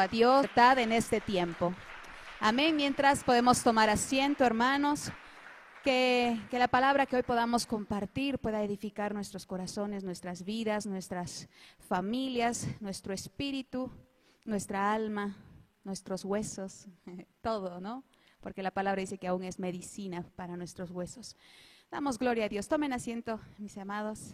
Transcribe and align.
a 0.00 0.08
Dios 0.08 0.46
en 0.56 0.92
este 0.92 1.20
tiempo. 1.20 1.74
Amén. 2.40 2.74
Mientras 2.74 3.22
podemos 3.22 3.62
tomar 3.62 3.90
asiento, 3.90 4.44
hermanos, 4.44 5.12
que, 5.84 6.40
que, 6.50 6.58
la 6.58 6.68
palabra 6.68 7.04
que 7.04 7.16
hoy 7.16 7.22
podamos 7.22 7.66
compartir 7.66 8.38
pueda 8.38 8.62
edificar 8.62 9.12
nuestros 9.12 9.44
corazones, 9.44 10.02
nuestras 10.02 10.44
vidas, 10.44 10.86
nuestras 10.86 11.48
familias, 11.78 12.66
nuestro 12.80 13.12
espíritu, 13.12 13.90
nuestra 14.46 14.92
alma, 14.92 15.36
nuestros 15.84 16.24
huesos, 16.24 16.86
todo, 17.42 17.80
¿no? 17.80 18.02
Porque 18.40 18.62
la 18.62 18.70
palabra 18.70 19.00
dice 19.00 19.18
que 19.18 19.28
aún 19.28 19.44
es 19.44 19.58
medicina 19.58 20.24
para 20.34 20.56
nuestros 20.56 20.90
huesos. 20.90 21.36
Damos 21.90 22.18
gloria 22.18 22.46
a 22.46 22.48
Dios. 22.48 22.68
Tomen 22.68 22.94
asiento, 22.94 23.38
mis 23.58 23.76
amados. 23.76 24.32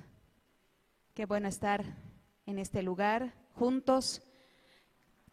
Qué 1.14 1.26
bueno 1.26 1.48
estar 1.48 1.84
en 2.46 2.60
este 2.60 2.84
lugar 2.84 3.34
juntos. 3.54 4.22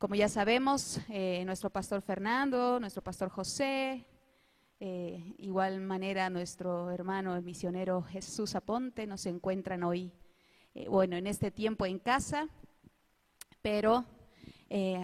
Como 0.04 0.15
ya 0.15 0.27
sabemos, 0.27 0.99
eh, 1.07 1.43
nuestro 1.45 1.70
pastor 1.70 2.01
Fernando, 2.01 2.77
nuestro 2.77 3.02
pastor 3.02 3.30
José, 3.30 4.05
eh, 4.81 5.34
igual 5.38 5.80
manera 5.80 6.30
nuestro 6.30 6.91
hermano 6.91 7.41
misionero 7.41 8.02
Jesús 8.02 8.53
Aponte 8.53 9.08
nos 9.08 9.25
encuentran 9.27 9.81
hoy, 9.81 10.11
eh, 10.75 10.89
bueno, 10.89 11.16
en 11.16 11.25
este 11.25 11.52
tiempo 11.52 11.85
en 11.85 11.99
casa, 11.99 12.49
pero 13.61 14.03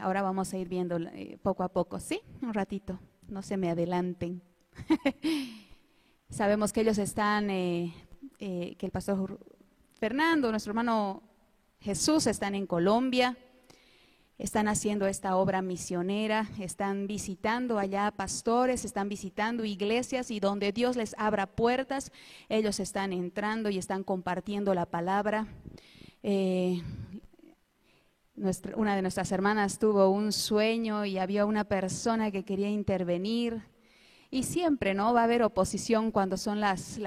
ahora 0.02 0.22
vamos 0.22 0.54
a 0.54 0.58
ir 0.58 0.68
viendo 0.68 0.98
poco 1.44 1.64
a 1.64 1.70
poco, 1.70 1.98
¿sí? 2.02 2.20
Un 2.42 2.54
ratito, 2.54 3.00
no 3.30 3.42
se 3.42 3.56
me 3.56 3.70
adelanten. 3.70 4.42
Sabemos 6.30 6.74
que 6.74 6.82
ellos 6.82 6.98
están, 6.98 7.48
que 7.48 8.78
el 8.78 8.92
pastor 8.92 9.40
Fernando, 9.94 10.52
nuestro 10.52 10.72
hermano 10.72 11.24
Jesús 11.80 12.28
están 12.28 12.54
en 12.54 12.68
Colombia, 12.68 13.38
están 14.40 14.70
haciendo 14.70 15.06
esta 15.06 15.36
obra 15.36 15.62
misionera, 15.62 16.50
están 16.60 17.08
visitando 17.08 17.78
allá 17.78 18.10
pastores, 18.10 18.86
están 18.86 19.10
visitando 19.10 19.66
iglesias 19.66 20.32
y 20.32 20.40
donde 20.40 20.72
Dios 20.72 20.96
les 20.96 21.14
abra 21.18 21.46
puertas, 21.46 22.14
ellos 22.48 22.80
están 22.80 23.12
entrando 23.12 23.70
y 23.70 23.78
están 23.78 24.06
compartiendo 24.06 24.74
la 24.74 24.86
palabra. 24.86 25.46
Eh, 26.24 26.82
una 28.78 28.96
de 28.96 29.02
nuestras 29.02 29.30
hermanas 29.34 29.78
tuvo 29.78 30.10
un 30.10 30.32
sueño 30.32 31.04
y 31.04 31.18
había 31.18 31.46
una 31.46 31.66
persona 31.66 32.32
que 32.32 32.46
quería 32.46 32.70
intervenir. 32.70 33.62
Y 34.32 34.44
siempre, 34.44 34.94
¿no? 34.94 35.14
Va 35.14 35.22
a 35.22 35.24
haber 35.26 35.44
oposición 35.44 36.12
cuando 36.12 36.38
son 36.38 36.62
las, 36.62 37.00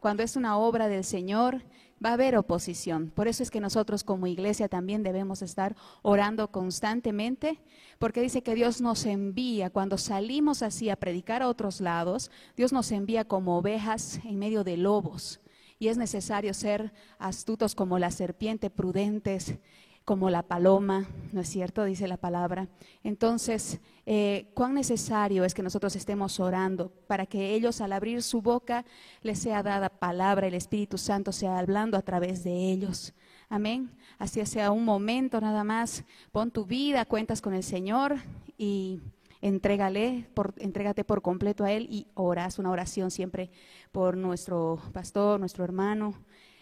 cuando 0.00 0.22
es 0.22 0.36
una 0.36 0.56
obra 0.56 0.88
del 0.88 1.04
Señor 1.04 1.62
va 2.04 2.10
a 2.10 2.14
haber 2.14 2.36
oposición. 2.36 3.10
Por 3.14 3.28
eso 3.28 3.42
es 3.42 3.50
que 3.50 3.60
nosotros 3.60 4.04
como 4.04 4.26
iglesia 4.26 4.68
también 4.68 5.02
debemos 5.02 5.42
estar 5.42 5.76
orando 6.02 6.50
constantemente, 6.50 7.60
porque 7.98 8.20
dice 8.20 8.42
que 8.42 8.54
Dios 8.54 8.80
nos 8.80 9.06
envía, 9.06 9.70
cuando 9.70 9.98
salimos 9.98 10.62
así 10.62 10.90
a 10.90 10.96
predicar 10.96 11.42
a 11.42 11.48
otros 11.48 11.80
lados, 11.80 12.30
Dios 12.56 12.72
nos 12.72 12.92
envía 12.92 13.24
como 13.24 13.58
ovejas 13.58 14.20
en 14.24 14.38
medio 14.38 14.64
de 14.64 14.76
lobos. 14.76 15.40
Y 15.78 15.88
es 15.88 15.96
necesario 15.96 16.54
ser 16.54 16.92
astutos 17.18 17.74
como 17.74 17.98
la 17.98 18.10
serpiente, 18.10 18.70
prudentes 18.70 19.56
como 20.04 20.28
la 20.28 20.42
paloma, 20.42 21.08
¿no 21.32 21.40
es 21.40 21.48
cierto? 21.48 21.84
Dice 21.84 22.06
la 22.06 22.18
palabra. 22.18 22.68
Entonces, 23.02 23.80
eh, 24.04 24.50
cuán 24.54 24.74
necesario 24.74 25.44
es 25.44 25.54
que 25.54 25.62
nosotros 25.62 25.96
estemos 25.96 26.40
orando 26.40 26.90
para 27.06 27.24
que 27.24 27.54
ellos 27.54 27.80
al 27.80 27.92
abrir 27.92 28.22
su 28.22 28.42
boca 28.42 28.84
les 29.22 29.38
sea 29.38 29.62
dada 29.62 29.88
palabra, 29.88 30.46
el 30.46 30.54
Espíritu 30.54 30.98
Santo 30.98 31.32
sea 31.32 31.58
hablando 31.58 31.96
a 31.96 32.02
través 32.02 32.44
de 32.44 32.52
ellos. 32.52 33.14
Amén. 33.48 33.90
Así 34.18 34.44
sea 34.46 34.70
un 34.70 34.84
momento 34.84 35.40
nada 35.40 35.64
más, 35.64 36.04
pon 36.32 36.50
tu 36.50 36.66
vida, 36.66 37.06
cuentas 37.06 37.40
con 37.40 37.54
el 37.54 37.62
Señor 37.62 38.16
y 38.58 39.00
entrégale, 39.40 40.28
por, 40.34 40.54
entrégate 40.58 41.04
por 41.04 41.22
completo 41.22 41.64
a 41.64 41.72
Él 41.72 41.86
y 41.90 42.08
oras 42.14 42.58
una 42.58 42.70
oración 42.70 43.10
siempre 43.10 43.50
por 43.92 44.16
nuestro 44.16 44.80
pastor, 44.92 45.38
nuestro 45.38 45.64
hermano, 45.64 46.14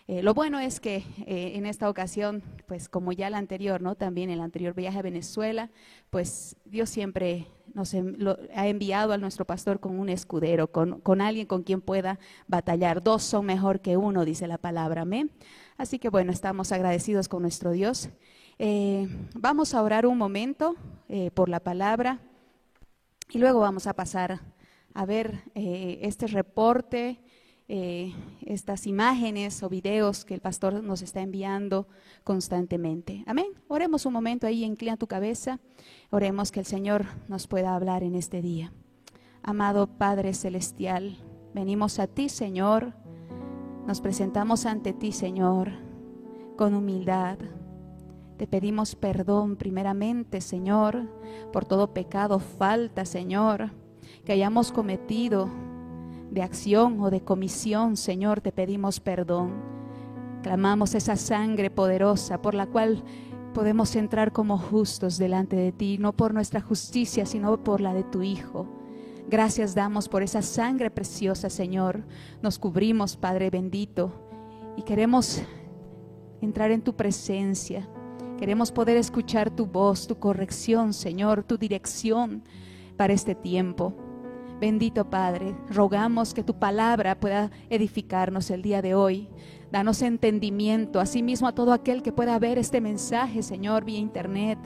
eh, 0.08 0.22
lo 0.22 0.34
bueno 0.34 0.58
es 0.58 0.80
que 0.80 1.04
eh, 1.26 1.52
en 1.54 1.64
esta 1.64 1.88
ocasión, 1.88 2.42
pues 2.66 2.88
como 2.88 3.12
ya 3.12 3.30
la 3.30 3.38
anterior, 3.38 3.80
¿no? 3.80 3.94
También 3.94 4.30
el 4.30 4.40
anterior 4.40 4.74
viaje 4.74 4.98
a 4.98 5.02
Venezuela, 5.02 5.70
pues 6.10 6.56
Dios 6.64 6.90
siempre 6.90 7.46
nos 7.72 7.94
ha 7.94 8.66
enviado 8.66 9.12
a 9.12 9.18
nuestro 9.18 9.44
pastor 9.44 9.78
con 9.78 9.98
un 9.98 10.08
escudero, 10.08 10.66
con, 10.72 11.20
alguien 11.20 11.46
con 11.46 11.62
quien 11.62 11.80
pueda 11.80 12.18
batallar. 12.48 13.02
Dos 13.02 13.22
son 13.22 13.46
mejor 13.46 13.80
que 13.80 13.96
uno, 13.96 14.24
dice 14.24 14.48
la 14.48 14.58
palabra. 14.58 15.02
Amén. 15.02 15.30
Así 15.76 15.98
que 15.98 16.08
bueno, 16.08 16.32
estamos 16.32 16.72
agradecidos 16.72 17.28
con 17.28 17.42
nuestro 17.42 17.70
Dios. 17.70 18.10
Eh, 18.58 19.08
vamos 19.34 19.72
a 19.72 19.82
orar 19.82 20.04
un 20.06 20.18
momento 20.18 20.76
por 21.34 21.48
la 21.48 21.60
palabra 21.60 22.20
y 23.30 23.38
luego 23.38 23.60
vamos 23.60 23.86
a 23.86 23.92
pasar 23.92 24.40
a 24.94 25.04
ver 25.06 25.42
este 25.54 26.26
reporte 26.26 27.20
eh, 27.74 28.12
estas 28.42 28.86
imágenes 28.86 29.62
o 29.62 29.70
videos 29.70 30.26
que 30.26 30.34
el 30.34 30.42
pastor 30.42 30.84
nos 30.84 31.00
está 31.00 31.22
enviando 31.22 31.88
constantemente. 32.22 33.24
Amén. 33.26 33.46
Oremos 33.66 34.04
un 34.04 34.12
momento 34.12 34.46
ahí, 34.46 34.62
inclina 34.62 34.98
tu 34.98 35.06
cabeza. 35.06 35.58
Oremos 36.10 36.52
que 36.52 36.60
el 36.60 36.66
Señor 36.66 37.06
nos 37.28 37.46
pueda 37.46 37.74
hablar 37.74 38.02
en 38.02 38.14
este 38.14 38.42
día. 38.42 38.74
Amado 39.42 39.86
Padre 39.86 40.34
Celestial, 40.34 41.16
venimos 41.54 41.98
a 41.98 42.08
ti, 42.08 42.28
Señor. 42.28 42.92
Nos 43.86 44.02
presentamos 44.02 44.66
ante 44.66 44.92
ti, 44.92 45.10
Señor, 45.10 45.72
con 46.58 46.74
humildad. 46.74 47.38
Te 48.36 48.46
pedimos 48.46 48.96
perdón 48.96 49.56
primeramente, 49.56 50.42
Señor, 50.42 51.08
por 51.54 51.64
todo 51.64 51.94
pecado, 51.94 52.38
falta, 52.38 53.06
Señor, 53.06 53.70
que 54.26 54.32
hayamos 54.32 54.72
cometido 54.72 55.71
de 56.32 56.42
acción 56.42 56.98
o 57.00 57.10
de 57.10 57.20
comisión, 57.20 57.96
Señor, 57.98 58.40
te 58.40 58.52
pedimos 58.52 59.00
perdón. 59.00 59.52
Clamamos 60.42 60.94
esa 60.94 61.16
sangre 61.16 61.70
poderosa 61.70 62.40
por 62.40 62.54
la 62.54 62.66
cual 62.66 63.04
podemos 63.52 63.94
entrar 63.96 64.32
como 64.32 64.56
justos 64.56 65.18
delante 65.18 65.56
de 65.56 65.72
ti, 65.72 65.98
no 65.98 66.14
por 66.14 66.32
nuestra 66.32 66.62
justicia, 66.62 67.26
sino 67.26 67.62
por 67.62 67.82
la 67.82 67.92
de 67.92 68.02
tu 68.02 68.22
Hijo. 68.22 68.66
Gracias 69.28 69.74
damos 69.74 70.08
por 70.08 70.22
esa 70.22 70.40
sangre 70.40 70.90
preciosa, 70.90 71.50
Señor. 71.50 72.02
Nos 72.40 72.58
cubrimos, 72.58 73.16
Padre 73.16 73.50
bendito, 73.50 74.10
y 74.78 74.82
queremos 74.82 75.42
entrar 76.40 76.70
en 76.70 76.80
tu 76.80 76.96
presencia. 76.96 77.86
Queremos 78.38 78.72
poder 78.72 78.96
escuchar 78.96 79.50
tu 79.50 79.66
voz, 79.66 80.06
tu 80.06 80.18
corrección, 80.18 80.94
Señor, 80.94 81.44
tu 81.44 81.58
dirección 81.58 82.42
para 82.96 83.12
este 83.12 83.34
tiempo. 83.34 83.94
Bendito 84.62 85.10
Padre, 85.10 85.56
rogamos 85.70 86.34
que 86.34 86.44
tu 86.44 86.54
palabra 86.54 87.18
pueda 87.18 87.50
edificarnos 87.68 88.48
el 88.48 88.62
día 88.62 88.80
de 88.80 88.94
hoy. 88.94 89.28
Danos 89.72 90.02
entendimiento, 90.02 91.00
asimismo 91.00 91.48
a 91.48 91.52
todo 91.52 91.72
aquel 91.72 92.00
que 92.00 92.12
pueda 92.12 92.38
ver 92.38 92.58
este 92.58 92.80
mensaje, 92.80 93.42
Señor, 93.42 93.84
vía 93.84 93.98
internet. 93.98 94.60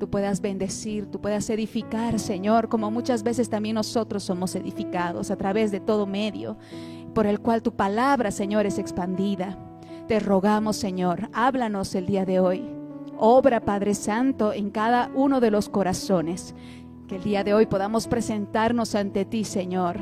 Tú 0.00 0.10
puedas 0.10 0.40
bendecir, 0.40 1.06
tú 1.06 1.20
puedas 1.20 1.48
edificar, 1.50 2.18
Señor, 2.18 2.68
como 2.68 2.90
muchas 2.90 3.22
veces 3.22 3.48
también 3.48 3.76
nosotros 3.76 4.24
somos 4.24 4.56
edificados 4.56 5.30
a 5.30 5.36
través 5.36 5.70
de 5.70 5.78
todo 5.78 6.04
medio, 6.04 6.56
por 7.14 7.24
el 7.24 7.38
cual 7.38 7.62
tu 7.62 7.76
palabra, 7.76 8.32
Señor, 8.32 8.66
es 8.66 8.76
expandida. 8.76 9.56
Te 10.08 10.18
rogamos, 10.18 10.78
Señor, 10.78 11.30
háblanos 11.32 11.94
el 11.94 12.06
día 12.06 12.24
de 12.24 12.40
hoy. 12.40 12.78
Obra, 13.20 13.60
Padre 13.60 13.94
Santo, 13.94 14.52
en 14.52 14.70
cada 14.70 15.10
uno 15.14 15.40
de 15.40 15.50
los 15.50 15.68
corazones. 15.68 16.54
Que 17.08 17.16
el 17.16 17.22
día 17.22 17.42
de 17.42 17.54
hoy 17.54 17.64
podamos 17.64 18.06
presentarnos 18.06 18.94
ante 18.94 19.24
ti, 19.24 19.42
Señor, 19.42 19.98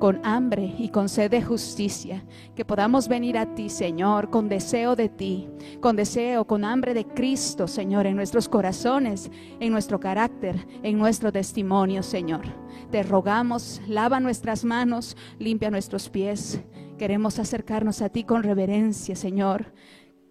con 0.00 0.20
hambre 0.26 0.74
y 0.78 0.88
con 0.88 1.08
sed 1.08 1.30
de 1.30 1.42
justicia. 1.42 2.24
Que 2.56 2.64
podamos 2.64 3.06
venir 3.06 3.38
a 3.38 3.54
ti, 3.54 3.68
Señor, 3.70 4.30
con 4.30 4.48
deseo 4.48 4.96
de 4.96 5.08
ti, 5.08 5.48
con 5.80 5.94
deseo, 5.94 6.48
con 6.48 6.64
hambre 6.64 6.92
de 6.92 7.06
Cristo, 7.06 7.68
Señor, 7.68 8.06
en 8.06 8.16
nuestros 8.16 8.48
corazones, 8.48 9.30
en 9.60 9.70
nuestro 9.70 10.00
carácter, 10.00 10.66
en 10.82 10.98
nuestro 10.98 11.30
testimonio, 11.30 12.02
Señor. 12.02 12.46
Te 12.90 13.04
rogamos, 13.04 13.80
lava 13.86 14.18
nuestras 14.18 14.64
manos, 14.64 15.16
limpia 15.38 15.70
nuestros 15.70 16.08
pies. 16.08 16.60
Queremos 16.98 17.38
acercarnos 17.38 18.02
a 18.02 18.08
ti 18.08 18.24
con 18.24 18.42
reverencia, 18.42 19.14
Señor 19.14 19.72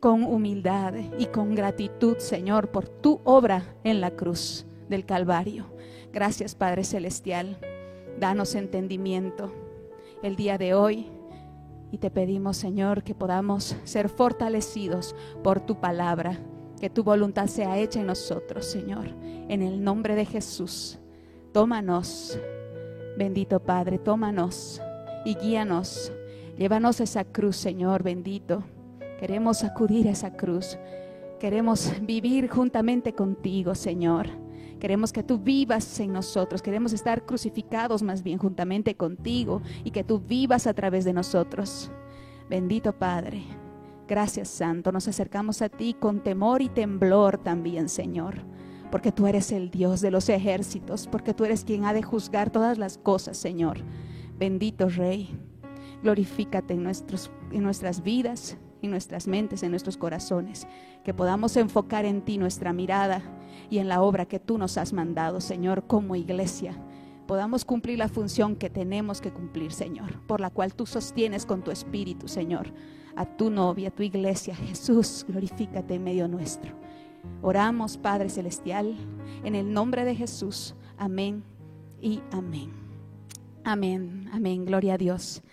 con 0.02 0.24
humildad 0.24 0.94
y 1.18 1.26
con 1.26 1.56
gratitud, 1.56 2.20
Señor, 2.20 2.72
por 2.72 2.88
tu 2.88 3.20
obra 3.26 3.76
en 3.84 4.00
la 4.00 4.12
cruz 4.12 4.66
del 4.90 5.06
Calvario. 5.06 5.66
Gracias 6.12 6.56
Padre 6.56 6.84
Celestial. 6.84 7.58
Danos 8.20 8.56
entendimiento 8.56 9.54
el 10.22 10.36
día 10.36 10.58
de 10.58 10.74
hoy 10.74 11.08
y 11.92 11.98
te 12.00 12.12
pedimos 12.12 12.58
Señor 12.58 13.04
que 13.04 13.16
podamos 13.16 13.78
ser 13.84 14.10
fortalecidos 14.10 15.16
por 15.44 15.60
tu 15.60 15.80
palabra, 15.80 16.40
que 16.80 16.90
tu 16.90 17.04
voluntad 17.04 17.48
sea 17.48 17.78
hecha 17.78 18.02
en 18.02 18.08
nosotros 18.08 18.66
Señor. 18.66 19.08
En 19.48 19.62
el 19.62 19.84
nombre 19.84 20.16
de 20.16 20.26
Jesús, 20.26 21.00
tómanos, 21.54 22.38
bendito 23.18 23.60
Padre, 23.60 24.00
tómanos 24.00 24.82
y 25.24 25.36
guíanos. 25.36 26.12
Llévanos 26.58 27.00
a 27.00 27.04
esa 27.04 27.24
cruz 27.24 27.56
Señor 27.56 28.04
bendito. 28.04 28.64
Queremos 29.20 29.64
acudir 29.64 30.08
a 30.08 30.12
esa 30.12 30.36
cruz. 30.36 30.78
Queremos 31.40 31.94
vivir 32.02 32.50
juntamente 32.50 33.14
contigo 33.14 33.76
Señor. 33.76 34.28
Queremos 34.80 35.12
que 35.12 35.24
tú 35.24 35.38
vivas 35.38 36.00
en 36.00 36.14
nosotros. 36.14 36.62
Queremos 36.62 36.94
estar 36.94 37.26
crucificados 37.26 38.02
más 38.02 38.24
bien 38.24 38.38
juntamente 38.38 38.96
contigo 38.96 39.62
y 39.84 39.92
que 39.92 40.04
tú 40.04 40.20
vivas 40.20 40.68
a 40.68 40.74
través 40.74 41.04
de 41.06 41.14
nosotros. 41.14 41.92
Bendito 42.50 42.94
Padre. 42.94 43.44
Gracias 44.08 44.48
Santo. 44.48 44.92
Nos 44.92 45.08
acercamos 45.08 45.62
a 45.62 45.70
ti 45.70 45.94
con 45.94 46.24
temor 46.24 46.62
y 46.62 46.70
temblor 46.70 47.38
también, 47.38 47.90
Señor. 47.90 48.38
Porque 48.90 49.12
tú 49.12 49.28
eres 49.28 49.52
el 49.52 49.70
Dios 49.70 50.02
de 50.02 50.12
los 50.12 50.30
ejércitos. 50.30 51.08
Porque 51.08 51.34
tú 51.34 51.44
eres 51.44 51.66
quien 51.66 51.86
ha 51.86 51.94
de 51.94 52.02
juzgar 52.02 52.50
todas 52.50 52.78
las 52.78 52.98
cosas, 52.98 53.38
Señor. 53.38 53.80
Bendito 54.38 54.88
Rey. 54.88 55.38
Glorifícate 56.02 56.74
en, 56.74 56.84
nuestros, 56.84 57.30
en 57.52 57.64
nuestras 57.64 58.02
vidas 58.02 58.58
en 58.82 58.92
nuestras 58.92 59.28
mentes, 59.28 59.64
en 59.64 59.72
nuestros 59.72 59.98
corazones, 59.98 60.68
que 61.04 61.14
podamos 61.14 61.56
enfocar 61.58 62.06
en 62.06 62.22
ti 62.22 62.38
nuestra 62.38 62.74
mirada 62.74 63.22
y 63.70 63.80
en 63.80 63.88
la 63.88 64.02
obra 64.02 64.26
que 64.26 64.40
tú 64.40 64.58
nos 64.58 64.78
has 64.78 64.94
mandado, 64.94 65.42
Señor, 65.42 65.86
como 65.88 66.16
iglesia. 66.16 66.78
Podamos 67.28 67.64
cumplir 67.64 68.00
la 68.00 68.10
función 68.10 68.56
que 68.56 68.70
tenemos 68.70 69.22
que 69.22 69.32
cumplir, 69.32 69.72
Señor, 69.72 70.20
por 70.26 70.42
la 70.42 70.50
cual 70.50 70.74
tú 70.74 70.86
sostienes 70.86 71.46
con 71.46 71.64
tu 71.64 71.70
espíritu, 71.70 72.28
Señor, 72.28 72.74
a 73.16 73.26
tu 73.26 73.52
novia, 73.52 73.90
a 73.90 73.92
tu 73.92 74.02
iglesia. 74.02 74.56
Jesús, 74.56 75.26
glorifícate 75.28 75.96
en 75.96 76.04
medio 76.04 76.28
nuestro. 76.28 76.74
Oramos, 77.42 77.98
Padre 77.98 78.30
Celestial, 78.30 78.96
en 79.44 79.56
el 79.56 79.72
nombre 79.72 80.06
de 80.06 80.16
Jesús. 80.16 80.76
Amén 80.98 81.44
y 82.02 82.22
amén. 82.32 82.72
Amén, 83.64 84.30
amén, 84.34 84.66
gloria 84.66 84.96
a 84.96 84.98
Dios. 84.98 85.44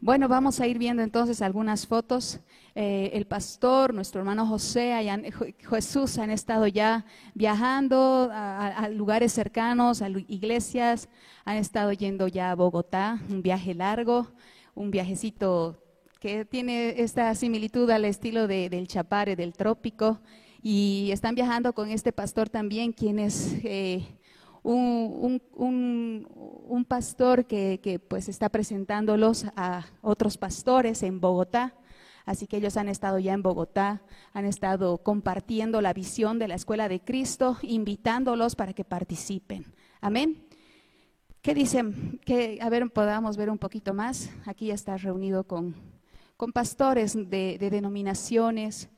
Bueno, 0.00 0.28
vamos 0.28 0.60
a 0.60 0.66
ir 0.66 0.78
viendo 0.78 1.02
entonces 1.02 1.42
algunas 1.42 1.86
fotos. 1.86 2.40
Eh, 2.74 3.10
el 3.12 3.26
pastor, 3.26 3.92
nuestro 3.92 4.20
hermano 4.20 4.46
José, 4.46 4.94
Jesús 5.68 6.16
han 6.16 6.30
estado 6.30 6.66
ya 6.66 7.04
viajando 7.34 8.30
a, 8.32 8.88
lugares 8.88 9.32
cercanos, 9.32 10.00
a 10.00 10.08
iglesias, 10.08 11.08
han 11.44 11.58
estado 11.58 11.92
yendo 11.92 12.28
ya 12.28 12.50
a 12.50 12.54
Bogotá, 12.54 13.20
un 13.28 13.42
viaje 13.42 13.74
largo, 13.74 14.28
un 14.74 14.90
viajecito 14.90 15.82
que 16.18 16.46
tiene 16.46 17.02
esta 17.02 17.34
similitud 17.34 17.90
al 17.90 18.06
estilo 18.06 18.46
del 18.46 18.88
Chapare, 18.88 19.36
del 19.36 19.52
trópico, 19.52 20.20
y 20.62 21.10
están 21.12 21.34
viajando 21.34 21.74
con 21.74 21.90
este 21.90 22.12
pastor 22.12 22.48
también, 22.48 22.92
quien 22.92 23.18
es... 23.18 23.54
Eh, 23.64 24.02
un, 24.64 25.42
un, 25.56 26.84
pastor 26.86 27.46
que, 27.46 27.80
que, 27.82 27.98
pues 27.98 28.28
está 28.28 28.48
presentándolos 28.48 29.46
a 29.56 29.86
otros 30.02 30.38
pastores 30.38 31.02
en 31.02 31.20
Bogotá. 31.20 31.74
Así 32.24 32.46
que 32.46 32.58
ellos 32.58 32.76
han 32.76 32.88
estado 32.88 33.18
ya 33.18 33.32
en 33.32 33.42
Bogotá, 33.42 34.02
han 34.32 34.44
estado 34.44 34.98
compartiendo 34.98 35.80
la 35.80 35.92
visión 35.92 36.38
de 36.38 36.48
la 36.48 36.54
Escuela 36.54 36.88
de 36.88 37.00
Cristo, 37.00 37.58
invitándolos 37.62 38.54
para 38.54 38.72
que 38.72 38.84
participen. 38.84 39.66
Amén. 40.00 40.46
¿Qué 41.42 41.54
dicen? 41.54 42.20
Que, 42.24 42.58
a 42.62 42.68
ver, 42.68 42.88
podamos 42.92 43.36
ver 43.36 43.50
un 43.50 43.58
poquito 43.58 43.94
más. 43.94 44.30
Aquí 44.46 44.66
ya 44.66 44.74
está 44.74 44.96
reunido 44.96 45.44
con, 45.44 45.74
con 46.36 46.52
pastores 46.52 47.14
de, 47.14 47.58
denominaciones, 47.58 48.88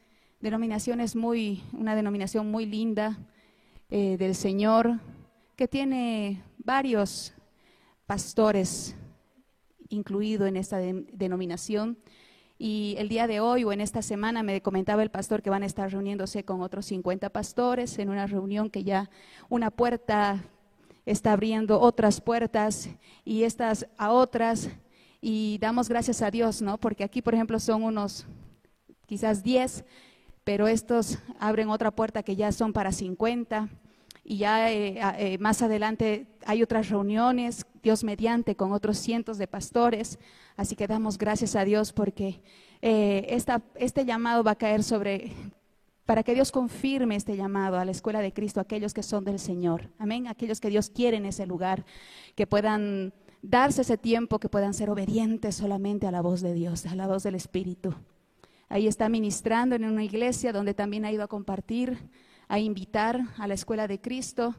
denominaciones 0.40 1.16
muy, 1.16 1.62
una 1.72 1.94
denominación 1.94 2.50
muy 2.50 2.66
linda 2.66 3.18
eh, 3.88 4.18
del 4.18 4.34
Señor, 4.34 5.00
que 5.56 5.68
tiene 5.68 6.42
varios 6.58 7.32
pastores 8.06 8.94
incluido 9.88 10.46
en 10.46 10.56
esta 10.56 10.78
denominación. 10.78 11.98
Y 12.58 12.94
el 12.98 13.08
día 13.08 13.26
de 13.26 13.40
hoy 13.40 13.64
o 13.64 13.72
en 13.72 13.80
esta 13.80 14.00
semana 14.00 14.42
me 14.42 14.60
comentaba 14.62 15.02
el 15.02 15.10
pastor 15.10 15.42
que 15.42 15.50
van 15.50 15.64
a 15.64 15.66
estar 15.66 15.90
reuniéndose 15.90 16.44
con 16.44 16.62
otros 16.62 16.86
50 16.86 17.30
pastores 17.30 17.98
en 17.98 18.10
una 18.10 18.26
reunión 18.26 18.70
que 18.70 18.84
ya 18.84 19.10
una 19.48 19.70
puerta 19.70 20.44
está 21.04 21.32
abriendo 21.32 21.80
otras 21.80 22.20
puertas 22.20 22.88
y 23.24 23.42
estas 23.42 23.86
a 23.98 24.12
otras. 24.12 24.70
Y 25.20 25.58
damos 25.58 25.88
gracias 25.88 26.22
a 26.22 26.30
Dios, 26.30 26.62
¿no? 26.62 26.78
Porque 26.78 27.02
aquí, 27.02 27.22
por 27.22 27.34
ejemplo, 27.34 27.58
son 27.58 27.82
unos 27.82 28.26
quizás 29.06 29.42
10, 29.42 29.84
pero 30.44 30.68
estos 30.68 31.18
abren 31.40 31.70
otra 31.70 31.90
puerta 31.90 32.22
que 32.22 32.36
ya 32.36 32.52
son 32.52 32.72
para 32.72 32.92
50 32.92 33.68
y 34.24 34.38
ya 34.38 34.72
eh, 34.72 34.98
eh, 35.18 35.38
más 35.38 35.60
adelante 35.60 36.26
hay 36.46 36.62
otras 36.62 36.88
reuniones, 36.88 37.66
Dios 37.82 38.04
mediante, 38.04 38.56
con 38.56 38.72
otros 38.72 38.96
cientos 38.96 39.36
de 39.36 39.46
pastores. 39.46 40.18
Así 40.56 40.76
que 40.76 40.86
damos 40.86 41.18
gracias 41.18 41.54
a 41.56 41.64
Dios 41.64 41.92
porque 41.92 42.40
eh, 42.80 43.26
esta, 43.28 43.62
este 43.74 44.06
llamado 44.06 44.42
va 44.42 44.52
a 44.52 44.56
caer 44.56 44.82
sobre, 44.82 45.32
para 46.06 46.22
que 46.22 46.34
Dios 46.34 46.52
confirme 46.52 47.16
este 47.16 47.36
llamado 47.36 47.78
a 47.78 47.84
la 47.84 47.90
escuela 47.90 48.20
de 48.20 48.32
Cristo, 48.32 48.60
aquellos 48.60 48.94
que 48.94 49.02
son 49.02 49.24
del 49.24 49.38
Señor. 49.38 49.90
Amén, 49.98 50.26
aquellos 50.26 50.58
que 50.58 50.70
Dios 50.70 50.88
quiere 50.88 51.18
en 51.18 51.26
ese 51.26 51.46
lugar, 51.46 51.84
que 52.34 52.46
puedan 52.46 53.12
darse 53.42 53.82
ese 53.82 53.98
tiempo, 53.98 54.38
que 54.38 54.48
puedan 54.48 54.72
ser 54.72 54.88
obedientes 54.88 55.56
solamente 55.56 56.06
a 56.06 56.10
la 56.10 56.22
voz 56.22 56.40
de 56.40 56.54
Dios, 56.54 56.86
a 56.86 56.94
la 56.94 57.06
voz 57.06 57.24
del 57.24 57.34
Espíritu. 57.34 57.94
Ahí 58.70 58.86
está 58.86 59.10
ministrando 59.10 59.76
en 59.76 59.84
una 59.84 60.02
iglesia 60.02 60.50
donde 60.50 60.72
también 60.72 61.04
ha 61.04 61.12
ido 61.12 61.22
a 61.22 61.28
compartir 61.28 61.98
a 62.54 62.60
invitar 62.60 63.20
a 63.36 63.48
la 63.48 63.54
escuela 63.54 63.88
de 63.88 64.00
Cristo, 64.00 64.54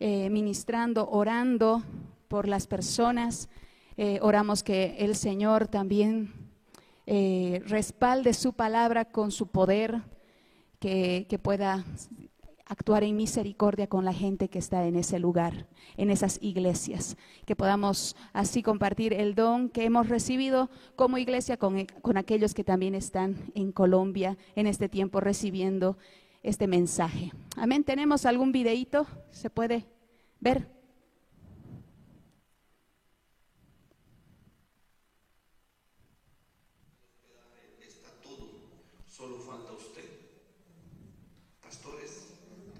eh, 0.00 0.30
ministrando, 0.30 1.10
orando 1.10 1.82
por 2.26 2.48
las 2.48 2.66
personas. 2.66 3.50
Eh, 3.98 4.18
oramos 4.22 4.62
que 4.62 4.96
el 4.98 5.14
Señor 5.14 5.68
también 5.68 6.32
eh, 7.06 7.60
respalde 7.66 8.32
su 8.32 8.54
palabra 8.54 9.04
con 9.04 9.30
su 9.30 9.48
poder, 9.48 10.00
que, 10.80 11.38
pueda 11.42 11.84
actuar 12.64 13.04
en 13.04 13.14
misericordia 13.16 13.88
con 13.88 14.06
la 14.06 14.14
gente 14.14 14.48
que 14.48 14.58
está 14.58 14.86
en 14.86 14.96
ese 14.96 15.18
lugar, 15.18 15.66
en 15.98 16.08
esas 16.08 16.38
iglesias, 16.40 17.18
que 17.44 17.56
podamos 17.56 18.16
así 18.32 18.62
compartir 18.62 19.12
el 19.12 19.34
don 19.34 19.68
que 19.68 19.84
hemos 19.84 20.08
recibido 20.08 20.70
como 20.96 21.18
iglesia 21.18 21.58
con 21.58 22.16
aquellos 22.16 22.54
que 22.54 22.64
también 22.64 22.94
están 22.94 23.36
en 23.54 23.70
Colombia 23.70 24.38
en 24.56 24.66
este 24.66 24.88
tiempo 24.88 25.20
recibiendo 25.20 25.98
este 26.44 26.68
mensaje. 26.68 27.32
Amén. 27.56 27.82
¿Tenemos 27.82 28.26
algún 28.26 28.52
videíto? 28.52 29.06
¿Se 29.32 29.50
puede 29.50 29.86
ver? 30.38 30.68
Está 37.80 38.10
todo, 38.22 38.50
solo 39.08 39.38
falta 39.38 39.72
usted. 39.72 40.04
Pastores, 41.62 42.34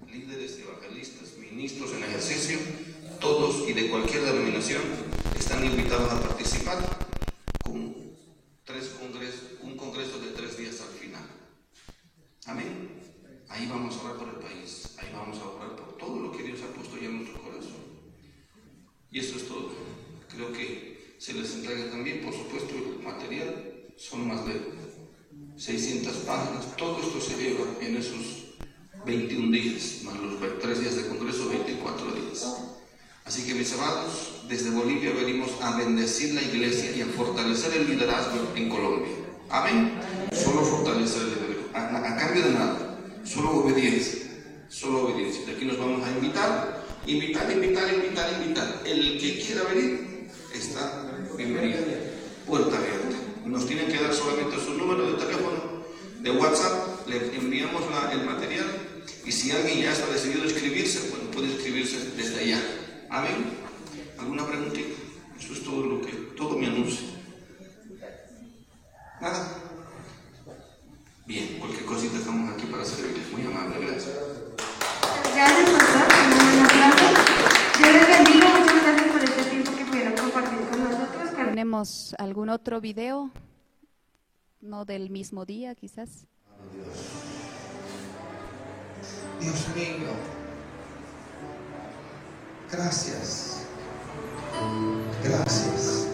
líderes, 0.07 0.59
evangelistas, 0.59 1.35
ministros 1.37 1.91
en 1.93 2.03
ejercicio, 2.03 2.59
todos 3.19 3.67
y 3.67 3.73
de 3.73 3.89
cualquier 3.89 4.25
denominación 4.25 4.83
están 5.35 5.65
invitados 5.65 6.11
a 6.13 6.21
participar 6.21 6.77
con 7.63 7.95
tres 8.63 8.89
congresos, 8.89 9.59
un 9.63 9.75
congreso 9.75 10.19
de 10.19 10.31
tres 10.31 10.55
días 10.55 10.79
al 10.81 10.99
final. 10.99 11.23
Amén. 12.45 12.84
Ahí 13.55 13.67
vamos 13.67 13.95
a 13.95 14.03
orar 14.03 14.17
por 14.17 14.27
el 14.27 14.35
país, 14.35 14.97
ahí 14.97 15.07
vamos 15.13 15.37
a 15.39 15.47
orar 15.47 15.77
por 15.77 15.97
todo 15.97 16.19
lo 16.19 16.31
que 16.33 16.43
Dios 16.43 16.59
ha 16.61 16.75
puesto 16.75 16.97
ya 16.97 17.05
en 17.05 17.19
nuestro 17.19 17.41
corazón. 17.41 17.85
Y 19.09 19.19
eso 19.19 19.37
es 19.37 19.47
todo. 19.47 19.71
Creo 20.27 20.51
que 20.51 21.15
se 21.17 21.33
les 21.33 21.55
entrega 21.55 21.89
también, 21.89 22.21
por 22.21 22.33
supuesto, 22.33 22.75
el 22.75 23.01
material, 23.01 23.85
son 23.95 24.27
más 24.27 24.45
de 24.45 24.59
600 25.55 26.13
páginas. 26.27 26.75
Todo 26.75 26.99
esto 26.99 27.21
se 27.21 27.37
lleva 27.41 27.63
en 27.79 27.95
esos 27.95 28.57
21 29.05 29.49
días, 29.51 30.01
más 30.03 30.17
los 30.17 30.59
3 30.59 30.81
días 30.81 30.95
de 30.97 31.07
congreso, 31.07 31.47
24 31.47 32.11
días. 32.11 32.57
Así 33.23 33.47
que 33.47 33.55
mis 33.55 33.71
amados, 33.71 34.41
desde 34.49 34.69
Bolivia 34.71 35.13
venimos 35.13 35.51
a 35.61 35.77
bendecir 35.77 36.33
la 36.33 36.41
iglesia 36.41 36.93
y 36.93 37.01
a 37.01 37.05
fortalecer 37.05 37.73
el 37.73 37.89
liderazgo 37.89 38.51
en 38.53 38.67
Colombia. 38.67 39.13
Amén. 39.49 39.93
Solo 40.33 40.61
fortalecer 40.65 41.21
el 41.21 41.29
liderazgo, 41.29 41.69
a 41.73 42.17
cambio 42.17 42.43
de 42.43 42.51
nada. 42.51 42.84
Solo 43.25 43.57
obediencia, 43.57 44.21
solo 44.69 45.07
obediencia. 45.07 45.45
De 45.45 45.53
aquí 45.53 45.65
nos 45.65 45.79
vamos 45.79 46.07
a 46.07 46.11
invitar, 46.11 46.85
invitar, 47.07 47.51
invitar, 47.51 47.91
invitar, 47.91 48.41
invitar. 48.41 48.81
El 48.85 49.19
que 49.19 49.39
quiera 49.39 49.63
venir 49.63 50.29
está 50.53 51.11
bienvenido. 51.35 51.81
Puerta 52.45 52.77
abierta. 52.77 53.17
Nos 53.45 53.65
tienen 53.65 53.87
que 53.87 53.99
dar 53.99 54.13
solamente 54.13 54.63
su 54.63 54.75
número 54.75 55.11
de 55.11 55.17
teléfono, 55.17 55.83
de 56.21 56.31
WhatsApp, 56.31 57.07
le 57.07 57.35
enviamos 57.35 57.83
el 58.11 58.25
material 58.25 58.65
y 59.25 59.31
si 59.31 59.51
alguien 59.51 59.81
ya 59.81 59.91
está 59.91 60.07
decidido 60.07 60.43
bueno, 60.43 61.31
puede 61.31 61.47
inscribirse 61.47 62.11
desde 62.15 62.41
allá. 62.41 62.61
Amén. 63.09 63.45
¿Alguna 64.19 64.47
preguntita? 64.47 64.89
Eso 65.39 65.53
es 65.53 65.63
todo 65.63 65.83
lo 65.83 66.01
que, 66.01 66.11
todo 66.37 66.57
mi 66.57 66.67
anuncio. 66.67 67.07
Nada. 69.19 69.74
Bien, 71.27 71.57
cualquier 71.57 71.85
cosita 71.85 72.17
estamos 72.17 72.53
aquí 72.53 72.67
para 72.67 72.85
servirles. 72.85 73.31
Muy 73.31 73.41
amable, 73.47 73.87
gracias. 73.87 74.15
Gracias, 75.33 75.69
pastor. 75.71 76.07
Yo 77.79 77.91
les 77.91 78.07
bendigo. 78.07 78.47
Muchas 78.47 78.83
gracias 78.83 79.11
por 79.11 79.23
este 79.23 79.43
tiempo 79.49 79.71
que 79.75 79.85
pudieron 79.85 80.13
compartir 80.13 80.59
con 80.69 80.83
nosotros. 80.83 81.35
¿Tenemos 81.35 82.15
algún 82.19 82.49
otro 82.49 82.79
video? 82.79 83.31
No 84.61 84.85
del 84.85 85.09
mismo 85.09 85.45
día, 85.45 85.73
quizás. 85.73 86.27
Dios 89.41 89.67
mío. 89.75 90.09
Gracias. 92.71 93.65
Gracias. 95.23 96.07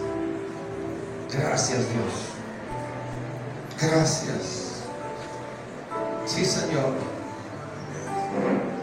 Gracias 1.30 1.78
Dios. 1.78 2.14
Gracias. 3.78 4.71
Sí, 6.26 6.44
Señor. 6.44 6.94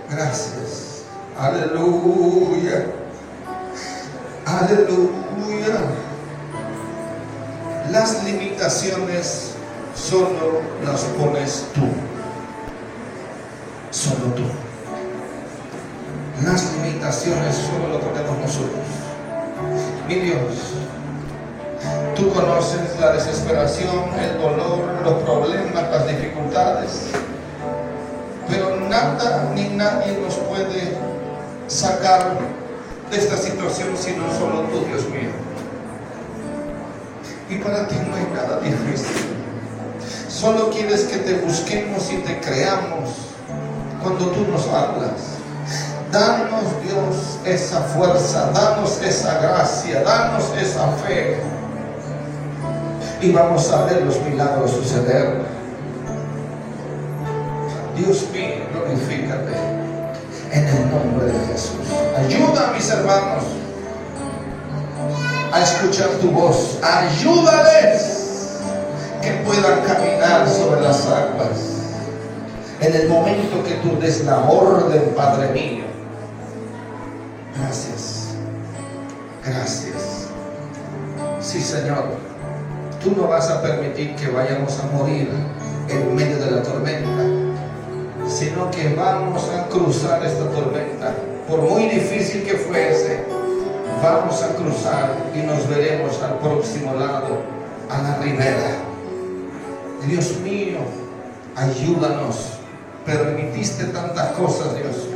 Gracias. 0.10 1.04
Aleluya. 1.38 2.86
Aleluya. 4.46 5.80
Las 7.92 8.24
limitaciones 8.24 9.52
solo 9.96 10.62
las 10.86 11.02
pones 11.04 11.66
tú. 11.74 11.82
Solo 13.92 14.34
tú. 14.36 14.44
Las 16.44 16.74
limitaciones 16.74 17.56
solo 17.56 17.90
lo 17.94 18.00
ponemos 18.00 18.38
nosotros. 18.40 18.86
Mi 20.08 20.16
Dios, 20.16 20.74
tú 22.16 22.34
conoces 22.34 23.00
la 23.00 23.14
desesperación, 23.14 24.10
el 24.20 24.42
dolor, 24.42 24.80
los 25.04 25.24
problemas, 25.24 25.90
las 25.92 26.08
dificultades. 26.08 27.12
Nada 28.90 29.52
ni 29.54 29.70
nadie 29.70 30.18
nos 30.18 30.34
puede 30.36 30.98
sacar 31.68 32.40
de 33.12 33.18
esta 33.18 33.38
situación 33.38 33.90
sino 33.96 34.24
solo 34.34 34.62
tú, 34.64 34.84
Dios 34.88 35.08
mío. 35.10 35.30
Y 37.50 37.58
para 37.58 37.88
ti 37.88 37.96
no 38.08 38.16
hay 38.16 38.28
nada 38.34 38.60
difícil. 38.62 39.28
Solo 40.28 40.72
quieres 40.72 41.04
que 41.04 41.18
te 41.18 41.36
busquemos 41.36 42.12
y 42.12 42.18
te 42.18 42.40
creamos 42.40 43.10
cuando 44.02 44.28
tú 44.28 44.48
nos 44.52 44.68
hablas. 44.68 45.38
Danos 46.12 46.64
Dios 46.84 47.38
esa 47.46 47.82
fuerza, 47.82 48.50
danos 48.54 49.00
esa 49.04 49.40
gracia, 49.40 50.02
danos 50.02 50.46
esa 50.60 50.88
fe. 51.04 51.40
Y 53.22 53.32
vamos 53.32 53.72
a 53.72 53.86
ver 53.86 54.04
los 54.04 54.20
milagros 54.22 54.72
suceder. 54.72 55.42
Dios 57.96 58.26
mío, 58.32 58.59
glorifícate 58.90 59.54
en 60.52 60.68
el 60.68 60.92
nombre 60.92 61.28
de 61.28 61.48
Jesús. 61.48 61.88
Ayuda 62.18 62.70
a 62.70 62.74
mis 62.74 62.90
hermanos 62.90 63.44
a 65.52 65.62
escuchar 65.62 66.10
tu 66.22 66.32
voz. 66.32 66.80
Ayúdales 66.82 68.60
que 69.22 69.32
puedan 69.46 69.82
caminar 69.82 70.48
sobre 70.48 70.82
las 70.82 71.06
aguas. 71.06 71.76
En 72.82 72.96
el 72.96 73.10
momento 73.10 73.64
que 73.64 73.76
tú 73.76 74.00
des 74.00 74.24
la 74.24 74.40
orden, 74.40 75.14
Padre 75.16 75.50
mío. 75.50 75.84
Gracias. 77.58 78.30
Gracias. 79.46 80.28
Sí, 81.42 81.62
Señor. 81.62 82.06
Tú 83.04 83.14
no 83.16 83.28
vas 83.28 83.50
a 83.50 83.62
permitir 83.62 84.16
que 84.16 84.28
vayamos 84.30 84.78
a 84.80 84.96
morir 84.96 85.30
en 85.90 86.16
medio 86.16 86.38
de 86.38 86.52
la 86.52 86.64
tormenta, 86.64 87.39
sino 88.40 88.72
que 88.72 88.96
vamos 88.96 89.50
a 89.50 89.68
cruzar 89.68 90.26
esta 90.26 90.50
tormenta. 90.50 91.14
Por 91.46 91.62
muy 91.62 91.90
difícil 91.90 92.44
que 92.44 92.54
fuese, 92.54 93.26
vamos 94.02 94.42
a 94.42 94.56
cruzar 94.56 95.14
y 95.36 95.40
nos 95.40 95.68
veremos 95.68 96.22
al 96.22 96.40
próximo 96.40 96.94
lado, 96.94 97.42
a 97.90 98.02
la 98.02 98.16
ribera. 98.20 98.78
Dios 100.08 100.38
mío, 100.40 100.80
ayúdanos. 101.54 102.54
Permitiste 103.06 103.86
tantas 103.86 104.32
cosas, 104.34 104.76
Dios, 104.76 105.08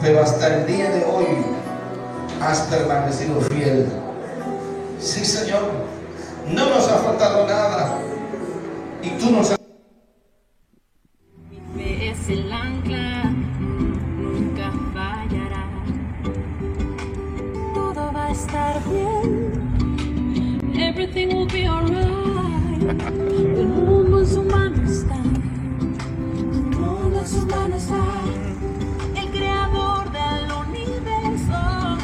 pero 0.00 0.22
hasta 0.22 0.54
el 0.54 0.66
día 0.66 0.88
de 0.90 1.04
hoy 1.04 1.26
has 2.40 2.60
permanecido 2.60 3.40
fiel. 3.42 3.88
Sí, 5.00 5.24
Señor, 5.24 5.62
no 6.48 6.70
nos 6.70 6.88
ha 6.88 6.96
faltado 6.98 7.46
nada 7.46 7.98
y 9.02 9.10
tú 9.18 9.32
nos 9.32 9.50
has 9.50 9.63
es 12.24 12.30
el 12.30 12.52
ancla, 12.52 13.24
nunca 14.18 14.70
fallará. 14.92 15.68
Todo 17.74 18.12
va 18.12 18.26
a 18.26 18.30
estar 18.30 18.82
bien. 18.88 19.60
Everything 20.74 21.28
will 21.28 21.46
be 21.46 21.66
alright. 21.66 22.82
El 23.58 23.66
mundo 23.66 24.20
en 24.20 24.26
su 24.26 24.42
mano 24.42 24.82
está. 24.84 25.16
El 25.16 26.78
mundo 26.78 27.20
en 27.20 27.26
su 27.26 27.46
mano 27.46 27.76
está. 27.76 28.04
El 29.16 29.30
creador 29.30 30.10
del 30.12 30.52
universo 30.66 31.98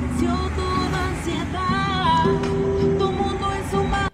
venció 0.00 0.30
toda 0.56 1.08
ansiedad. 1.08 2.24
Tu 2.98 3.12
mundo 3.12 3.52
en 3.52 3.70
su 3.70 3.84
mano. 3.84 4.10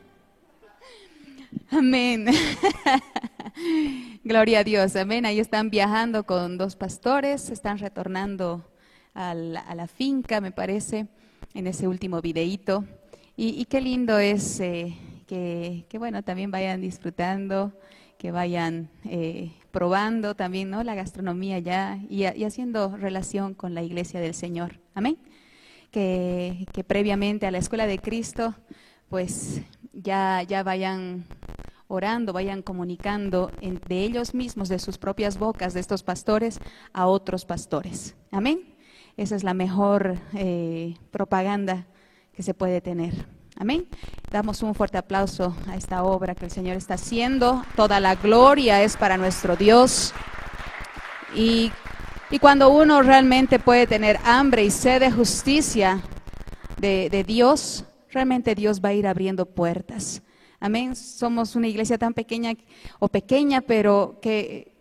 Amén. 1.71 2.27
Gloria 4.25 4.61
a 4.61 4.65
Dios. 4.65 4.97
Amén. 4.97 5.27
Ahí 5.27 5.39
están 5.39 5.69
viajando 5.69 6.25
con 6.25 6.57
dos 6.57 6.77
pastores, 6.77 7.51
están 7.51 7.79
retornando 7.79 8.65
al- 9.13 9.57
a 9.59 9.75
la 9.75 9.87
finca, 9.87 10.41
me 10.41 10.51
parece, 10.51 11.07
en 11.53 11.67
ese 11.67 11.87
último 11.89 12.23
videíto. 12.23 12.85
Y, 13.37 13.49
y 13.61 13.67
qué 13.67 13.81
lindo 13.83 14.19
es 14.19 14.61
eh, 14.61 14.97
que, 15.27 15.85
que, 15.91 15.99
bueno, 15.99 16.23
también 16.23 16.51
vayan 16.51 16.81
disfrutando, 16.81 17.79
que 18.17 18.31
vayan 18.31 18.89
eh, 19.05 19.53
probando 19.71 20.35
también, 20.35 20.71
¿no? 20.71 20.83
La 20.85 20.95
gastronomía 20.95 21.59
ya 21.59 21.99
y, 22.09 22.23
y 22.25 22.45
haciendo 22.45 22.97
relación 22.97 23.53
con 23.55 23.75
la 23.75 23.83
iglesia 23.83 24.21
del 24.21 24.35
Señor. 24.35 24.81
Amén. 24.95 25.19
Que, 25.91 26.67
que 26.73 26.83
previamente 26.83 27.47
a 27.47 27.51
la 27.51 27.59
escuela 27.59 27.87
de 27.87 27.99
Cristo, 27.99 28.55
pues 29.11 29.61
ya, 29.93 30.43
ya 30.43 30.63
vayan 30.63 31.25
orando, 31.95 32.33
vayan 32.33 32.63
comunicando 32.63 33.51
en- 33.61 33.81
de 33.89 34.03
ellos 34.05 34.35
mismos, 34.35 34.69
de 34.69 34.79
sus 34.79 34.99
propias 34.99 35.39
bocas, 35.39 35.75
de 35.75 35.81
estos 35.81 36.03
pastores, 36.03 36.61
a 36.93 37.07
otros 37.07 37.45
pastores. 37.45 38.15
Amén. 38.31 38.75
Esa 39.17 39.37
es 39.37 39.45
la 39.45 39.55
mejor 39.55 40.19
eh, 40.35 40.97
propaganda 41.11 41.87
que 42.33 42.43
se 42.43 42.53
puede 42.55 42.81
tener. 42.81 43.27
Amén. 43.57 43.87
Damos 44.33 44.63
un 44.65 44.75
fuerte 44.75 44.99
aplauso 44.99 45.55
a 45.69 45.77
esta 45.77 46.03
obra 46.03 46.35
que 46.35 46.45
el 46.45 46.51
Señor 46.51 46.77
está 46.77 46.95
haciendo. 46.95 47.65
Toda 47.77 48.01
la 48.01 48.17
gloria 48.17 48.83
es 48.83 48.97
para 48.97 49.17
nuestro 49.17 49.55
Dios. 49.55 50.13
Y, 51.37 51.71
y 52.31 52.41
cuando 52.41 52.71
uno 52.71 53.03
realmente 53.03 53.61
puede 53.61 53.87
tener 53.87 54.19
hambre 54.25 54.65
y 54.65 54.71
sed 54.73 54.99
de 55.01 55.13
justicia 55.13 56.01
de, 56.79 57.09
de 57.11 57.23
Dios, 57.23 57.85
realmente 58.11 58.57
Dios 58.57 58.81
va 58.85 58.89
a 58.89 58.95
ir 58.95 59.07
abriendo 59.07 59.47
puertas. 59.47 60.21
Amén. 60.65 60.97
Somos 60.97 61.57
una 61.57 61.69
iglesia 61.69 61.99
tan 61.99 62.15
pequeña 62.15 62.55
o 62.99 63.09
pequeña, 63.09 63.61
pero 63.61 64.19
que 64.23 64.73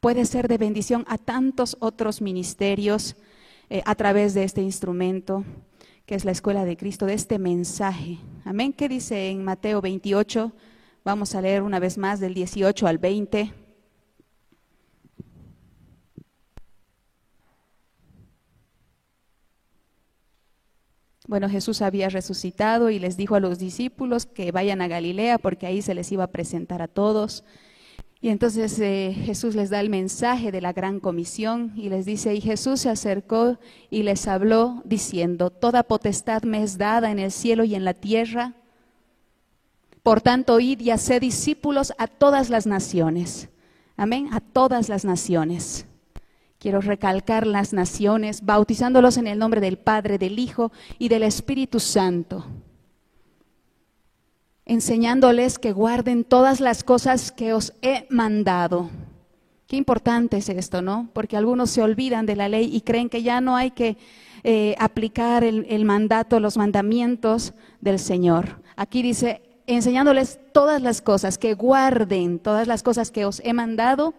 puede 0.00 0.26
ser 0.26 0.48
de 0.48 0.58
bendición 0.58 1.06
a 1.08 1.16
tantos 1.16 1.78
otros 1.80 2.20
ministerios 2.20 3.16
eh, 3.70 3.80
a 3.86 3.94
través 3.94 4.34
de 4.34 4.44
este 4.44 4.60
instrumento 4.60 5.46
que 6.04 6.14
es 6.14 6.26
la 6.26 6.32
escuela 6.32 6.66
de 6.66 6.76
Cristo, 6.76 7.06
de 7.06 7.14
este 7.14 7.38
mensaje. 7.38 8.18
Amén. 8.44 8.74
¿Qué 8.74 8.86
dice 8.86 9.30
en 9.30 9.44
Mateo 9.44 9.80
28? 9.80 10.52
Vamos 11.06 11.34
a 11.34 11.40
leer 11.40 11.62
una 11.62 11.78
vez 11.78 11.96
más 11.96 12.20
del 12.20 12.34
18 12.34 12.86
al 12.86 12.98
20. 12.98 13.50
Bueno, 21.28 21.50
Jesús 21.50 21.82
había 21.82 22.08
resucitado 22.08 22.88
y 22.88 22.98
les 22.98 23.18
dijo 23.18 23.34
a 23.34 23.40
los 23.40 23.58
discípulos 23.58 24.24
que 24.24 24.50
vayan 24.50 24.80
a 24.80 24.88
Galilea 24.88 25.36
porque 25.36 25.66
ahí 25.66 25.82
se 25.82 25.94
les 25.94 26.10
iba 26.10 26.24
a 26.24 26.32
presentar 26.32 26.80
a 26.80 26.88
todos. 26.88 27.44
Y 28.22 28.30
entonces 28.30 28.78
eh, 28.80 29.14
Jesús 29.26 29.54
les 29.54 29.68
da 29.68 29.80
el 29.80 29.90
mensaje 29.90 30.50
de 30.50 30.62
la 30.62 30.72
gran 30.72 31.00
comisión 31.00 31.74
y 31.76 31.90
les 31.90 32.06
dice, 32.06 32.34
y 32.34 32.40
Jesús 32.40 32.80
se 32.80 32.88
acercó 32.88 33.58
y 33.90 34.04
les 34.04 34.26
habló 34.26 34.80
diciendo, 34.86 35.50
toda 35.50 35.82
potestad 35.82 36.44
me 36.44 36.62
es 36.62 36.78
dada 36.78 37.10
en 37.10 37.18
el 37.18 37.30
cielo 37.30 37.62
y 37.64 37.74
en 37.74 37.84
la 37.84 37.92
tierra. 37.92 38.54
Por 40.02 40.22
tanto, 40.22 40.60
id 40.60 40.80
y 40.80 40.92
haced 40.92 41.20
discípulos 41.20 41.92
a 41.98 42.06
todas 42.06 42.48
las 42.48 42.66
naciones. 42.66 43.50
Amén, 43.98 44.30
a 44.32 44.40
todas 44.40 44.88
las 44.88 45.04
naciones. 45.04 45.84
Quiero 46.58 46.80
recalcar 46.80 47.46
las 47.46 47.72
naciones, 47.72 48.44
bautizándolos 48.44 49.16
en 49.16 49.26
el 49.26 49.38
nombre 49.38 49.60
del 49.60 49.78
Padre, 49.78 50.18
del 50.18 50.38
Hijo 50.38 50.72
y 50.98 51.08
del 51.08 51.22
Espíritu 51.22 51.80
Santo 51.80 52.44
enseñándoles 54.68 55.58
que 55.58 55.72
guarden 55.72 56.24
todas 56.24 56.60
las 56.60 56.84
cosas 56.84 57.32
que 57.32 57.54
os 57.54 57.72
he 57.82 58.06
mandado. 58.10 58.90
Qué 59.66 59.76
importante 59.76 60.36
es 60.36 60.48
esto, 60.50 60.82
¿no? 60.82 61.08
Porque 61.12 61.36
algunos 61.36 61.70
se 61.70 61.82
olvidan 61.82 62.26
de 62.26 62.36
la 62.36 62.48
ley 62.48 62.70
y 62.72 62.82
creen 62.82 63.08
que 63.08 63.22
ya 63.22 63.40
no 63.40 63.56
hay 63.56 63.70
que 63.70 63.96
eh, 64.44 64.76
aplicar 64.78 65.42
el, 65.42 65.66
el 65.68 65.84
mandato, 65.84 66.38
los 66.38 66.56
mandamientos 66.56 67.54
del 67.80 67.98
Señor. 67.98 68.62
Aquí 68.76 69.02
dice, 69.02 69.42
enseñándoles 69.66 70.38
todas 70.52 70.80
las 70.82 71.00
cosas, 71.02 71.38
que 71.38 71.54
guarden 71.54 72.38
todas 72.38 72.68
las 72.68 72.82
cosas 72.82 73.10
que 73.10 73.24
os 73.24 73.40
he 73.44 73.52
mandado. 73.54 74.14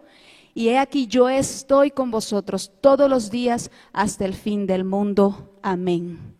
Y 0.53 0.69
he 0.69 0.77
aquí 0.77 1.07
yo 1.07 1.29
estoy 1.29 1.91
con 1.91 2.11
vosotros 2.11 2.71
todos 2.81 3.09
los 3.09 3.29
días 3.29 3.71
hasta 3.93 4.25
el 4.25 4.33
fin 4.33 4.65
del 4.65 4.83
mundo. 4.83 5.57
Amén. 5.61 6.35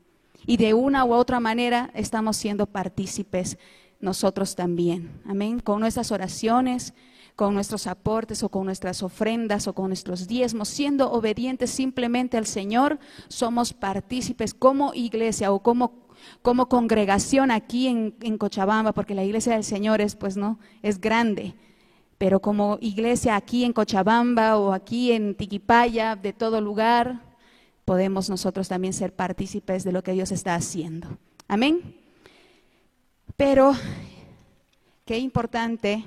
Y 0.46 0.58
de 0.58 0.74
una 0.74 1.06
u 1.06 1.14
otra 1.14 1.40
manera 1.40 1.92
estamos 1.94 2.38
siendo 2.38 2.66
partícipes 2.66 3.58
nosotros 4.00 4.56
también. 4.56 5.22
Amén. 5.26 5.60
Con 5.60 5.80
nuestras 5.80 6.12
oraciones, 6.12 6.94
con 7.36 7.54
nuestros 7.54 7.88
aportes 7.88 8.44
o 8.44 8.50
con 8.50 8.66
nuestras 8.66 9.04
ofrendas 9.04 9.68
o 9.68 9.74
con 9.74 9.88
nuestros 9.88 10.28
diezmos, 10.28 10.68
siendo 10.68 11.12
obedientes 11.12 11.70
simplemente 11.70 12.38
al 12.38 12.46
Señor, 12.46 13.00
somos 13.28 13.74
partícipes 13.74 14.54
como 14.54 14.94
iglesia 14.94 15.52
o 15.52 15.62
como, 15.62 15.94
como 16.42 16.68
congregación 16.68 17.52
aquí 17.52 17.88
en, 17.88 18.16
en 18.22 18.38
Cochabamba, 18.38 18.94
porque 18.94 19.16
la 19.16 19.24
iglesia 19.24 19.54
del 19.54 19.64
Señor 19.64 20.02
es, 20.02 20.16
pues, 20.16 20.36
no, 20.36 20.60
es 20.82 21.00
grande. 21.00 21.56
Pero 22.20 22.42
como 22.42 22.78
iglesia 22.82 23.38
aquí 23.38 23.64
en 23.64 23.72
Cochabamba 23.74 24.58
o 24.58 24.74
aquí 24.74 25.14
en 25.14 25.36
Tiquipaya, 25.36 26.18
de 26.18 26.34
todo 26.34 26.60
lugar, 26.60 27.22
podemos 27.86 28.30
nosotros 28.30 28.68
también 28.68 28.94
ser 28.94 29.16
partícipes 29.16 29.86
de 29.86 29.94
lo 29.94 30.04
que 30.04 30.12
Dios 30.12 30.32
está 30.32 30.54
haciendo. 30.54 31.18
Amén. 31.48 31.96
Pero 33.38 33.74
qué 35.06 35.18
importante 35.18 36.04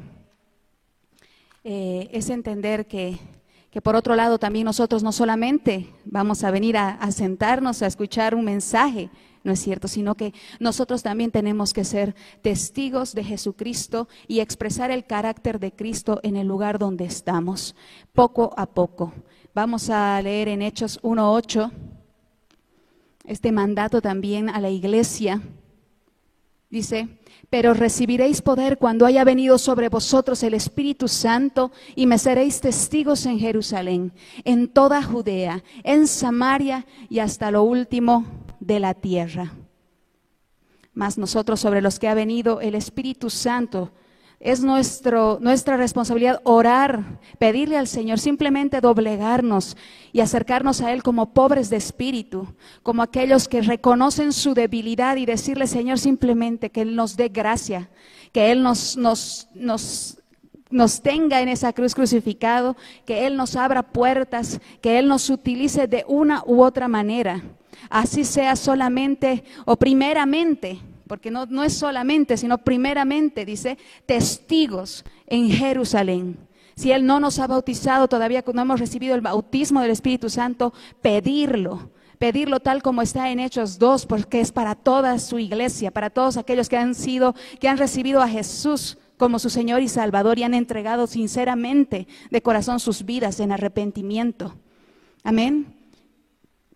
eh, 1.65 2.11
es 2.13 2.29
entender 2.29 2.87
que, 2.87 3.19
que, 3.73 3.81
por 3.81 3.97
otro 3.97 4.15
lado 4.15 4.39
también 4.39 4.67
nosotros 4.67 5.03
no 5.03 5.13
solamente 5.13 5.89
vamos 6.05 6.45
a 6.45 6.51
venir 6.51 6.77
a, 6.77 7.11
sentarnos 7.11 7.81
a 7.81 7.87
escuchar 7.87 8.35
un 8.35 8.45
mensaje, 8.45 9.09
no 9.45 9.51
es 9.51 9.61
cierto, 9.61 9.89
sino 9.89 10.15
que 10.15 10.35
nosotros 10.61 11.03
también 11.03 11.31
tenemos 11.31 11.73
que 11.73 11.85
ser 11.85 12.15
testigos 12.43 13.15
de 13.15 13.25
Jesucristo 13.25 14.09
y 14.29 14.41
expresar 14.41 14.91
el 14.91 15.07
carácter 15.07 15.59
de 15.59 15.73
Cristo 15.73 16.21
en 16.23 16.37
el 16.37 16.47
lugar 16.47 16.79
donde 16.79 17.07
estamos, 17.07 17.75
poco 18.13 18.53
a 18.59 18.67
poco. 18.67 19.15
Vamos 19.55 19.89
a 19.89 20.21
leer 20.21 20.49
en 20.49 20.61
Hechos 20.61 21.01
1.8 21.03 21.73
este 23.25 23.53
mandato 23.53 24.03
también 24.03 24.51
a 24.51 24.61
la 24.61 24.69
iglesia. 24.69 25.41
Dice, 26.73 27.07
pero 27.51 27.75
recibiréis 27.75 28.41
poder 28.41 28.79
cuando 28.79 29.05
haya 29.05 29.25
venido 29.25 29.59
sobre 29.59 29.91
vosotros 29.91 30.43
el 30.43 30.55
Espíritu 30.55 31.07
Santo 31.07 31.71
y 31.95 32.07
me 32.07 32.17
seréis 32.17 32.63
testigos 32.63 33.27
en 33.27 33.39
Jerusalén, 33.39 34.15
en 34.45 34.69
toda 34.69 35.03
Judea, 35.03 35.63
en 35.85 36.07
Samaria 36.07 36.87
y 37.11 37.19
hasta 37.19 37.51
lo 37.51 37.63
último 37.63 38.25
de 38.59 38.81
la 38.81 38.95
tierra. 38.95 39.53
Mas 40.95 41.19
nosotros 41.19 41.61
sobre 41.61 41.83
los 41.83 41.99
que 41.99 42.09
ha 42.09 42.15
venido 42.15 42.63
el 42.63 42.75
Espíritu 42.75 43.29
Santo, 43.29 43.93
es 44.43 44.61
nuestro, 44.61 45.39
nuestra 45.41 45.77
responsabilidad 45.77 46.41
orar, 46.43 47.21
pedirle 47.39 47.79
al 47.79 47.87
Señor, 47.87 48.19
simplemente 48.19 48.81
doblegarnos 48.81 49.77
y 50.13 50.19
acercarnos 50.19 50.81
a 50.81 50.93
Él 50.93 51.05
como 51.05 51.33
pobres 51.33 51.71
de 51.71 51.77
espíritu, 51.77 52.53
como 52.83 53.03
aquellos 53.03 53.47
que 53.47 53.63
reconocen 53.63 54.33
su 54.33 54.53
debilidad 54.53 55.17
y 55.17 55.27
decirle, 55.27 55.69
Señor, 55.69 56.01
simplemente 56.01 56.71
que 56.71 56.81
Él 56.83 56.97
nos 56.97 57.17
dé 57.17 57.29
gracia, 57.29 57.89
que 58.33 58.51
Él 58.51 58.65
nos, 58.65 58.97
nos, 58.97 59.47
nos, 59.55 60.19
nos 60.71 61.01
tenga 61.03 61.41
en 61.41 61.49
esa 61.49 61.73
cruz 61.73 61.95
crucificado, 61.95 62.77
que 63.07 63.29
Él 63.29 63.37
nos 63.37 63.55
abra 63.55 63.85
puertas, 63.85 64.61
que 64.81 64.99
Él 64.99 65.07
nos 65.07 65.31
utilice 65.31 65.87
de 65.87 66.05
una 66.09 66.43
u 66.47 66.65
otra 66.65 66.89
manera. 66.89 67.45
Así 67.89 68.25
sea 68.25 68.57
solamente 68.57 69.45
o 69.67 69.77
primeramente 69.77 70.81
porque 71.13 71.31
no, 71.31 71.45
no 71.45 71.63
es 71.63 71.75
solamente, 71.75 72.39
sino 72.39 72.57
primeramente, 72.57 73.45
dice, 73.45 73.77
testigos 74.07 75.05
en 75.27 75.51
Jerusalén. 75.51 76.39
Si 76.75 76.91
Él 76.91 77.05
no 77.05 77.21
nos 77.21 77.39
ha 77.39 77.47
bautizado 77.47 78.09
todavía, 78.09 78.43
no 78.55 78.63
hemos 78.63 78.81
recibido 78.81 79.15
el 79.15 79.21
bautismo 79.21 79.83
del 79.83 79.91
Espíritu 79.91 80.31
Santo, 80.31 80.73
pedirlo, 81.03 81.91
pedirlo 82.19 82.61
tal 82.61 82.83
como 82.83 83.03
está 83.03 83.31
en 83.31 83.41
Hechos 83.41 83.79
2, 83.79 84.07
porque 84.07 84.41
es 84.41 84.53
para 84.53 84.75
toda 84.75 85.19
su 85.19 85.39
iglesia, 85.39 85.91
para 85.91 86.09
todos 86.09 86.39
aquellos 86.39 86.71
que 86.71 86.79
han 86.79 86.95
sido, 86.95 87.35
que 87.61 87.69
han 87.69 87.77
recibido 87.77 88.23
a 88.23 88.29
Jesús 88.29 88.97
como 89.19 89.39
su 89.39 89.51
Señor 89.51 89.83
y 89.83 89.89
Salvador 89.89 90.39
y 90.39 90.45
han 90.45 90.55
entregado 90.55 91.07
sinceramente 91.07 92.07
de 92.31 92.41
corazón 92.41 92.81
sus 92.81 93.05
vidas 93.05 93.39
en 93.39 93.53
arrepentimiento. 93.53 94.55
Amén 95.23 95.82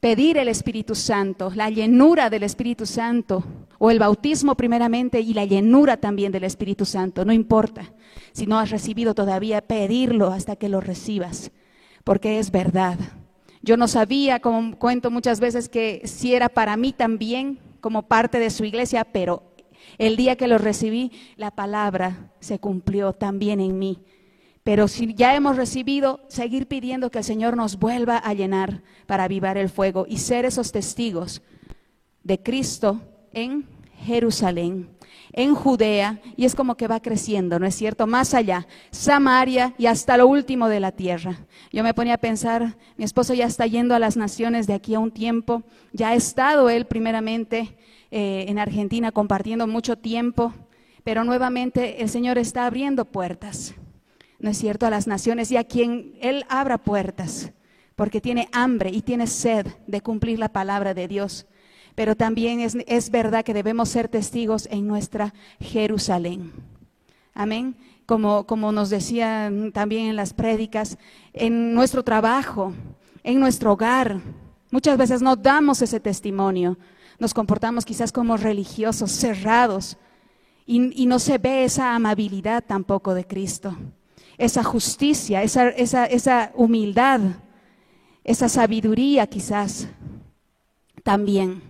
pedir 0.06 0.38
el 0.38 0.46
Espíritu 0.46 0.94
Santo, 0.94 1.50
la 1.52 1.68
llenura 1.68 2.30
del 2.30 2.44
Espíritu 2.44 2.86
Santo, 2.86 3.42
o 3.76 3.90
el 3.90 3.98
bautismo 3.98 4.54
primeramente 4.54 5.18
y 5.18 5.34
la 5.34 5.44
llenura 5.44 5.96
también 5.96 6.30
del 6.30 6.44
Espíritu 6.44 6.84
Santo, 6.84 7.24
no 7.24 7.32
importa. 7.32 7.92
Si 8.30 8.46
no 8.46 8.56
has 8.56 8.70
recibido 8.70 9.16
todavía, 9.16 9.62
pedirlo 9.62 10.28
hasta 10.28 10.54
que 10.54 10.68
lo 10.68 10.80
recibas, 10.80 11.50
porque 12.04 12.38
es 12.38 12.52
verdad. 12.52 13.00
Yo 13.62 13.76
no 13.76 13.88
sabía, 13.88 14.38
como 14.38 14.78
cuento 14.78 15.10
muchas 15.10 15.40
veces, 15.40 15.68
que 15.68 16.02
si 16.04 16.36
era 16.36 16.50
para 16.50 16.76
mí 16.76 16.92
también 16.92 17.58
como 17.80 18.02
parte 18.02 18.38
de 18.38 18.50
su 18.50 18.64
iglesia, 18.64 19.02
pero 19.02 19.42
el 19.98 20.14
día 20.14 20.36
que 20.36 20.46
lo 20.46 20.58
recibí, 20.58 21.10
la 21.34 21.50
palabra 21.50 22.30
se 22.38 22.60
cumplió 22.60 23.12
también 23.12 23.58
en 23.58 23.76
mí. 23.76 23.98
Pero 24.66 24.88
si 24.88 25.14
ya 25.14 25.36
hemos 25.36 25.54
recibido, 25.56 26.18
seguir 26.26 26.66
pidiendo 26.66 27.12
que 27.12 27.18
el 27.18 27.24
Señor 27.24 27.56
nos 27.56 27.78
vuelva 27.78 28.18
a 28.18 28.34
llenar 28.34 28.82
para 29.06 29.22
avivar 29.22 29.56
el 29.56 29.68
fuego 29.68 30.06
y 30.08 30.18
ser 30.18 30.44
esos 30.44 30.72
testigos 30.72 31.40
de 32.24 32.42
Cristo 32.42 33.00
en 33.32 33.64
Jerusalén, 33.98 34.90
en 35.32 35.54
Judea, 35.54 36.20
y 36.36 36.46
es 36.46 36.56
como 36.56 36.76
que 36.76 36.88
va 36.88 36.98
creciendo, 36.98 37.60
¿no 37.60 37.66
es 37.66 37.76
cierto? 37.76 38.08
Más 38.08 38.34
allá, 38.34 38.66
Samaria 38.90 39.72
y 39.78 39.86
hasta 39.86 40.16
lo 40.16 40.26
último 40.26 40.68
de 40.68 40.80
la 40.80 40.90
tierra. 40.90 41.46
Yo 41.70 41.84
me 41.84 41.94
ponía 41.94 42.14
a 42.14 42.18
pensar, 42.18 42.76
mi 42.96 43.04
esposo 43.04 43.34
ya 43.34 43.46
está 43.46 43.66
yendo 43.68 43.94
a 43.94 44.00
las 44.00 44.16
naciones 44.16 44.66
de 44.66 44.74
aquí 44.74 44.96
a 44.96 44.98
un 44.98 45.12
tiempo, 45.12 45.62
ya 45.92 46.08
ha 46.08 46.14
estado 46.16 46.70
él 46.70 46.86
primeramente 46.86 47.76
eh, 48.10 48.46
en 48.48 48.58
Argentina 48.58 49.12
compartiendo 49.12 49.68
mucho 49.68 49.96
tiempo, 49.96 50.52
pero 51.04 51.22
nuevamente 51.22 52.02
el 52.02 52.08
Señor 52.08 52.36
está 52.36 52.66
abriendo 52.66 53.04
puertas. 53.04 53.76
¿No 54.46 54.52
es 54.52 54.58
cierto?, 54.58 54.86
a 54.86 54.90
las 54.90 55.08
naciones 55.08 55.50
y 55.50 55.56
a 55.56 55.64
quien 55.64 56.14
Él 56.20 56.44
abra 56.48 56.78
puertas, 56.78 57.50
porque 57.96 58.20
tiene 58.20 58.48
hambre 58.52 58.90
y 58.90 59.02
tiene 59.02 59.26
sed 59.26 59.66
de 59.88 60.00
cumplir 60.00 60.38
la 60.38 60.52
palabra 60.52 60.94
de 60.94 61.08
Dios. 61.08 61.46
Pero 61.96 62.14
también 62.14 62.60
es, 62.60 63.10
verdad 63.10 63.44
que 63.44 63.52
debemos 63.52 63.88
ser 63.88 64.06
testigos 64.06 64.68
en 64.70 64.86
nuestra 64.86 65.34
Jerusalén. 65.58 66.52
Amén. 67.34 67.74
Como, 68.06 68.46
como 68.46 68.70
nos 68.70 68.88
decían 68.88 69.72
también 69.72 70.06
en 70.06 70.14
las 70.14 70.32
prédicas, 70.32 70.96
en 71.32 71.74
nuestro 71.74 72.04
trabajo, 72.04 72.72
en 73.24 73.40
nuestro 73.40 73.72
hogar. 73.72 74.20
Muchas 74.70 74.96
veces 74.96 75.22
no 75.22 75.34
damos 75.34 75.82
ese 75.82 75.98
testimonio. 75.98 76.78
Nos 77.18 77.34
comportamos 77.34 77.84
quizás 77.84 78.12
como 78.12 78.36
religiosos, 78.36 79.10
cerrados, 79.10 79.96
y 80.66 81.06
no 81.06 81.18
se 81.18 81.38
ve 81.38 81.64
esa 81.64 81.96
amabilidad 81.96 82.62
tampoco 82.64 83.12
de 83.12 83.26
Cristo 83.26 83.76
esa 84.38 84.62
justicia, 84.62 85.42
esa, 85.42 85.68
esa, 85.68 86.06
esa 86.06 86.52
humildad, 86.54 87.20
esa 88.24 88.48
sabiduría 88.48 89.26
quizás 89.26 89.88
también. 91.02 91.62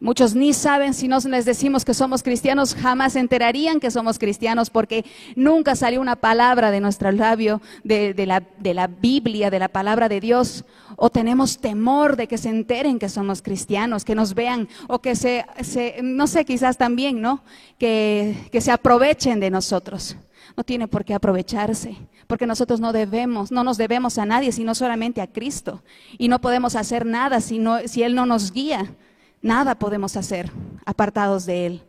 Muchos 0.00 0.34
ni 0.34 0.52
saben 0.52 0.92
si 0.92 1.08
no 1.08 1.18
les 1.20 1.46
decimos 1.46 1.84
que 1.84 1.94
somos 1.94 2.22
cristianos, 2.22 2.74
jamás 2.74 3.14
se 3.14 3.20
enterarían 3.20 3.80
que 3.80 3.90
somos 3.90 4.18
cristianos 4.18 4.68
porque 4.68 5.04
nunca 5.34 5.76
salió 5.76 6.00
una 6.00 6.16
palabra 6.16 6.70
de 6.70 6.80
nuestro 6.80 7.10
labio, 7.10 7.62
de, 7.84 8.12
de, 8.12 8.26
la, 8.26 8.42
de, 8.58 8.74
la, 8.74 8.86
Biblia, 8.86 9.50
de 9.50 9.58
la 9.58 9.68
palabra 9.68 10.10
de 10.10 10.20
Dios. 10.20 10.64
O 10.96 11.08
tenemos 11.08 11.58
temor 11.58 12.16
de 12.16 12.26
que 12.28 12.36
se 12.36 12.50
enteren 12.50 12.98
que 12.98 13.08
somos 13.08 13.40
cristianos, 13.40 14.04
que 14.04 14.14
nos 14.14 14.34
vean, 14.34 14.68
o 14.88 14.98
que 14.98 15.16
se, 15.16 15.46
se 15.62 15.96
no 16.02 16.26
sé, 16.26 16.44
quizás 16.44 16.76
también, 16.76 17.22
¿no? 17.22 17.42
Que, 17.78 18.48
que 18.52 18.60
se 18.60 18.72
aprovechen 18.72 19.40
de 19.40 19.50
nosotros 19.50 20.16
no 20.56 20.64
tiene 20.64 20.86
por 20.88 21.04
qué 21.04 21.14
aprovecharse, 21.14 21.96
porque 22.26 22.46
nosotros 22.46 22.80
no 22.80 22.92
debemos, 22.92 23.50
no 23.50 23.64
nos 23.64 23.76
debemos 23.76 24.18
a 24.18 24.26
nadie, 24.26 24.52
sino 24.52 24.74
solamente 24.74 25.20
a 25.20 25.26
Cristo. 25.26 25.82
Y 26.16 26.28
no 26.28 26.40
podemos 26.40 26.76
hacer 26.76 27.04
nada 27.04 27.40
si, 27.40 27.60
si 27.86 28.02
Él 28.02 28.14
no 28.14 28.26
nos 28.26 28.52
guía. 28.52 28.94
Nada 29.42 29.78
podemos 29.78 30.16
hacer 30.16 30.50
apartados 30.84 31.44
de 31.44 31.66
Él. 31.66 31.82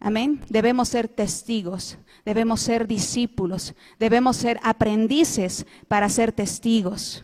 Amén. 0.00 0.40
Debemos 0.48 0.88
ser 0.88 1.08
testigos, 1.08 1.98
debemos 2.24 2.60
ser 2.60 2.86
discípulos, 2.86 3.74
debemos 3.98 4.38
ser 4.38 4.58
aprendices 4.62 5.66
para 5.88 6.08
ser 6.08 6.32
testigos 6.32 7.22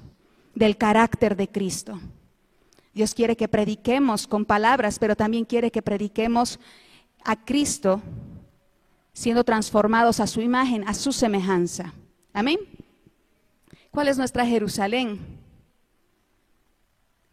del 0.54 0.76
carácter 0.76 1.36
de 1.36 1.48
Cristo. 1.48 1.98
Dios 2.92 3.14
quiere 3.14 3.36
que 3.36 3.48
prediquemos 3.48 4.26
con 4.26 4.44
palabras, 4.44 4.98
pero 4.98 5.16
también 5.16 5.46
quiere 5.46 5.70
que 5.70 5.82
prediquemos 5.82 6.60
a 7.24 7.36
Cristo 7.36 8.02
siendo 9.16 9.44
transformados 9.44 10.20
a 10.20 10.26
su 10.26 10.42
imagen, 10.42 10.86
a 10.86 10.92
su 10.92 11.10
semejanza. 11.10 11.94
Amén. 12.34 12.58
¿Cuál 13.90 14.08
es 14.08 14.18
nuestra 14.18 14.44
Jerusalén? 14.44 15.18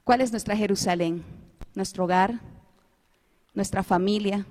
¿Cuál 0.06 0.22
es 0.22 0.32
nuestra 0.32 0.56
Jerusalén? 0.56 1.26
Nuestro 1.76 2.06
hogar, 2.06 2.40
nuestra 3.54 3.84
familia. 3.84 4.46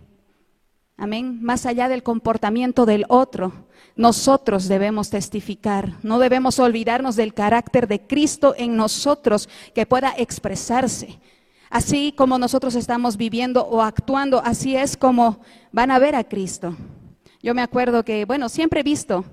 Amén. 0.99 1.43
Más 1.43 1.65
allá 1.65 1.89
del 1.89 2.03
comportamiento 2.03 2.85
del 2.85 3.07
otro, 3.09 3.65
nosotros 3.97 4.69
debemos 4.69 5.09
testificar. 5.09 5.95
No 6.03 6.19
debemos 6.19 6.59
olvidarnos 6.59 7.17
del 7.17 7.33
carácter 7.33 7.89
de 7.89 8.07
Cristo 8.07 8.55
en 8.59 8.77
nosotros 8.77 9.49
que 9.75 9.87
pueda 9.87 10.13
expresarse. 10.19 11.19
Así 11.71 12.13
como 12.13 12.37
nosotros 12.37 12.75
estamos 12.75 13.17
viviendo 13.17 13.65
o 13.65 13.81
actuando, 13.81 14.43
así 14.45 14.77
es 14.77 14.99
como 14.99 15.41
van 15.73 15.91
a 15.91 15.99
ver 15.99 16.15
a 16.15 16.25
Cristo. 16.25 16.77
Yo 17.43 17.55
me 17.55 17.63
acuerdo 17.63 18.05
que, 18.05 18.25
bueno, 18.25 18.49
siempre 18.49 18.81
he 18.81 18.85
visto 18.85 19.25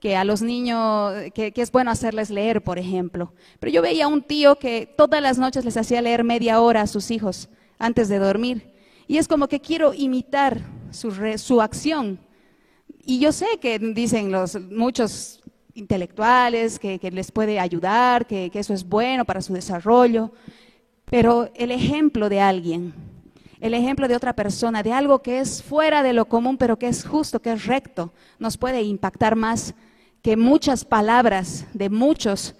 que 0.00 0.16
a 0.16 0.24
los 0.24 0.42
niños, 0.42 1.14
que, 1.32 1.52
es 1.54 1.70
bueno 1.70 1.92
hacerles 1.92 2.28
leer, 2.28 2.60
por 2.62 2.78
ejemplo. 2.78 3.32
Pero 3.60 3.72
yo 3.72 3.82
veía 3.82 4.06
a 4.06 4.08
un 4.08 4.22
tío 4.22 4.56
que 4.56 4.92
todas 4.96 5.22
las 5.22 5.38
noches 5.38 5.64
les 5.64 5.76
hacía 5.76 6.02
leer 6.02 6.24
media 6.24 6.60
hora 6.60 6.80
a 6.82 6.86
sus 6.88 7.12
hijos 7.12 7.48
antes 7.78 8.08
de 8.08 8.18
dormir. 8.18 8.74
Y 9.06 9.18
es 9.18 9.28
como 9.28 9.46
que 9.46 9.60
quiero 9.60 9.94
imitar 9.94 10.60
su, 10.90 11.10
re- 11.10 11.38
su 11.38 11.60
acción. 11.60 12.18
Y 13.04 13.20
yo 13.20 13.30
sé 13.30 13.46
que 13.60 13.78
dicen 13.78 14.32
los 14.32 14.60
muchos 14.60 15.40
intelectuales 15.74 16.80
que, 16.80 16.98
que 16.98 17.12
les 17.12 17.30
puede 17.30 17.60
ayudar, 17.60 18.26
que, 18.26 18.50
que 18.50 18.58
eso 18.58 18.74
es 18.74 18.88
bueno 18.88 19.24
para 19.24 19.40
su 19.40 19.52
desarrollo, 19.52 20.32
pero 21.04 21.50
el 21.54 21.70
ejemplo 21.70 22.28
de 22.28 22.40
alguien, 22.40 22.92
el 23.62 23.74
ejemplo 23.74 24.08
de 24.08 24.16
otra 24.16 24.34
persona, 24.34 24.82
de 24.82 24.92
algo 24.92 25.22
que 25.22 25.38
es 25.38 25.62
fuera 25.62 26.02
de 26.02 26.12
lo 26.12 26.24
común, 26.24 26.58
pero 26.58 26.80
que 26.80 26.88
es 26.88 27.04
justo, 27.04 27.40
que 27.40 27.52
es 27.52 27.64
recto, 27.64 28.12
nos 28.40 28.58
puede 28.58 28.82
impactar 28.82 29.36
más 29.36 29.76
que 30.20 30.36
muchas 30.36 30.84
palabras 30.84 31.64
de 31.72 31.88
muchos 31.88 32.56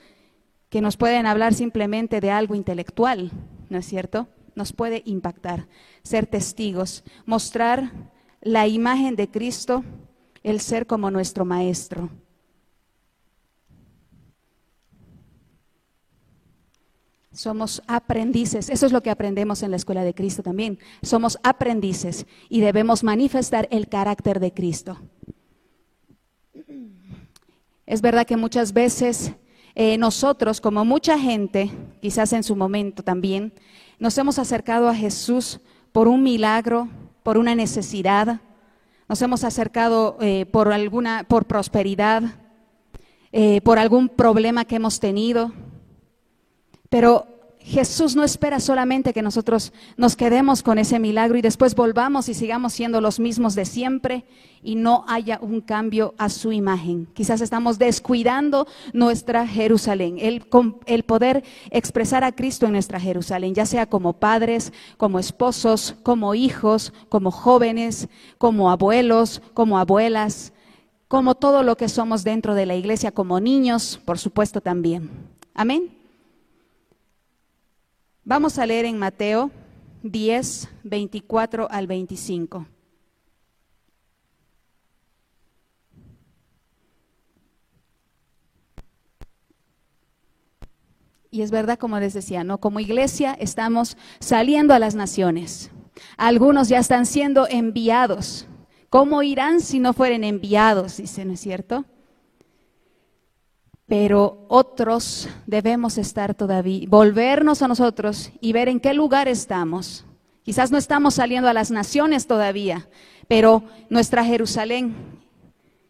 que 0.69 0.81
nos 0.81 0.97
pueden 0.97 1.27
hablar 1.27 1.55
simplemente 1.55 2.21
de 2.21 2.31
algo 2.31 2.55
intelectual, 2.55 3.33
¿no 3.69 3.79
es 3.79 3.87
cierto? 3.87 4.29
Nos 4.55 4.73
puede 4.73 5.03
impactar, 5.05 5.67
ser 6.05 6.27
testigos, 6.27 7.03
mostrar 7.27 7.91
la 8.41 8.69
imagen 8.69 9.17
de 9.17 9.29
Cristo, 9.29 9.83
el 10.45 10.61
ser 10.61 10.87
como 10.87 11.11
nuestro 11.11 11.45
Maestro. 11.45 12.11
Somos 17.33 17.83
aprendices, 17.87 18.69
eso 18.69 18.85
es 18.85 18.93
lo 18.93 19.03
que 19.03 19.11
aprendemos 19.11 19.63
en 19.63 19.71
la 19.71 19.77
escuela 19.77 20.05
de 20.05 20.15
Cristo 20.15 20.43
también. 20.43 20.79
Somos 21.03 21.39
aprendices 21.43 22.27
y 22.51 22.61
debemos 22.61 23.03
manifestar 23.03 23.69
el 23.71 23.89
carácter 23.89 24.39
de 24.39 24.53
Cristo. 24.53 24.99
Es 27.87 28.03
verdad 28.03 28.27
que 28.27 28.37
muchas 28.37 28.73
veces 28.73 29.33
eh, 29.75 29.97
nosotros, 29.97 30.61
como 30.61 30.85
mucha 30.85 31.19
gente, 31.19 31.71
quizás 32.03 32.33
en 32.35 32.43
su 32.43 32.55
momento 32.55 33.03
también, 33.03 33.55
nos 33.99 34.17
hemos 34.19 34.39
acercado 34.39 34.89
a 34.89 34.95
Jesús 34.95 35.61
por 35.93 36.09
un 36.09 36.23
milagro, 36.23 36.89
por 37.23 37.39
una 37.39 37.55
necesidad, 37.55 38.41
nos 39.09 39.23
hemos 39.23 39.45
acercado 39.45 40.19
eh, 40.21 40.47
por 40.47 40.73
alguna, 40.73 41.25
por 41.29 41.47
prosperidad, 41.47 42.23
eh, 43.33 43.61
por 43.63 43.79
algún 43.79 44.09
problema 44.09 44.65
que 44.65 44.77
hemos 44.77 45.01
tenido. 45.01 45.53
Pero 46.93 47.27
Jesús 47.59 48.15
no 48.17 48.23
espera 48.23 48.61
solamente 48.61 49.15
que 49.15 49.23
nosotros 49.23 49.73
nos 49.97 50.15
quedemos 50.15 50.63
con 50.63 50.77
ese 50.77 50.99
milagro 50.99 51.39
y 51.39 51.41
después 51.41 51.75
volvamos 51.75 52.29
y 52.29 52.35
sigamos 52.35 52.75
siendo 52.75 53.01
los 53.01 53.19
mismos 53.19 53.55
de 53.55 53.65
siempre 53.65 54.27
y 54.63 54.75
no 54.75 55.07
haya 55.09 55.39
un 55.41 55.63
cambio 55.63 56.13
a 56.19 56.29
su 56.29 56.53
imagen. 56.53 57.09
Quizás 57.15 57.41
estamos 57.41 57.79
descuidando 57.79 58.67
nuestra 58.93 59.47
Jerusalén, 59.47 60.19
el, 60.19 60.43
poder 61.05 61.45
expresar 61.71 62.25
a 62.25 62.33
Cristo 62.33 62.67
en 62.67 62.73
nuestra 62.73 63.01
Jerusalén, 63.01 63.55
ya 63.55 63.65
sea 63.65 63.87
como 63.87 64.13
padres, 64.13 64.71
como 64.99 65.19
esposos, 65.19 65.95
como 66.03 66.35
hijos, 66.35 66.93
como 67.09 67.31
jóvenes, 67.31 68.07
como 68.37 68.71
abuelos, 68.71 69.41
como 69.55 69.79
abuelas, 69.79 70.53
como 71.09 71.37
todo 71.37 71.63
lo 71.63 71.79
que 71.79 71.89
somos 71.89 72.23
dentro 72.23 72.55
de 72.55 72.67
la 72.67 72.75
iglesia, 72.75 73.13
como 73.13 73.41
niños, 73.41 73.99
por 74.05 74.19
supuesto 74.19 74.61
también. 74.61 75.09
Amén. 75.55 76.02
Vamos 78.25 78.59
a 78.59 78.67
leer 78.67 78.85
en 78.85 78.99
Mateo 78.99 79.51
10, 80.05 80.69
24 80.85 81.69
al 81.69 81.89
25. 81.89 82.67
Y 91.33 91.43
es 91.43 91.51
verdad, 91.51 91.79
como 91.79 91.99
les 91.99 92.13
decía, 92.13 92.45
¿no? 92.45 92.59
Como 92.59 92.79
iglesia 92.79 93.33
estamos 93.33 93.97
saliendo 94.21 94.73
a 94.75 94.79
las 94.79 94.95
naciones. 94.95 95.73
Algunos 96.17 96.69
ya 96.69 96.79
están 96.79 97.07
siendo 97.07 97.49
enviados. 97.49 98.47
¿Cómo 98.89 99.23
irán 99.23 99.61
si 99.61 99.81
no 99.81 99.95
fueren 99.95 100.23
enviados? 100.23 100.99
Dice, 100.99 101.25
¿no 101.25 101.33
es 101.33 101.41
cierto? 101.41 101.87
Pero 103.93 104.47
otros 104.49 105.29
debemos 105.47 105.99
estar 105.99 106.35
todavía, 106.35 106.87
volvernos 106.89 107.61
a 107.61 107.69
nosotros 107.69 108.31
y 108.41 108.55
ver 108.55 108.71
en 108.71 108.81
qué 108.81 108.95
lugar 108.95 109.29
estamos. 109.29 110.07
Quizás 110.45 110.71
no 110.71 110.79
estamos 110.79 111.13
saliendo 111.13 111.47
a 111.47 111.53
las 111.53 111.71
naciones 111.71 112.27
todavía, 112.27 112.89
pero 113.29 113.65
nuestra 113.91 114.25
Jerusalén 114.25 114.95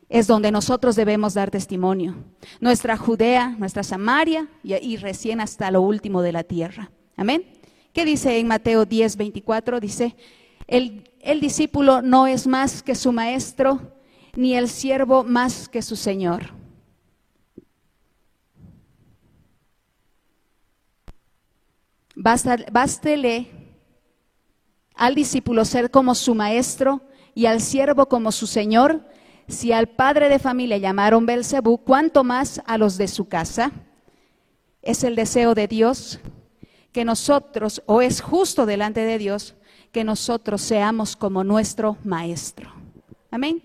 es 0.09 0.27
donde 0.27 0.51
nosotros 0.51 0.97
debemos 0.97 1.35
dar 1.35 1.53
testimonio. 1.53 2.17
Nuestra 2.59 2.97
Judea, 2.97 3.55
nuestra 3.57 3.85
Samaria 3.85 4.49
y, 4.65 4.97
recién 4.97 5.41
hasta 5.41 5.71
lo 5.71 5.83
último 5.83 6.23
de 6.23 6.33
la 6.33 6.43
tierra. 6.43 6.91
Amén. 7.17 7.45
¿Qué 7.93 8.05
dice 8.05 8.37
en 8.37 8.49
Mateo 8.49 8.85
10, 8.85 9.17
24? 9.17 9.79
Dice, 9.79 10.17
el, 10.67 11.09
el 11.21 11.39
discípulo 11.41 12.03
no 12.03 12.27
es 12.27 12.49
más 12.49 12.83
que 12.83 12.97
su 12.97 13.13
maestro, 13.13 13.93
ni 14.35 14.57
el 14.57 14.69
siervo 14.69 15.23
más 15.23 15.69
que 15.69 15.83
su 15.83 15.95
señor. 15.95 16.61
Bástele 22.15 23.51
al 24.95 25.15
discípulo 25.15 25.65
ser 25.65 25.91
como 25.91 26.15
su 26.15 26.35
maestro 26.35 27.03
y 27.35 27.47
al 27.47 27.61
siervo 27.61 28.07
como 28.07 28.33
su 28.33 28.47
señor. 28.47 29.07
Si 29.49 29.73
al 29.73 29.89
padre 29.89 30.29
de 30.29 30.39
familia 30.39 30.77
llamaron 30.77 31.27
Belcebú, 31.27 31.79
¿cuánto 31.79 32.25
más 32.25 32.63
a 32.67 32.79
los 32.79 32.99
de 32.99 33.09
su 33.09 33.29
casa? 33.29 33.73
Es 34.83 35.05
el 35.05 35.17
deseo 35.17 35.55
de 35.55 35.69
Dios 35.69 36.21
que 36.93 37.05
nosotros, 37.05 37.83
o 37.87 38.03
es 38.03 38.21
justo 38.21 38.67
delante 38.67 39.01
de 39.01 39.19
Dios, 39.19 39.55
que 39.93 40.05
nosotros 40.05 40.61
seamos 40.61 41.17
como 41.17 41.43
nuestro 41.43 41.97
maestro. 42.05 42.73
Amén. 43.31 43.63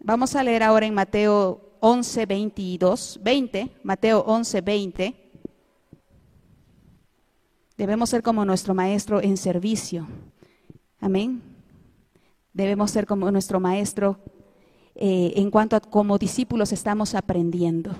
Vamos 0.00 0.36
a 0.36 0.42
leer 0.42 0.62
ahora 0.62 0.86
en 0.86 0.94
Mateo 0.94 1.65
11, 1.88 2.26
22, 2.26 3.20
20, 3.22 3.70
Mateo 3.84 4.18
11, 4.26 4.60
20. 4.60 5.14
Debemos 7.76 8.10
ser 8.10 8.24
como 8.24 8.44
nuestro 8.44 8.74
maestro 8.74 9.22
en 9.22 9.36
servicio. 9.36 10.08
Amén. 10.98 11.40
Debemos 12.52 12.90
ser 12.90 13.06
como 13.06 13.30
nuestro 13.30 13.60
maestro 13.60 14.18
eh, 14.96 15.34
en 15.36 15.48
cuanto 15.52 15.76
a 15.76 15.80
como 15.80 16.18
discípulos 16.18 16.72
estamos 16.72 17.14
aprendiendo. 17.14 17.94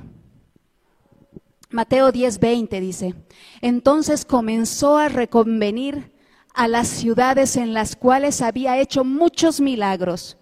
Mateo 1.71 2.11
10, 2.11 2.41
20 2.41 2.81
dice, 2.81 3.15
entonces 3.61 4.25
comenzó 4.25 4.99
a 4.99 5.09
reconvenir 5.09 6.11
a 6.55 6.67
las 6.67 6.89
ciudades 6.89 7.55
en 7.57 7.73
las 7.73 7.95
cuales 7.95 8.43
había 8.43 8.81
hecho 8.81 9.05
muchos 9.05 9.61
milagros, 9.61 10.39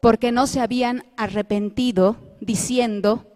porque 0.00 0.30
no 0.30 0.46
se 0.46 0.60
habían 0.60 1.04
arrepentido, 1.16 2.25
diciendo, 2.40 3.26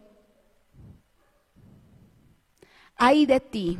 ay 2.96 3.26
de 3.26 3.40
ti. 3.40 3.78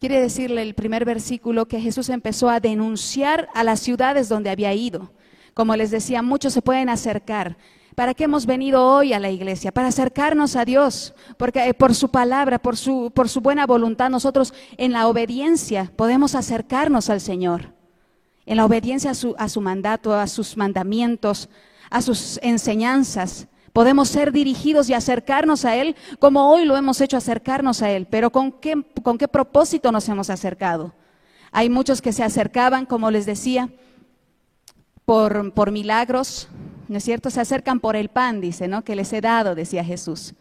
Quiere 0.00 0.20
decirle 0.20 0.62
el 0.62 0.74
primer 0.74 1.04
versículo 1.04 1.66
que 1.66 1.80
Jesús 1.80 2.08
empezó 2.08 2.48
a 2.48 2.60
denunciar 2.60 3.48
a 3.54 3.64
las 3.64 3.80
ciudades 3.80 4.28
donde 4.28 4.50
había 4.50 4.72
ido. 4.72 5.12
Como 5.54 5.74
les 5.74 5.90
decía, 5.90 6.22
muchos 6.22 6.52
se 6.52 6.62
pueden 6.62 6.88
acercar. 6.88 7.56
¿Para 7.98 8.14
qué 8.14 8.24
hemos 8.24 8.46
venido 8.46 8.86
hoy 8.86 9.12
a 9.12 9.18
la 9.18 9.28
iglesia? 9.28 9.72
Para 9.72 9.88
acercarnos 9.88 10.54
a 10.54 10.64
Dios, 10.64 11.16
porque 11.36 11.68
eh, 11.68 11.74
por 11.74 11.96
su 11.96 12.12
palabra, 12.12 12.60
por 12.60 12.76
su, 12.76 13.10
por 13.12 13.28
su 13.28 13.40
buena 13.40 13.66
voluntad, 13.66 14.08
nosotros 14.08 14.54
en 14.76 14.92
la 14.92 15.08
obediencia 15.08 15.90
podemos 15.96 16.36
acercarnos 16.36 17.10
al 17.10 17.20
Señor. 17.20 17.74
En 18.46 18.56
la 18.58 18.66
obediencia 18.66 19.10
a 19.10 19.14
su, 19.14 19.34
a 19.36 19.48
su 19.48 19.60
mandato, 19.60 20.14
a 20.14 20.28
sus 20.28 20.56
mandamientos, 20.56 21.48
a 21.90 22.00
sus 22.00 22.38
enseñanzas. 22.40 23.48
Podemos 23.78 24.08
ser 24.08 24.32
dirigidos 24.32 24.90
y 24.90 24.94
acercarnos 24.94 25.64
a 25.64 25.76
Él 25.76 25.94
como 26.18 26.50
hoy 26.50 26.64
lo 26.64 26.76
hemos 26.76 27.00
hecho 27.00 27.16
acercarnos 27.16 27.80
a 27.80 27.92
Él. 27.92 28.08
Pero 28.10 28.30
¿con 28.30 28.50
qué, 28.50 28.74
con 29.04 29.18
qué 29.18 29.28
propósito 29.28 29.92
nos 29.92 30.08
hemos 30.08 30.30
acercado? 30.30 30.94
Hay 31.52 31.70
muchos 31.70 32.02
que 32.02 32.12
se 32.12 32.24
acercaban, 32.24 32.86
como 32.86 33.12
les 33.12 33.24
decía, 33.24 33.68
por, 35.04 35.54
por 35.54 35.70
milagros, 35.70 36.48
¿no 36.88 36.98
es 36.98 37.04
cierto? 37.04 37.30
Se 37.30 37.40
acercan 37.40 37.78
por 37.78 37.94
el 37.94 38.08
pan, 38.08 38.40
dice, 38.40 38.66
¿no? 38.66 38.82
Que 38.82 38.96
les 38.96 39.12
he 39.12 39.20
dado, 39.20 39.54
decía 39.54 39.84
Jesús. 39.84 40.34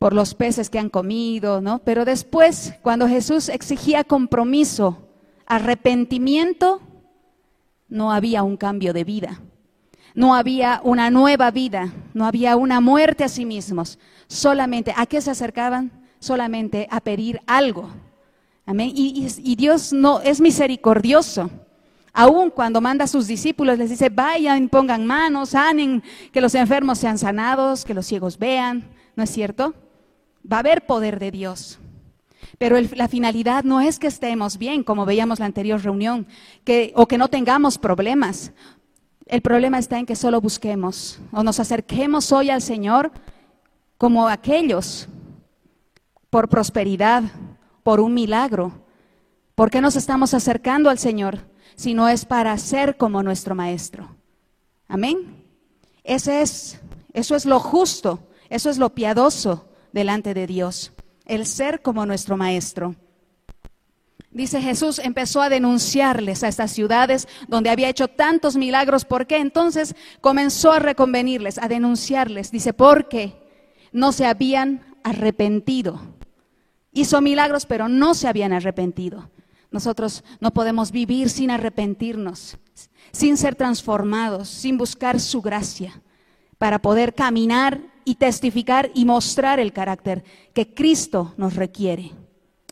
por 0.00 0.14
los 0.14 0.34
peces 0.34 0.70
que 0.70 0.80
han 0.80 0.90
comido, 0.90 1.60
¿no? 1.60 1.78
Pero 1.78 2.04
después, 2.04 2.74
cuando 2.82 3.06
Jesús 3.06 3.48
exigía 3.48 4.02
compromiso, 4.02 4.98
arrepentimiento, 5.46 6.80
no 7.88 8.10
había 8.10 8.42
un 8.42 8.56
cambio 8.56 8.92
de 8.92 9.04
vida. 9.04 9.40
No 10.14 10.36
había 10.36 10.80
una 10.84 11.10
nueva 11.10 11.50
vida, 11.50 11.92
no 12.14 12.24
había 12.24 12.56
una 12.56 12.80
muerte 12.80 13.24
a 13.24 13.28
sí 13.28 13.44
mismos. 13.44 13.98
Solamente, 14.28 14.94
¿a 14.96 15.06
qué 15.06 15.20
se 15.20 15.32
acercaban? 15.32 15.90
Solamente 16.20 16.86
a 16.90 17.00
pedir 17.00 17.40
algo. 17.46 17.90
Amén. 18.64 18.92
Y, 18.94 19.56
Dios 19.56 19.92
no 19.92 20.20
es 20.20 20.40
misericordioso. 20.40 21.50
Aún 22.12 22.50
cuando 22.50 22.80
manda 22.80 23.04
a 23.04 23.08
sus 23.08 23.26
discípulos, 23.26 23.76
les 23.76 23.90
dice, 23.90 24.08
vayan, 24.08 24.68
pongan 24.68 25.04
manos, 25.04 25.50
sanen, 25.50 26.02
que 26.32 26.40
los 26.40 26.54
enfermos 26.54 26.98
sean 26.98 27.18
sanados, 27.18 27.84
que 27.84 27.92
los 27.92 28.06
ciegos 28.06 28.38
vean. 28.38 28.84
¿No 29.16 29.24
es 29.24 29.30
cierto? 29.30 29.74
Va 30.50 30.58
a 30.58 30.60
haber 30.60 30.86
poder 30.86 31.18
de 31.18 31.32
Dios. 31.32 31.80
Pero 32.56 32.76
la 32.94 33.08
finalidad 33.08 33.64
no 33.64 33.80
es 33.80 33.98
que 33.98 34.06
estemos 34.06 34.58
bien, 34.58 34.84
como 34.84 35.04
veíamos 35.04 35.40
la 35.40 35.46
anterior 35.46 35.82
reunión, 35.82 36.28
o 36.94 37.08
que 37.08 37.18
no 37.18 37.28
tengamos 37.28 37.78
problemas. 37.78 38.52
El 39.26 39.40
problema 39.40 39.78
está 39.78 39.98
en 39.98 40.06
que 40.06 40.16
solo 40.16 40.40
busquemos 40.40 41.18
o 41.32 41.42
nos 41.42 41.58
acerquemos 41.58 42.30
hoy 42.32 42.50
al 42.50 42.60
Señor 42.60 43.10
como 43.96 44.28
aquellos 44.28 45.08
por 46.28 46.48
prosperidad, 46.48 47.22
por 47.82 48.00
un 48.00 48.12
milagro. 48.12 48.72
¿Por 49.54 49.70
qué 49.70 49.80
nos 49.80 49.96
estamos 49.96 50.34
acercando 50.34 50.90
al 50.90 50.98
Señor 50.98 51.38
si 51.76 51.94
no 51.94 52.08
es 52.08 52.24
para 52.24 52.56
ser 52.58 52.96
como 52.96 53.22
nuestro 53.22 53.54
Maestro? 53.54 54.14
Amén. 54.88 55.42
Ese 56.02 56.42
es, 56.42 56.80
eso 57.12 57.34
es 57.34 57.46
lo 57.46 57.60
justo, 57.60 58.28
eso 58.50 58.68
es 58.68 58.76
lo 58.76 58.90
piadoso 58.90 59.68
delante 59.92 60.34
de 60.34 60.46
Dios, 60.46 60.92
el 61.24 61.46
ser 61.46 61.80
como 61.80 62.04
nuestro 62.04 62.36
Maestro. 62.36 62.94
Dice 64.34 64.60
Jesús, 64.60 64.98
empezó 64.98 65.42
a 65.42 65.48
denunciarles 65.48 66.42
a 66.42 66.48
estas 66.48 66.72
ciudades 66.72 67.28
donde 67.46 67.70
había 67.70 67.88
hecho 67.88 68.08
tantos 68.08 68.56
milagros. 68.56 69.04
¿Por 69.04 69.28
qué? 69.28 69.36
Entonces 69.36 69.94
comenzó 70.20 70.72
a 70.72 70.80
reconvenirles, 70.80 71.56
a 71.58 71.68
denunciarles. 71.68 72.50
Dice, 72.50 72.72
porque 72.72 73.40
no 73.92 74.10
se 74.10 74.26
habían 74.26 74.84
arrepentido. 75.04 76.00
Hizo 76.92 77.20
milagros, 77.20 77.64
pero 77.64 77.88
no 77.88 78.14
se 78.14 78.26
habían 78.26 78.52
arrepentido. 78.52 79.30
Nosotros 79.70 80.24
no 80.40 80.52
podemos 80.52 80.90
vivir 80.90 81.30
sin 81.30 81.52
arrepentirnos, 81.52 82.58
sin 83.12 83.36
ser 83.36 83.54
transformados, 83.54 84.48
sin 84.48 84.76
buscar 84.78 85.20
su 85.20 85.42
gracia, 85.42 86.02
para 86.58 86.80
poder 86.80 87.14
caminar 87.14 87.80
y 88.04 88.16
testificar 88.16 88.90
y 88.94 89.04
mostrar 89.04 89.60
el 89.60 89.72
carácter 89.72 90.24
que 90.52 90.74
Cristo 90.74 91.34
nos 91.36 91.54
requiere. 91.54 92.10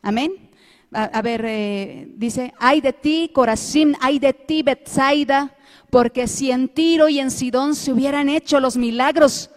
Amén. 0.02 0.51
A, 0.94 1.22
ver, 1.22 1.44
eh, 1.46 2.06
dice, 2.16 2.52
ay 2.58 2.82
de 2.82 2.92
ti, 2.92 3.30
Corazín, 3.32 3.96
ay 4.00 4.18
de 4.18 4.34
ti, 4.34 4.62
Betsaida, 4.62 5.56
porque 5.88 6.28
si 6.28 6.50
en 6.50 6.68
Tiro 6.68 7.08
y 7.08 7.18
en 7.18 7.30
Sidón 7.30 7.74
se 7.74 7.92
hubieran 7.92 8.28
hecho 8.28 8.60
los 8.60 8.76
milagros 8.76 9.50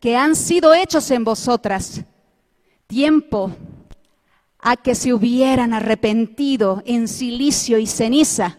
que 0.00 0.16
han 0.16 0.34
sido 0.34 0.72
hechos 0.72 1.10
en 1.10 1.24
vosotras, 1.24 2.02
tiempo 2.86 3.52
a 4.60 4.76
que 4.76 4.94
se 4.94 5.12
hubieran 5.12 5.74
arrepentido 5.74 6.82
en 6.86 7.06
silicio 7.06 7.78
y 7.78 7.86
ceniza. 7.86 8.58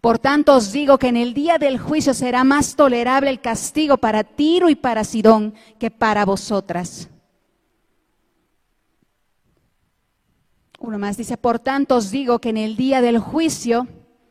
Por 0.00 0.18
tanto 0.18 0.54
os 0.54 0.72
digo 0.72 0.98
que 0.98 1.08
en 1.08 1.16
el 1.16 1.34
día 1.34 1.58
del 1.58 1.78
juicio 1.78 2.14
será 2.14 2.44
más 2.44 2.76
tolerable 2.76 3.30
el 3.30 3.40
castigo 3.40 3.96
para 3.96 4.22
Tiro 4.22 4.68
y 4.68 4.76
para 4.76 5.04
Sidón 5.04 5.54
que 5.78 5.90
para 5.90 6.24
vosotras. 6.24 7.08
Uno 10.86 11.00
más 11.00 11.16
dice, 11.16 11.36
por 11.36 11.58
tanto 11.58 11.96
os 11.96 12.12
digo 12.12 12.38
que 12.38 12.50
en 12.50 12.56
el 12.56 12.76
día 12.76 13.00
del 13.00 13.18
juicio 13.18 13.88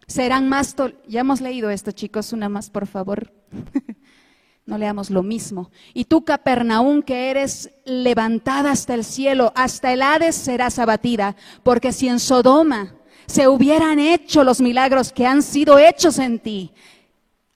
serán 0.08 0.48
más... 0.48 0.74
tol-". 0.74 0.96
Ya 1.06 1.20
hemos 1.20 1.42
leído 1.42 1.70
esto, 1.70 1.92
chicos, 1.92 2.32
una 2.32 2.48
más, 2.48 2.70
por 2.70 2.88
favor. 2.88 3.34
no 4.66 4.78
leamos 4.78 5.10
lo 5.10 5.22
mismo. 5.22 5.70
Y 5.94 6.06
tú, 6.06 6.24
Capernaum, 6.24 7.02
que 7.02 7.30
eres 7.30 7.72
levantada 7.84 8.72
hasta 8.72 8.94
el 8.94 9.04
cielo, 9.04 9.52
hasta 9.54 9.92
el 9.92 10.02
Hades 10.02 10.36
serás 10.36 10.80
abatida, 10.80 11.36
porque 11.62 11.92
si 11.92 12.08
en 12.08 12.22
Sodoma 12.22 12.96
se 13.26 13.50
hubieran 13.50 14.00
hecho 14.00 14.46
los 14.46 14.62
milagros 14.62 15.12
que 15.12 15.26
han 15.26 15.44
sido 15.44 15.78
hechos 15.78 16.20
en 16.20 16.40
ti, 16.40 16.72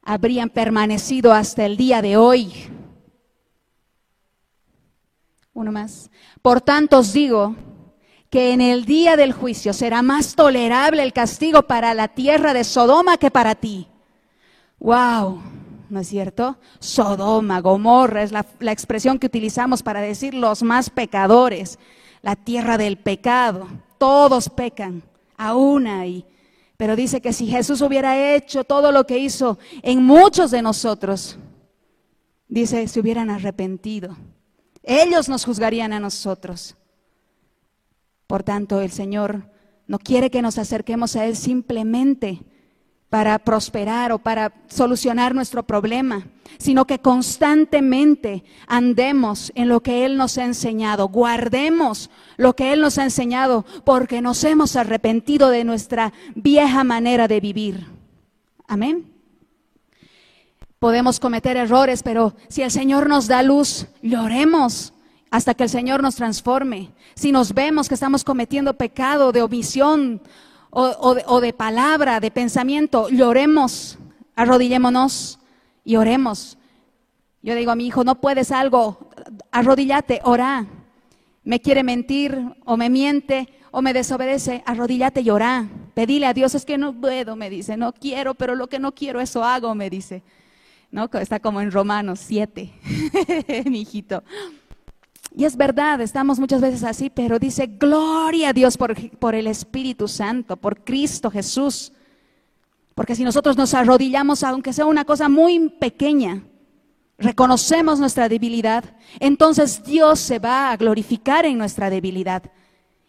habrían 0.02 0.50
permanecido 0.50 1.32
hasta 1.32 1.66
el 1.66 1.78
día 1.78 2.02
de 2.02 2.18
hoy. 2.18 2.52
Uno 5.54 5.72
más. 5.72 6.12
Por 6.42 6.60
tanto 6.60 6.98
os 7.00 7.14
digo 7.14 7.56
que 8.30 8.54
en 8.54 8.62
el 8.62 8.86
día 8.86 9.16
del 9.16 9.34
juicio 9.34 9.74
será 9.74 10.02
más 10.02 10.36
tolerable 10.36 11.02
el 11.02 11.14
castigo 11.14 11.64
para 11.64 11.94
la 11.94 12.10
tierra 12.10 12.54
de 12.54 12.64
Sodoma 12.64 13.18
que 13.18 13.32
para 13.32 13.56
ti. 13.56 13.88
Wow, 14.80 15.42
¿no 15.90 16.00
es 16.00 16.08
cierto? 16.08 16.58
Sodoma, 16.80 17.60
Gomorra 17.62 18.22
es 18.22 18.32
la, 18.32 18.46
la 18.60 18.72
expresión 18.72 19.18
que 19.18 19.28
utilizamos 19.28 19.82
para 19.82 20.02
decir 20.02 20.34
los 20.34 20.62
más 20.62 20.90
pecadores, 20.90 21.80
la 22.22 22.36
tierra 22.36 22.78
del 22.78 22.98
pecado. 22.98 23.68
Todos 23.98 24.50
pecan, 24.50 25.04
aún 25.36 25.88
hay. 25.88 26.26
Pero 26.78 26.96
dice 26.96 27.20
que 27.20 27.34
si 27.34 27.48
Jesús 27.48 27.82
hubiera 27.82 28.36
hecho 28.36 28.64
todo 28.64 28.92
lo 28.92 29.06
que 29.06 29.18
hizo 29.18 29.58
en 29.82 30.04
muchos 30.04 30.52
de 30.52 30.62
nosotros, 30.62 31.38
dice, 32.48 32.88
se 32.88 33.00
hubieran 33.00 33.30
arrepentido. 33.30 34.16
Ellos 34.84 35.28
nos 35.28 35.44
juzgarían 35.44 35.92
a 35.92 36.00
nosotros. 36.00 36.78
Por 38.30 38.44
tanto, 38.44 38.80
el 38.80 38.92
Señor 38.92 39.50
no 39.88 39.98
quiere 39.98 40.30
que 40.30 40.44
nos 40.44 40.60
acerquemos 40.60 41.16
a 41.16 41.26
Él 41.26 41.36
simplemente 41.36 42.44
para 43.10 43.40
prosperar 43.40 44.12
o 44.12 44.20
para 44.20 44.54
solucionar 44.68 45.34
nuestro 45.34 45.64
problema, 45.64 46.28
sino 46.60 46.86
que 46.86 47.00
constantemente 47.00 48.44
andemos 48.68 49.52
en 49.56 49.68
lo 49.68 49.82
que 49.82 50.06
Él 50.06 50.16
nos 50.16 50.38
ha 50.38 50.46
enseñado, 50.46 51.08
guardemos 51.08 52.12
lo 52.38 52.56
que 52.56 52.72
Él 52.72 52.82
nos 52.82 53.00
ha 53.00 53.04
enseñado, 53.04 53.66
porque 53.84 54.22
nos 54.22 54.44
hemos 54.44 54.76
arrepentido 54.76 55.50
de 55.50 55.64
nuestra 55.64 56.14
vieja 56.36 56.84
manera 56.84 57.28
de 57.28 57.40
vivir. 57.40 57.88
Amén. 58.68 59.12
Podemos 60.78 61.20
cometer 61.20 61.58
errores, 61.58 62.04
pero 62.04 62.36
si 62.48 62.62
el 62.62 62.70
Señor 62.70 63.10
nos 63.10 63.28
da 63.28 63.42
luz, 63.42 63.88
lloremos 64.04 64.94
hasta 65.32 65.56
que 65.56 65.64
el 65.64 65.70
Señor 65.70 66.04
nos 66.04 66.16
transforme. 66.16 66.92
Si 67.20 67.34
nos 67.34 67.54
vemos 67.54 67.90
que 67.90 67.96
estamos 67.96 68.24
cometiendo 68.24 68.76
pecado 68.76 69.34
de 69.34 69.42
omisión 69.42 70.22
o, 70.70 71.14
de, 71.14 71.24
o 71.28 71.42
de 71.42 71.52
palabra, 71.52 72.22
de 72.22 72.32
pensamiento, 72.32 73.10
lloremos, 73.10 73.98
arrodillémonos 74.38 75.38
y 75.84 75.98
oremos. 75.98 76.58
Yo 77.42 77.56
digo 77.56 77.72
a 77.72 77.76
mi 77.76 77.88
hijo, 77.88 78.06
no 78.06 78.22
puedes 78.22 78.54
algo, 78.54 79.10
arrodíllate, 79.52 80.22
ora. 80.24 80.66
Me 81.44 81.60
quiere 81.60 81.84
mentir 81.84 82.42
o 82.64 82.78
me 82.78 82.90
miente 82.90 83.50
o 83.72 83.82
me 83.82 83.92
desobedece, 83.92 84.64
arrodíllate 84.66 85.20
y 85.20 85.30
ora. 85.30 85.68
Pedile 85.96 86.26
a 86.26 86.34
Dios, 86.34 86.56
es 86.56 86.64
que 86.64 86.78
no 86.78 86.94
puedo, 86.94 87.36
me 87.36 87.50
dice, 87.50 87.76
no 87.76 87.92
quiero, 87.92 88.34
pero 88.34 88.56
lo 88.56 88.68
que 88.68 88.80
no 88.80 88.94
quiero, 88.94 89.20
eso 89.20 89.44
hago, 89.44 89.76
me 89.76 89.90
dice. 89.90 90.24
¿No? 90.90 91.10
Está 91.12 91.42
como 91.42 91.60
en 91.60 91.74
Romanos 91.74 92.22
7, 92.24 92.72
mi 93.66 93.82
hijito. 93.82 94.24
Y 95.36 95.46
es 95.46 95.56
verdad, 95.56 96.02
estamos 96.02 96.40
muchas 96.40 96.62
veces 96.62 96.84
así, 96.84 97.10
pero 97.10 97.40
dice, 97.40 97.68
gloria 97.68 98.50
a 98.50 98.54
Dios 98.54 98.78
por, 98.78 98.96
por, 99.18 99.36
el 99.36 99.48
Espíritu 99.48 100.08
Santo, 100.08 100.58
por 100.58 100.84
Cristo 100.84 101.30
Jesús. 101.30 101.94
Porque 102.96 103.16
si 103.16 103.24
nosotros 103.24 103.56
nos 103.56 103.74
arrodillamos, 103.74 104.44
aunque 104.44 104.74
sea 104.74 104.86
una 104.86 105.06
cosa 105.06 105.30
muy 105.30 105.70
pequeña, 105.70 106.44
reconocemos 107.18 108.00
nuestra 108.00 108.28
debilidad, 108.28 108.84
entonces 109.20 109.84
Dios 109.84 110.20
se 110.20 110.40
va 110.40 110.72
a 110.72 110.78
glorificar 110.78 111.46
en 111.46 111.58
nuestra 111.58 111.90
debilidad. 111.90 112.44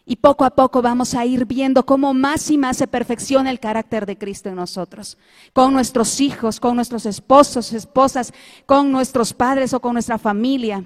Y 0.05 0.17
poco 0.17 0.45
a 0.45 0.49
poco 0.49 0.81
vamos 0.81 1.13
a 1.13 1.25
ir 1.25 1.45
viendo 1.45 1.85
cómo 1.85 2.13
más 2.13 2.49
y 2.49 2.57
más 2.57 2.77
se 2.77 2.87
perfecciona 2.87 3.49
el 3.49 3.59
carácter 3.59 4.05
de 4.05 4.17
Cristo 4.17 4.49
en 4.49 4.55
nosotros, 4.55 5.17
con 5.53 5.73
nuestros 5.73 6.19
hijos, 6.19 6.59
con 6.59 6.75
nuestros 6.75 7.05
esposos, 7.05 7.71
esposas, 7.71 8.33
con 8.65 8.91
nuestros 8.91 9.33
padres 9.33 9.73
o 9.73 9.79
con 9.79 9.93
nuestra 9.93 10.17
familia. 10.17 10.83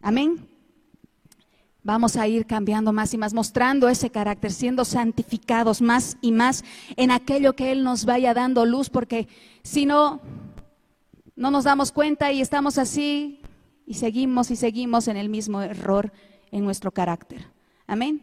Amén. 0.00 0.48
Vamos 1.82 2.16
a 2.16 2.28
ir 2.28 2.44
cambiando 2.44 2.92
más 2.92 3.14
y 3.14 3.18
más, 3.18 3.32
mostrando 3.32 3.88
ese 3.88 4.10
carácter, 4.10 4.52
siendo 4.52 4.84
santificados 4.84 5.80
más 5.80 6.18
y 6.20 6.32
más 6.32 6.64
en 6.96 7.10
aquello 7.10 7.54
que 7.54 7.72
Él 7.72 7.82
nos 7.82 8.04
vaya 8.04 8.34
dando 8.34 8.66
luz, 8.66 8.90
porque 8.90 9.28
si 9.62 9.86
no, 9.86 10.20
no 11.34 11.50
nos 11.50 11.64
damos 11.64 11.92
cuenta 11.92 12.30
y 12.32 12.40
estamos 12.40 12.78
así 12.78 13.40
y 13.86 13.94
seguimos 13.94 14.50
y 14.50 14.56
seguimos 14.56 15.08
en 15.08 15.16
el 15.16 15.28
mismo 15.28 15.62
error 15.62 16.12
en 16.50 16.64
nuestro 16.64 16.90
carácter. 16.92 17.46
Amén. 17.86 18.22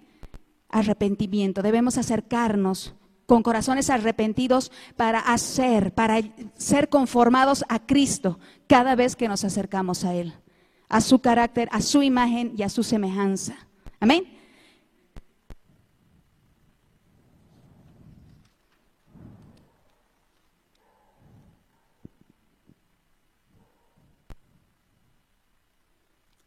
Arrepentimiento. 0.70 1.64
Debemos 1.64 1.98
acercarnos 1.98 2.94
con 3.26 3.42
corazones 3.42 3.90
arrepentidos 3.90 4.72
para 4.96 5.20
hacer, 5.20 5.94
para 5.94 6.22
ser 6.56 6.90
conformados 6.90 7.66
a 7.68 7.80
Cristo 7.80 8.38
cada 8.68 8.96
vez 8.96 9.16
que 9.16 9.28
nos 9.28 9.44
acercamos 9.44 10.04
a 10.04 10.14
Él. 10.14 10.36
A 10.90 11.02
su 11.02 11.20
carácter, 11.20 11.70
a 11.72 11.82
su 11.82 12.04
imagen 12.04 12.54
y 12.58 12.64
a 12.64 12.70
su 12.70 12.84
semejanza. 12.84 13.56
Amén. 14.00 14.36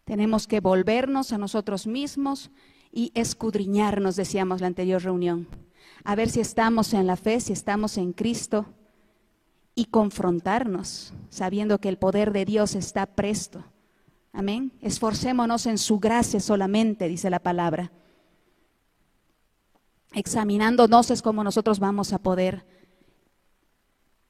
Tenemos 0.05 0.47
que 0.47 0.61
volvernos 0.61 1.33
a 1.33 1.39
nosotros 1.39 1.87
mismos 1.87 2.51
y 2.91 3.13
escudriñarnos, 3.15 4.17
decíamos 4.17 4.63
la 4.63 4.67
anterior 4.67 5.03
reunión, 5.03 5.47
a 6.03 6.15
ver 6.15 6.31
si 6.31 6.41
estamos 6.41 6.95
en 6.95 7.07
la 7.07 7.17
fe, 7.17 7.41
si 7.41 7.53
estamos 7.53 7.99
en 7.99 8.15
Cristo 8.15 8.65
y 9.75 9.85
confrontarnos, 9.85 11.13
sabiendo 11.29 11.79
que 11.79 11.91
el 11.91 11.99
poder 11.99 12.33
de 12.33 12.47
Dios 12.47 12.75
está 12.75 13.05
presto. 13.05 13.65
Amén. 14.33 14.73
Esforcémonos 14.81 15.67
en 15.67 15.79
su 15.79 15.99
gracia 15.99 16.41
solamente, 16.41 17.09
dice 17.09 17.31
la 17.31 17.39
palabra. 17.39 17.91
Examinándonos 20.13 21.11
es 21.11 21.23
como 21.23 21.45
nosotros 21.45 21.79
vamos 21.79 22.13
a 22.13 22.19
poder 22.19 22.65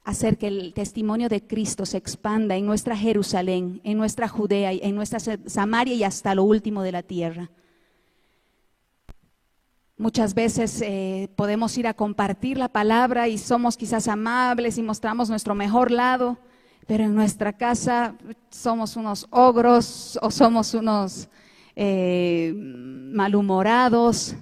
hacer 0.03 0.37
que 0.37 0.47
el 0.47 0.73
testimonio 0.73 1.29
de 1.29 1.45
Cristo 1.45 1.85
se 1.85 1.97
expanda 1.97 2.55
en 2.55 2.65
nuestra 2.65 2.97
Jerusalén, 2.97 3.79
en 3.83 3.97
nuestra 3.97 4.27
Judea, 4.27 4.71
en 4.71 4.95
nuestra 4.95 5.19
Samaria 5.19 5.93
y 5.93 6.03
hasta 6.03 6.33
lo 6.35 6.43
último 6.43 6.81
de 6.81 6.91
la 6.91 7.03
tierra. 7.03 7.51
Muchas 9.97 10.33
veces 10.33 10.81
eh, 10.81 11.29
podemos 11.35 11.77
ir 11.77 11.85
a 11.85 11.93
compartir 11.93 12.57
la 12.57 12.69
palabra 12.69 13.27
y 13.27 13.37
somos 13.37 13.75
quizás 13.75 14.07
amables 14.07 14.77
y 14.77 14.81
mostramos 14.81 15.29
nuestro 15.29 15.55
mejor 15.55 15.91
lado, 15.91 16.37
pero 16.89 17.03
en 17.03 17.13
nuestra 17.13 17.53
casa 17.53 18.15
somos 18.49 18.95
unos 18.95 19.27
ogros 19.29 20.17
o 20.23 20.31
somos 20.31 20.73
unos 20.73 21.29
eh, 21.75 22.51
malhumorados. 22.55 24.35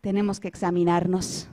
Tenemos 0.00 0.40
que 0.40 0.48
examinarnos. 0.48 1.46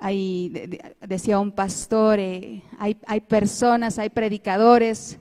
Hay, 0.00 0.48
de- 0.48 0.66
de- 0.66 0.96
decía 1.06 1.38
un 1.38 1.52
pastor, 1.52 2.18
eh, 2.18 2.64
hay, 2.76 2.96
hay 3.06 3.20
personas, 3.20 4.00
hay 4.00 4.10
predicadores 4.10 5.20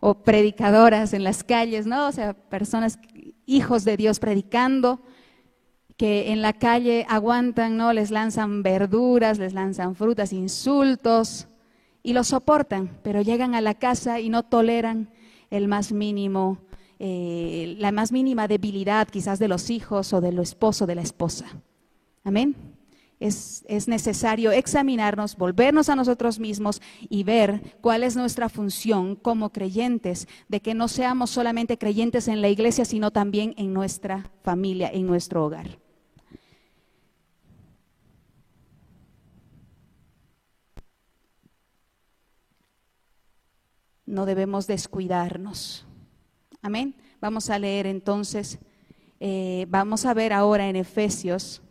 o 0.00 0.14
predicadoras 0.14 1.12
en 1.12 1.22
las 1.22 1.44
calles, 1.44 1.84
¿no? 1.86 2.08
O 2.08 2.12
sea, 2.12 2.32
personas, 2.32 2.98
hijos 3.44 3.84
de 3.84 3.98
Dios 3.98 4.20
predicando, 4.20 5.02
que 5.98 6.32
en 6.32 6.40
la 6.40 6.54
calle 6.54 7.04
aguantan, 7.10 7.76
¿no? 7.76 7.92
Les 7.92 8.10
lanzan 8.10 8.62
verduras, 8.62 9.38
les 9.38 9.52
lanzan 9.52 9.96
frutas, 9.96 10.32
insultos 10.32 11.46
y 12.02 12.12
lo 12.12 12.24
soportan, 12.24 12.98
pero 13.02 13.22
llegan 13.22 13.54
a 13.54 13.60
la 13.60 13.74
casa 13.74 14.20
y 14.20 14.28
no 14.28 14.42
toleran 14.42 15.10
el 15.50 15.68
más 15.68 15.92
mínimo, 15.92 16.58
eh, 16.98 17.76
la 17.78 17.92
más 17.92 18.12
mínima 18.12 18.48
debilidad 18.48 19.08
quizás 19.08 19.38
de 19.38 19.48
los 19.48 19.70
hijos 19.70 20.12
o 20.12 20.20
del 20.20 20.38
esposo 20.38 20.86
de 20.86 20.94
la 20.94 21.02
esposa. 21.02 21.46
Amén. 22.24 22.56
Es, 23.20 23.64
es 23.68 23.86
necesario 23.86 24.50
examinarnos, 24.50 25.36
volvernos 25.36 25.88
a 25.88 25.94
nosotros 25.94 26.40
mismos 26.40 26.82
y 27.08 27.22
ver 27.22 27.76
cuál 27.80 28.02
es 28.02 28.16
nuestra 28.16 28.48
función 28.48 29.14
como 29.14 29.50
creyentes, 29.50 30.26
de 30.48 30.60
que 30.60 30.74
no 30.74 30.88
seamos 30.88 31.30
solamente 31.30 31.78
creyentes 31.78 32.26
en 32.26 32.40
la 32.40 32.48
iglesia, 32.48 32.84
sino 32.84 33.12
también 33.12 33.54
en 33.58 33.72
nuestra 33.72 34.32
familia, 34.42 34.90
en 34.92 35.06
nuestro 35.06 35.44
hogar. 35.44 35.81
No 44.12 44.26
debemos 44.26 44.66
descuidarnos. 44.66 45.86
Amén. 46.60 46.94
Vamos 47.18 47.48
a 47.48 47.58
leer 47.58 47.86
entonces, 47.86 48.58
eh, 49.18 49.64
vamos 49.70 50.04
a 50.04 50.12
ver 50.12 50.34
ahora 50.34 50.68
en 50.68 50.76
Efesios 50.76 51.62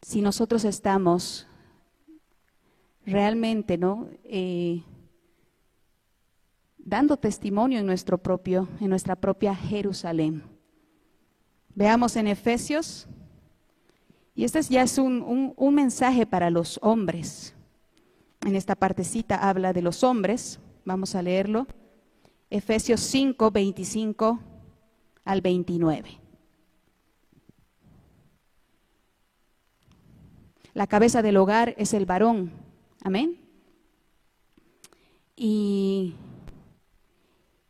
si 0.00 0.22
nosotros 0.22 0.64
estamos 0.64 1.46
realmente, 3.04 3.76
¿no? 3.76 4.08
Eh, 4.24 4.82
dando 6.78 7.18
testimonio 7.18 7.80
en 7.80 7.84
nuestro 7.84 8.16
propio, 8.16 8.66
en 8.80 8.88
nuestra 8.88 9.14
propia 9.14 9.54
Jerusalén. 9.54 10.42
Veamos 11.74 12.16
en 12.16 12.28
Efesios, 12.28 13.06
y 14.34 14.44
este 14.44 14.60
es- 14.60 14.70
ya 14.70 14.82
es 14.82 14.96
un- 14.96 15.52
un 15.54 15.74
mensaje 15.74 16.24
para 16.24 16.48
los 16.48 16.78
hombres. 16.80 17.53
En 18.44 18.56
esta 18.56 18.74
partecita 18.74 19.36
habla 19.36 19.72
de 19.72 19.80
los 19.80 20.04
hombres, 20.04 20.60
vamos 20.84 21.14
a 21.14 21.22
leerlo. 21.22 21.66
Efesios 22.50 23.00
5, 23.00 23.50
25 23.50 24.38
al 25.24 25.40
29. 25.40 26.20
La 30.74 30.86
cabeza 30.86 31.22
del 31.22 31.38
hogar 31.38 31.74
es 31.78 31.94
el 31.94 32.04
varón. 32.04 32.52
Amén. 33.02 33.40
Y, 35.36 36.14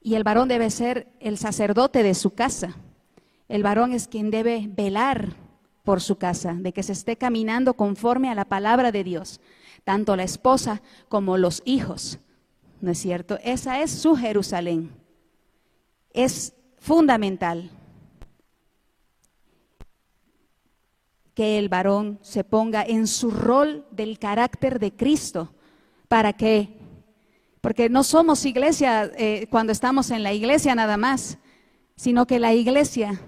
y 0.01 0.15
el 0.15 0.25
varón 0.25 0.49
debe 0.49 0.71
ser 0.71 1.07
el 1.21 1.39
sacerdote 1.39 2.03
de 2.03 2.15
su 2.15 2.31
casa. 2.31 2.77
El 3.49 3.63
varón 3.63 3.93
es 3.93 4.09
quien 4.09 4.31
debe 4.33 4.69
velar 4.69 5.37
por 5.85 6.01
su 6.01 6.17
casa, 6.17 6.55
de 6.55 6.73
que 6.73 6.83
se 6.83 6.93
esté 6.93 7.17
caminando 7.17 7.75
conforme 7.75 8.31
a 8.31 8.35
la 8.35 8.47
palabra 8.47 8.91
de 8.91 9.05
Dios, 9.05 9.41
tanto 9.85 10.17
la 10.17 10.25
esposa 10.25 10.83
como 11.09 11.37
los 11.39 11.63
hijos. 11.65 12.19
¿No 12.81 12.91
es 12.91 12.99
cierto? 12.99 13.39
Esa 13.45 13.81
es 13.83 13.91
su 13.91 14.17
Jerusalén. 14.17 14.91
Es 16.13 16.53
fundamental. 16.79 17.71
que 21.35 21.59
el 21.59 21.69
varón 21.69 22.21
se 22.23 22.45
ponga 22.45 22.85
en 22.85 23.09
su 23.09 23.29
rol 23.33 23.85
del 23.91 24.21
carácter 24.21 24.79
de 24.79 24.93
Cristo. 24.95 25.53
¿Para 26.07 26.33
qué? 26.33 26.79
Porque 27.61 27.89
no 27.89 28.05
somos 28.05 28.45
iglesia 28.45 29.11
eh, 29.17 29.49
cuando 29.51 29.73
estamos 29.73 30.13
en 30.13 30.23
la 30.23 30.33
iglesia 30.33 30.77
nada 30.77 30.97
más, 30.97 31.39
sino 31.97 32.27
que 32.29 32.39
la 32.39 32.55
iglesia 32.55 33.21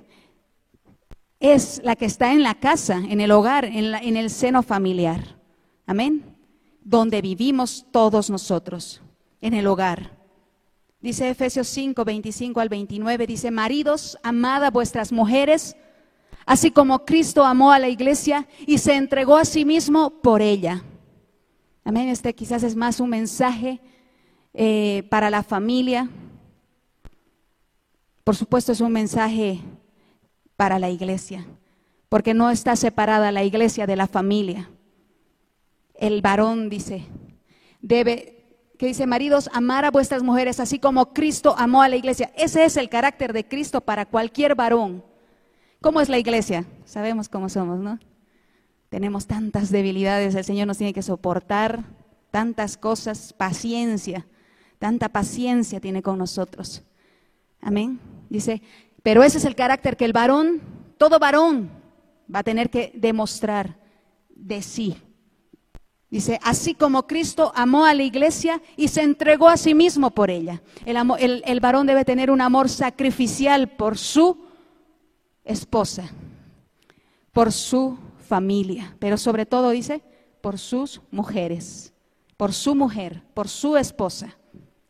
es 1.41 1.81
la 1.83 1.97
que 1.97 2.05
está 2.05 2.33
en 2.33 2.45
la 2.45 2.55
casa, 2.55 2.99
en 2.99 3.21
el 3.21 3.33
hogar, 3.33 3.65
en, 3.65 3.91
la- 3.91 3.99
en 3.99 4.17
el 4.17 4.31
seno 4.31 4.63
familiar. 4.63 5.41
Amén. 5.85 6.36
Donde 6.87 7.21
vivimos 7.21 7.85
todos 7.91 8.31
nosotros, 8.31 9.03
en 9.41 9.55
el 9.55 9.67
hogar. 9.67 10.17
Dice 11.01 11.29
Efesios 11.29 11.67
5, 11.67 12.05
25 12.05 12.61
al 12.61 12.69
29, 12.69 13.27
dice, 13.27 13.51
maridos, 13.51 14.17
amad 14.23 14.63
a 14.63 14.71
vuestras 14.71 15.11
mujeres, 15.11 15.75
así 16.47 16.71
como 16.71 17.05
Cristo 17.05 17.45
amó 17.45 17.73
a 17.73 17.81
la 17.81 17.89
iglesia 17.89 18.47
y 18.69 18.79
se 18.79 18.95
entregó 18.95 19.37
a 19.37 19.45
sí 19.45 19.65
mismo 19.65 20.11
por 20.23 20.43
ella. 20.43 20.85
Amén. 21.85 22.09
Este 22.09 22.37
quizás 22.37 22.63
es 22.63 22.77
más 22.77 23.01
un 23.01 23.11
mensaje 23.11 23.81
eh, 24.55 25.09
para 25.11 25.29
la 25.29 25.43
familia. 25.43 26.09
Por 28.23 28.37
supuesto 28.37 28.71
es 28.71 28.81
un 28.81 28.93
mensaje 28.93 29.61
para 30.57 30.79
la 30.79 30.89
iglesia, 30.89 31.49
porque 32.09 32.33
no 32.33 32.49
está 32.49 32.77
separada 32.77 33.33
la 33.33 33.43
iglesia 33.43 33.89
de 33.89 33.97
la 33.97 34.07
familia. 34.07 34.71
El 35.99 36.23
varón 36.23 36.69
dice, 36.69 37.07
debe, 37.81 38.45
que 38.79 38.87
dice, 38.87 39.07
maridos, 39.07 39.49
amar 39.53 39.85
a 39.85 39.91
vuestras 39.91 40.23
mujeres 40.23 40.61
así 40.61 40.79
como 40.79 41.13
Cristo 41.13 41.55
amó 41.59 41.83
a 41.83 41.89
la 41.89 41.97
iglesia. 41.97 42.33
Ese 42.37 42.65
es 42.65 42.77
el 42.77 42.89
carácter 42.89 43.33
de 43.33 43.47
Cristo 43.47 43.81
para 43.81 44.07
cualquier 44.07 44.55
varón. 44.55 45.03
¿Cómo 45.81 46.01
es 46.01 46.09
la 46.09 46.19
iglesia? 46.19 46.65
Sabemos 46.85 47.29
cómo 47.29 47.49
somos, 47.49 47.79
¿no? 47.79 47.99
Tenemos 48.89 49.27
tantas 49.27 49.71
debilidades, 49.71 50.35
el 50.35 50.45
Señor 50.45 50.67
nos 50.67 50.79
tiene 50.79 50.93
que 50.93 51.03
soportar 51.03 51.85
tantas 52.31 52.77
cosas, 52.77 53.33
paciencia, 53.33 54.27
tanta 54.79 55.09
paciencia 55.09 55.81
tiene 55.81 56.03
con 56.03 56.19
nosotros. 56.19 56.83
Amén. 57.61 57.99
Dice, 58.29 58.63
pero 59.03 59.23
ese 59.23 59.39
es 59.39 59.45
el 59.45 59.55
carácter 59.55 59.97
que 59.97 60.05
el 60.05 60.13
varón, 60.13 60.61
todo 60.99 61.19
varón, 61.19 61.71
va 62.33 62.41
a 62.41 62.45
tener 62.45 62.71
que 62.71 62.93
demostrar 62.95 63.79
de 64.35 64.63
sí. 64.63 64.97
Dice, 66.09 66.39
así 66.45 66.75
como 66.75 67.07
Cristo 67.07 67.53
amó 67.57 67.85
a 67.85 67.93
la 67.93 68.05
iglesia 68.05 68.63
y 68.77 68.89
se 68.89 69.03
entregó 69.03 69.49
a 69.49 69.57
sí 69.57 69.75
mismo 69.75 70.13
por 70.13 70.31
ella. 70.31 70.63
El, 70.85 70.97
amo- 70.97 71.17
el- 71.19 71.43
el 71.47 71.61
varón 71.61 71.87
debe 71.87 72.05
tener 72.05 72.31
un 72.31 72.41
amor 72.41 72.69
sacrificial 72.69 73.69
por 73.69 73.99
su 73.99 74.47
esposa, 75.45 76.09
por 77.33 77.53
su 77.53 77.99
familia, 78.29 78.95
pero 78.99 79.17
sobre 79.19 79.47
todo 79.47 79.71
dice, 79.71 80.03
por 80.41 80.59
sus 80.59 81.01
mujeres, 81.11 81.93
por 82.37 82.53
su 82.53 82.75
mujer, 82.75 83.23
por 83.35 83.49
su 83.49 83.77
esposa. 83.77 84.37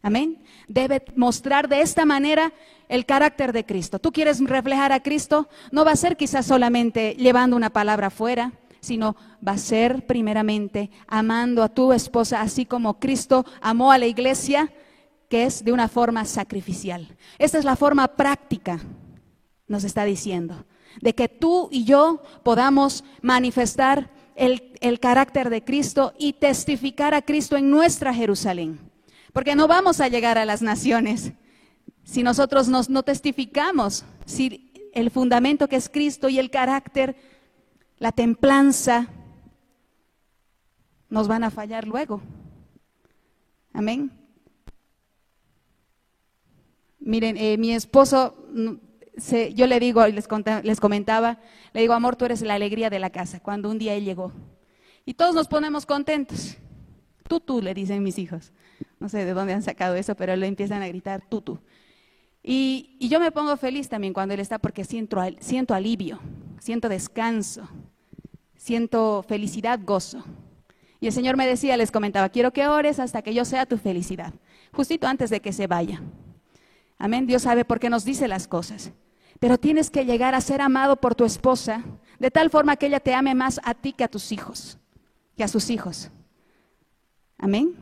Amén. 0.02 0.42
Debe 0.68 1.02
mostrar 1.16 1.68
de 1.68 1.80
esta 1.80 2.04
manera 2.04 2.52
el 2.88 3.06
carácter 3.06 3.52
de 3.52 3.64
Cristo. 3.64 3.98
Tú 3.98 4.12
quieres 4.12 4.38
reflejar 4.40 4.92
a 4.92 5.02
Cristo, 5.02 5.48
no 5.72 5.84
va 5.84 5.92
a 5.92 5.96
ser 5.96 6.16
quizás 6.16 6.46
solamente 6.46 7.16
llevando 7.18 7.56
una 7.56 7.70
palabra 7.70 8.08
afuera, 8.08 8.52
sino 8.86 9.16
va 9.46 9.52
a 9.52 9.58
ser 9.58 10.06
primeramente 10.06 10.90
amando 11.06 11.62
a 11.62 11.68
tu 11.68 11.92
esposa, 11.92 12.40
así 12.40 12.64
como 12.64 12.98
Cristo 12.98 13.44
amó 13.60 13.92
a 13.92 13.98
la 13.98 14.06
iglesia 14.06 14.72
que 15.28 15.44
es 15.44 15.64
de 15.64 15.72
una 15.72 15.88
forma 15.88 16.24
sacrificial. 16.24 17.08
Esta 17.38 17.58
es 17.58 17.64
la 17.64 17.76
forma 17.76 18.06
práctica, 18.08 18.80
nos 19.66 19.84
está 19.84 20.04
diciendo, 20.04 20.64
de 21.00 21.14
que 21.14 21.28
tú 21.28 21.68
y 21.72 21.84
yo 21.84 22.22
podamos 22.44 23.02
manifestar 23.22 24.10
el, 24.36 24.72
el 24.80 25.00
carácter 25.00 25.50
de 25.50 25.64
Cristo 25.64 26.14
y 26.18 26.34
testificar 26.34 27.12
a 27.12 27.22
Cristo 27.22 27.56
en 27.56 27.70
nuestra 27.70 28.14
Jerusalén. 28.14 28.78
Porque 29.32 29.56
no 29.56 29.66
vamos 29.66 30.00
a 30.00 30.08
llegar 30.08 30.38
a 30.38 30.44
las 30.44 30.62
naciones 30.62 31.32
si 32.04 32.22
nosotros 32.22 32.68
nos, 32.68 32.88
no 32.88 33.02
testificamos, 33.02 34.04
si 34.24 34.72
el 34.94 35.10
fundamento 35.10 35.68
que 35.68 35.76
es 35.76 35.88
Cristo 35.88 36.28
y 36.28 36.38
el 36.38 36.50
carácter, 36.50 37.16
la 37.98 38.12
templanza, 38.12 39.08
nos 41.08 41.28
van 41.28 41.44
a 41.44 41.50
fallar 41.50 41.86
luego. 41.86 42.20
Amén. 43.72 44.10
Miren, 46.98 47.36
eh, 47.36 47.56
mi 47.58 47.72
esposo, 47.72 48.34
mm, 48.52 48.70
se- 49.16 49.54
yo 49.54 49.66
le 49.66 49.78
digo, 49.78 50.04
les 50.06 50.26
comentaba, 50.26 51.38
le 51.72 51.80
digo, 51.80 51.94
amor, 51.94 52.16
tú 52.16 52.24
eres 52.24 52.42
la 52.42 52.54
alegría 52.54 52.90
de 52.90 52.98
la 52.98 53.10
casa, 53.10 53.40
cuando 53.40 53.70
un 53.70 53.78
día 53.78 53.94
él 53.94 54.04
llegó. 54.04 54.32
Y 55.04 55.14
todos 55.14 55.34
nos 55.34 55.46
ponemos 55.46 55.86
contentos. 55.86 56.56
Tú, 57.28 57.40
tú, 57.40 57.62
le 57.62 57.74
dicen 57.74 58.02
mis 58.02 58.18
hijos. 58.18 58.52
No 58.98 59.08
sé 59.08 59.24
de 59.24 59.32
dónde 59.34 59.52
han 59.52 59.62
sacado 59.62 59.94
eso, 59.94 60.14
pero 60.16 60.34
le 60.36 60.46
empiezan 60.46 60.82
a 60.82 60.88
gritar, 60.88 61.22
tú, 61.28 61.40
tú. 61.42 61.58
Y, 62.48 62.96
yo 63.00 63.18
me 63.18 63.32
pongo 63.32 63.56
feliz 63.56 63.88
también 63.88 64.12
cuando 64.12 64.32
él 64.32 64.38
está 64.38 64.60
porque 64.60 64.84
siento, 64.84 65.20
siento 65.40 65.74
alivio, 65.74 66.20
siento 66.60 66.88
descanso, 66.88 67.68
siento 68.54 69.24
felicidad, 69.26 69.80
gozo. 69.82 70.24
Y 71.00 71.08
el 71.08 71.12
Señor 71.12 71.36
me 71.36 71.44
decía, 71.44 71.76
les 71.76 71.90
comentaba, 71.90 72.28
quiero 72.28 72.52
que 72.52 72.68
ores 72.68 73.00
hasta 73.00 73.20
que 73.22 73.34
yo 73.34 73.44
sea 73.44 73.66
tu 73.66 73.78
felicidad, 73.78 74.32
justito 74.72 75.08
antes 75.08 75.28
de 75.28 75.40
que 75.40 75.52
se 75.52 75.66
vaya. 75.66 76.00
Amén, 76.98 77.26
Dios 77.26 77.42
sabe 77.42 77.64
por 77.64 77.80
qué 77.80 77.90
nos 77.90 78.04
dice 78.04 78.28
las 78.28 78.46
cosas. 78.46 78.92
Pero 79.40 79.58
tienes 79.58 79.90
que 79.90 80.04
llegar 80.04 80.36
a 80.36 80.40
ser 80.40 80.60
amado 80.60 81.00
por 81.00 81.16
tu 81.16 81.24
esposa 81.24 81.82
de 82.20 82.30
tal 82.30 82.48
forma 82.50 82.76
que 82.76 82.86
ella 82.86 83.00
te 83.00 83.12
ame 83.12 83.34
más 83.34 83.60
a 83.64 83.74
ti 83.74 83.92
que 83.92 84.04
a 84.04 84.08
tus 84.08 84.30
hijos, 84.30 84.78
que 85.36 85.42
a 85.42 85.48
sus 85.48 85.68
hijos. 85.68 86.12
Amén. 87.38 87.74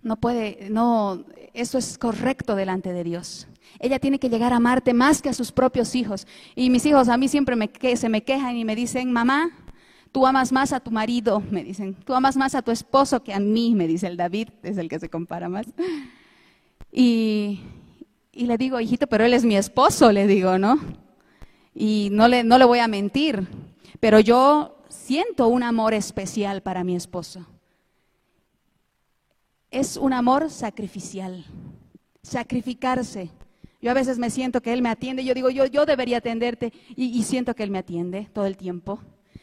No 0.00 0.16
puede, 0.16 0.68
no, 0.70 1.24
eso 1.60 1.78
es 1.78 1.98
correcto 1.98 2.54
delante 2.54 2.92
de 2.92 3.04
Dios. 3.04 3.48
Ella 3.80 3.98
tiene 3.98 4.18
que 4.18 4.28
llegar 4.28 4.52
a 4.52 4.56
amarte 4.56 4.94
más 4.94 5.22
que 5.22 5.28
a 5.28 5.32
sus 5.32 5.52
propios 5.52 5.94
hijos. 5.94 6.26
Y 6.54 6.70
mis 6.70 6.84
hijos 6.86 7.08
a 7.08 7.16
mí 7.16 7.28
siempre 7.28 7.56
me, 7.56 7.70
se 7.96 8.08
me 8.08 8.22
quejan 8.22 8.56
y 8.56 8.64
me 8.64 8.74
dicen, 8.74 9.12
mamá, 9.12 9.50
tú 10.12 10.26
amas 10.26 10.52
más 10.52 10.72
a 10.72 10.80
tu 10.80 10.90
marido, 10.90 11.42
me 11.50 11.62
dicen, 11.62 11.94
tú 11.94 12.14
amas 12.14 12.36
más 12.36 12.54
a 12.54 12.62
tu 12.62 12.70
esposo 12.70 13.22
que 13.22 13.34
a 13.34 13.40
mí, 13.40 13.74
me 13.74 13.86
dice 13.86 14.06
el 14.06 14.16
David, 14.16 14.48
es 14.62 14.78
el 14.78 14.88
que 14.88 14.98
se 14.98 15.08
compara 15.08 15.48
más. 15.48 15.66
Y, 16.90 17.60
y 18.32 18.46
le 18.46 18.56
digo, 18.56 18.80
hijito, 18.80 19.06
pero 19.06 19.24
él 19.24 19.34
es 19.34 19.44
mi 19.44 19.56
esposo, 19.56 20.10
le 20.10 20.26
digo, 20.26 20.58
¿no? 20.58 20.78
Y 21.74 22.08
no 22.12 22.28
le 22.28 22.64
voy 22.64 22.78
a 22.78 22.88
mentir, 22.88 23.46
pero 24.00 24.18
yo 24.20 24.78
siento 24.88 25.48
un 25.48 25.62
amor 25.62 25.94
especial 25.94 26.62
para 26.62 26.84
mi 26.84 26.96
esposo. 26.96 27.46
Es 29.70 29.98
un 29.98 30.14
amor 30.14 30.50
sacrificial, 30.50 31.44
sacrificarse. 32.22 33.30
Yo 33.82 33.90
a 33.90 33.94
veces 33.94 34.18
me 34.18 34.30
siento 34.30 34.62
que 34.62 34.72
él 34.72 34.80
me 34.80 34.88
atiende, 34.88 35.24
yo 35.24 35.34
digo, 35.34 35.50
yo, 35.50 35.66
yo 35.66 35.84
debería 35.84 36.18
atenderte 36.18 36.72
y, 36.96 37.22
siento 37.22 37.54
que 37.54 37.64
él 37.64 37.70
me 37.70 37.78
atiende 37.78 38.28
todo 38.32 38.46
el 38.46 38.56
tiempo, 38.56 38.98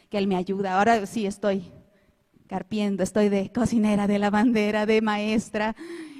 que 0.09 0.17
él 0.17 0.27
me 0.27 0.35
ayuda. 0.35 0.77
Ahora 0.77 1.05
sí 1.05 1.27
estoy 1.27 1.71
carpiendo, 2.47 3.03
estoy 3.03 3.29
de 3.29 3.51
cocinera, 3.51 4.07
de 4.07 4.17
lavandera, 4.17 4.87
de 4.87 5.01
maestra, 5.01 5.75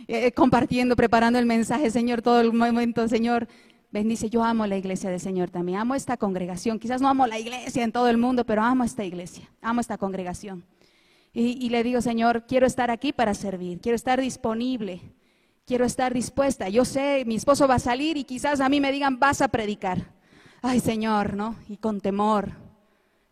eh, 0.08 0.32
compartiendo, 0.32 0.96
preparando 0.96 1.40
el 1.40 1.48
mensaje, 1.48 1.90
Señor, 1.90 2.22
todo 2.22 2.42
el 2.42 2.54
momento, 2.54 3.08
Señor. 3.08 3.48
Bendice, 3.92 4.30
yo 4.30 4.44
amo 4.44 4.68
la 4.68 4.78
iglesia 4.78 5.10
del 5.10 5.20
Señor 5.20 5.50
también, 5.50 5.80
amo 5.80 5.96
esta 5.96 6.16
congregación. 6.16 6.78
Quizás 6.78 7.02
no 7.02 7.10
amo 7.10 7.26
la 7.26 7.40
iglesia 7.40 7.84
en 7.84 7.92
todo 7.92 8.08
el 8.08 8.18
mundo, 8.18 8.46
pero 8.46 8.62
amo 8.62 8.84
esta 8.84 9.04
iglesia, 9.04 9.50
amo 9.62 9.82
esta 9.82 9.98
congregación. 9.98 10.64
Y, 11.38 11.68
le 11.68 11.84
digo, 11.84 12.00
Señor, 12.00 12.46
quiero 12.48 12.66
estar 12.66 12.90
aquí 12.90 13.12
para 13.12 13.34
servir, 13.34 13.82
quiero 13.82 13.98
estar 13.98 14.22
disponible, 14.22 15.02
quiero 15.66 15.84
estar 15.84 16.14
dispuesta. 16.14 16.70
Yo 16.70 16.86
sé, 16.86 17.26
mi 17.28 17.36
esposo 17.36 17.68
va 17.68 17.76
a 17.76 17.80
salir 17.80 18.16
y 18.16 18.24
quizás 18.24 18.62
a 18.62 18.70
mí 18.70 18.80
me 18.80 18.90
digan, 18.90 19.20
vas 19.20 19.42
a 19.42 19.50
predicar. 19.50 20.14
Ay, 20.62 20.80
Señor, 20.80 21.34
¿no? 21.36 21.58
Y 21.68 21.76
con 21.76 22.00
temor, 22.00 22.54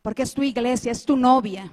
porque 0.01 0.23
es 0.23 0.33
tu 0.33 0.43
iglesia, 0.43 0.91
es 0.91 1.05
tu 1.05 1.15
novia. 1.15 1.71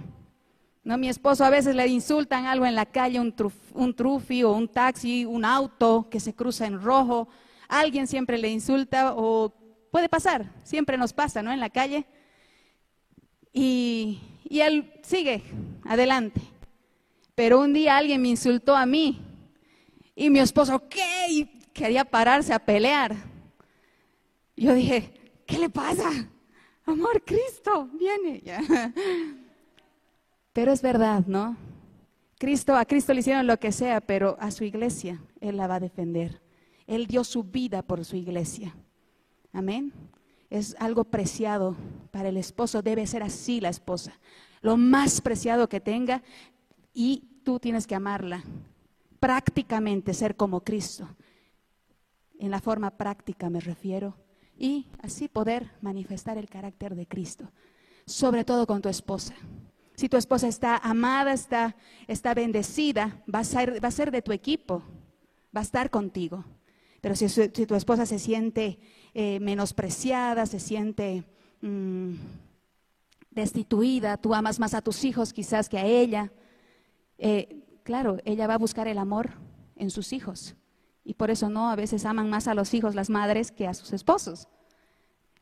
No, 0.84 0.96
mi 0.96 1.08
esposo 1.08 1.44
a 1.44 1.50
veces 1.50 1.74
le 1.74 1.88
insultan 1.88 2.46
algo 2.46 2.64
en 2.64 2.76
la 2.76 2.86
calle, 2.86 3.18
un, 3.18 3.34
truf- 3.34 3.72
un 3.74 3.92
trufi 3.92 4.44
o 4.44 4.52
un 4.52 4.68
taxi, 4.68 5.24
un 5.24 5.44
auto 5.44 6.08
que 6.08 6.20
se 6.20 6.32
cruza 6.32 6.64
en 6.64 6.80
rojo. 6.80 7.26
Alguien 7.66 8.06
siempre 8.06 8.38
le 8.38 8.50
insulta 8.50 9.14
o 9.16 9.52
puede 9.90 10.08
pasar, 10.08 10.48
siempre 10.62 10.96
nos 10.96 11.12
pasa, 11.12 11.42
¿no? 11.42 11.50
En 11.50 11.58
la 11.58 11.70
calle. 11.70 12.06
Y, 13.52 14.20
y 14.50 14.60
él 14.60 14.92
sigue 15.02 15.42
adelante. 15.84 16.42
Pero 17.34 17.60
un 17.60 17.72
día 17.72 17.96
alguien 17.96 18.20
me 18.20 18.28
insultó 18.28 18.76
a 18.76 18.84
mí 18.84 19.22
y 20.14 20.28
mi 20.28 20.40
esposo, 20.40 20.88
¿qué? 20.88 21.26
Y 21.30 21.46
quería 21.72 22.04
pararse 22.04 22.52
a 22.52 22.58
pelear. 22.58 23.14
Yo 24.56 24.74
dije, 24.74 25.14
¿qué 25.46 25.58
le 25.58 25.70
pasa? 25.70 26.10
Amor, 26.84 27.22
Cristo, 27.24 27.88
viene. 27.94 28.42
Pero 30.52 30.72
es 30.72 30.82
verdad, 30.82 31.24
¿no? 31.26 31.56
Cristo, 32.36 32.74
a 32.74 32.84
Cristo 32.84 33.14
le 33.14 33.20
hicieron 33.20 33.46
lo 33.46 33.58
que 33.58 33.70
sea, 33.70 34.00
pero 34.00 34.36
a 34.40 34.50
su 34.50 34.64
iglesia 34.64 35.22
Él 35.40 35.58
la 35.58 35.66
va 35.66 35.74
a 35.76 35.80
defender. 35.80 36.40
Él 36.86 37.06
dio 37.06 37.22
su 37.22 37.44
vida 37.44 37.82
por 37.82 38.04
su 38.04 38.16
iglesia. 38.16 38.74
Amén. 39.52 39.92
Es 40.50 40.76
algo 40.78 41.04
preciado 41.04 41.76
para 42.10 42.28
el 42.28 42.36
esposo, 42.36 42.82
debe 42.82 43.06
ser 43.06 43.22
así 43.22 43.60
la 43.60 43.68
esposa. 43.68 44.12
Lo 44.60 44.76
más 44.76 45.20
preciado 45.20 45.68
que 45.68 45.80
tenga 45.80 46.22
y 46.92 47.28
tú 47.44 47.58
tienes 47.58 47.86
que 47.86 47.94
amarla. 47.94 48.42
Prácticamente 49.20 50.12
ser 50.12 50.36
como 50.36 50.62
Cristo. 50.62 51.08
En 52.38 52.50
la 52.50 52.60
forma 52.60 52.90
práctica 52.90 53.48
me 53.48 53.60
refiero. 53.60 54.16
Y 54.58 54.88
así 55.02 55.28
poder 55.28 55.70
manifestar 55.80 56.36
el 56.36 56.48
carácter 56.48 56.94
de 56.94 57.06
Cristo. 57.06 57.50
Sobre 58.04 58.44
todo 58.44 58.66
con 58.66 58.82
tu 58.82 58.88
esposa. 58.88 59.34
Si 59.94 60.08
tu 60.08 60.16
esposa 60.16 60.48
está 60.48 60.78
amada, 60.78 61.32
está, 61.32 61.76
está 62.08 62.32
bendecida, 62.32 63.22
va 63.32 63.40
a, 63.40 63.44
ser, 63.44 63.84
va 63.84 63.88
a 63.88 63.90
ser 63.92 64.10
de 64.10 64.22
tu 64.22 64.32
equipo, 64.32 64.82
va 65.54 65.60
a 65.60 65.62
estar 65.62 65.90
contigo. 65.90 66.42
Pero 67.02 67.14
si, 67.14 67.28
si 67.28 67.48
tu 67.48 67.74
esposa 67.74 68.06
se 68.06 68.18
siente 68.18 68.78
eh, 69.14 69.40
menospreciada, 69.40 70.46
se 70.46 70.60
siente 70.60 71.24
mm, 71.60 72.14
destituida, 73.30 74.16
tú 74.16 74.34
amas 74.34 74.58
más 74.58 74.74
a 74.74 74.82
tus 74.82 75.04
hijos 75.04 75.32
quizás 75.32 75.68
que 75.68 75.78
a 75.78 75.86
ella, 75.86 76.32
eh, 77.18 77.64
claro, 77.82 78.18
ella 78.24 78.46
va 78.46 78.54
a 78.54 78.58
buscar 78.58 78.88
el 78.88 78.98
amor 78.98 79.30
en 79.76 79.90
sus 79.90 80.12
hijos. 80.12 80.54
Y 81.04 81.14
por 81.14 81.30
eso 81.30 81.48
no, 81.48 81.70
a 81.70 81.76
veces 81.76 82.04
aman 82.04 82.30
más 82.30 82.46
a 82.46 82.54
los 82.54 82.72
hijos 82.74 82.94
las 82.94 83.10
madres 83.10 83.50
que 83.50 83.66
a 83.66 83.74
sus 83.74 83.92
esposos. 83.92 84.48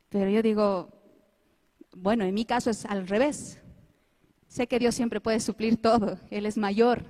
Pero 0.09 0.29
yo 0.29 0.41
digo, 0.41 0.89
bueno, 1.95 2.23
en 2.23 2.33
mi 2.33 2.45
caso 2.45 2.69
es 2.69 2.85
al 2.85 3.07
revés. 3.07 3.59
Sé 4.47 4.67
que 4.67 4.79
Dios 4.79 4.95
siempre 4.95 5.21
puede 5.21 5.39
suplir 5.39 5.79
todo, 5.79 6.17
Él 6.31 6.45
es 6.45 6.57
mayor, 6.57 7.03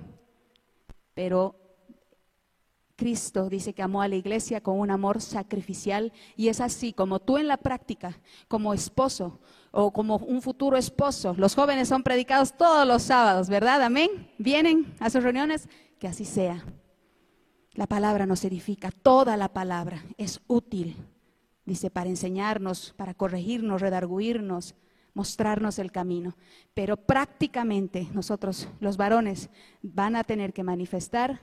pero 1.14 1.56
Cristo 3.00 3.48
dice 3.48 3.72
que 3.72 3.82
amó 3.82 4.02
a 4.02 4.08
la 4.08 4.16
iglesia 4.16 4.60
con 4.60 4.78
un 4.78 4.90
amor 4.90 5.22
sacrificial 5.22 6.12
y 6.36 6.48
es 6.48 6.60
así 6.60 6.92
como 6.92 7.18
tú 7.18 7.38
en 7.38 7.48
la 7.48 7.56
práctica, 7.56 8.20
como 8.46 8.74
esposo 8.74 9.40
o 9.70 9.90
como 9.90 10.18
un 10.18 10.42
futuro 10.42 10.76
esposo. 10.76 11.34
Los 11.38 11.54
jóvenes 11.54 11.88
son 11.88 12.02
predicados 12.02 12.52
todos 12.58 12.86
los 12.86 13.00
sábados, 13.00 13.48
¿verdad? 13.48 13.82
Amén. 13.82 14.30
Vienen 14.36 14.92
a 15.00 15.08
sus 15.08 15.22
reuniones, 15.22 15.66
que 15.98 16.08
así 16.08 16.26
sea. 16.26 16.62
La 17.72 17.86
palabra 17.86 18.26
nos 18.26 18.44
edifica, 18.44 18.90
toda 18.90 19.38
la 19.38 19.48
palabra 19.48 20.04
es 20.18 20.42
útil, 20.46 20.94
dice, 21.64 21.88
para 21.88 22.10
enseñarnos, 22.10 22.92
para 22.98 23.14
corregirnos, 23.14 23.80
redarguirnos, 23.80 24.74
mostrarnos 25.14 25.78
el 25.78 25.90
camino. 25.90 26.36
Pero 26.74 26.98
prácticamente 26.98 28.08
nosotros, 28.12 28.68
los 28.78 28.98
varones, 28.98 29.48
van 29.80 30.16
a 30.16 30.24
tener 30.24 30.52
que 30.52 30.64
manifestar 30.64 31.40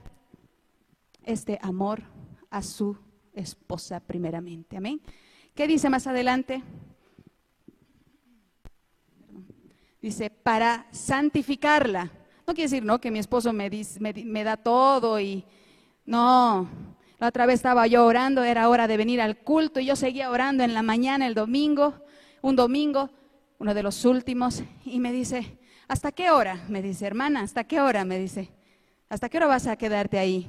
este 1.28 1.58
amor 1.60 2.02
a 2.50 2.62
su 2.62 2.96
esposa 3.34 4.00
primeramente. 4.00 4.78
Amén. 4.78 5.00
¿Qué 5.54 5.66
dice 5.66 5.90
más 5.90 6.06
adelante? 6.06 6.62
Dice, 10.00 10.30
para 10.30 10.86
santificarla. 10.90 12.10
No 12.46 12.54
quiere 12.54 12.70
decir, 12.70 12.84
no, 12.84 12.98
que 12.98 13.10
mi 13.10 13.18
esposo 13.18 13.52
me, 13.52 13.70
me 14.00 14.44
da 14.44 14.56
todo 14.56 15.20
y 15.20 15.44
no. 16.06 16.66
La 17.18 17.28
otra 17.28 17.44
vez 17.44 17.56
estaba 17.56 17.86
yo 17.86 18.06
orando, 18.06 18.42
era 18.42 18.70
hora 18.70 18.88
de 18.88 18.96
venir 18.96 19.20
al 19.20 19.36
culto 19.38 19.80
y 19.80 19.86
yo 19.86 19.96
seguía 19.96 20.30
orando 20.30 20.64
en 20.64 20.72
la 20.72 20.82
mañana, 20.82 21.26
el 21.26 21.34
domingo, 21.34 21.94
un 22.40 22.56
domingo, 22.56 23.10
uno 23.58 23.74
de 23.74 23.82
los 23.82 24.04
últimos, 24.06 24.62
y 24.84 24.98
me 25.00 25.12
dice, 25.12 25.58
¿hasta 25.88 26.10
qué 26.12 26.30
hora? 26.30 26.64
Me 26.68 26.80
dice, 26.80 27.06
hermana, 27.06 27.40
¿hasta 27.42 27.64
qué 27.64 27.80
hora? 27.82 28.06
Me 28.06 28.18
dice, 28.18 28.50
¿hasta 29.10 29.28
qué 29.28 29.36
hora 29.36 29.48
vas 29.48 29.66
a 29.66 29.76
quedarte 29.76 30.18
ahí? 30.18 30.48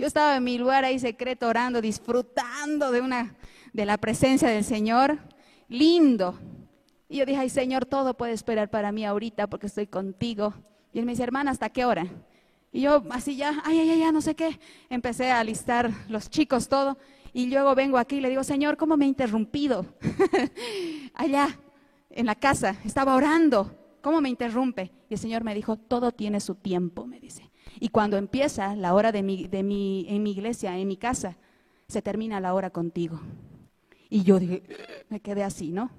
Yo 0.00 0.06
estaba 0.06 0.34
en 0.36 0.44
mi 0.44 0.56
lugar 0.56 0.82
ahí 0.82 0.98
secreto 0.98 1.46
orando, 1.46 1.82
disfrutando 1.82 2.90
de 2.90 3.02
una 3.02 3.36
de 3.74 3.84
la 3.84 3.98
presencia 3.98 4.48
del 4.48 4.64
Señor. 4.64 5.18
Lindo. 5.68 6.38
Y 7.06 7.18
yo 7.18 7.26
dije, 7.26 7.40
ay 7.40 7.50
Señor, 7.50 7.84
todo 7.84 8.14
puede 8.14 8.32
esperar 8.32 8.70
para 8.70 8.92
mí 8.92 9.04
ahorita 9.04 9.46
porque 9.46 9.66
estoy 9.66 9.86
contigo. 9.86 10.54
Y 10.94 11.00
él 11.00 11.04
me 11.04 11.12
dice, 11.12 11.24
hermana, 11.24 11.50
¿hasta 11.50 11.68
qué 11.68 11.84
hora? 11.84 12.06
Y 12.72 12.80
yo 12.80 13.04
así 13.10 13.36
ya, 13.36 13.60
ay, 13.62 13.78
ay, 13.78 13.90
ay, 13.90 14.10
no 14.10 14.22
sé 14.22 14.34
qué. 14.34 14.58
Empecé 14.88 15.32
a 15.32 15.44
listar 15.44 15.90
los 16.08 16.30
chicos, 16.30 16.66
todo. 16.70 16.96
Y 17.34 17.48
luego 17.48 17.74
vengo 17.74 17.98
aquí 17.98 18.16
y 18.16 18.20
le 18.22 18.30
digo, 18.30 18.42
Señor, 18.42 18.78
¿cómo 18.78 18.96
me 18.96 19.04
he 19.04 19.08
interrumpido? 19.08 19.84
Allá, 21.14 21.58
en 22.08 22.24
la 22.24 22.36
casa, 22.36 22.74
estaba 22.86 23.14
orando. 23.14 23.70
¿Cómo 24.00 24.22
me 24.22 24.30
interrumpe? 24.30 24.92
Y 25.10 25.12
el 25.12 25.20
Señor 25.20 25.44
me 25.44 25.54
dijo, 25.54 25.76
todo 25.76 26.10
tiene 26.10 26.40
su 26.40 26.54
tiempo, 26.54 27.06
me 27.06 27.20
dice. 27.20 27.49
Y 27.80 27.88
cuando 27.88 28.18
empieza 28.18 28.76
la 28.76 28.94
hora 28.94 29.10
de 29.10 29.22
mi, 29.22 29.48
de 29.48 29.62
mi, 29.62 30.04
en 30.08 30.22
mi 30.22 30.32
iglesia, 30.32 30.78
en 30.78 30.86
mi 30.86 30.98
casa, 30.98 31.38
se 31.88 32.02
termina 32.02 32.38
la 32.38 32.52
hora 32.52 32.70
contigo. 32.70 33.20
Y 34.10 34.22
yo 34.22 34.38
dije, 34.38 34.62
me 35.08 35.20
quedé 35.20 35.42
así, 35.42 35.72
¿no? 35.72 35.90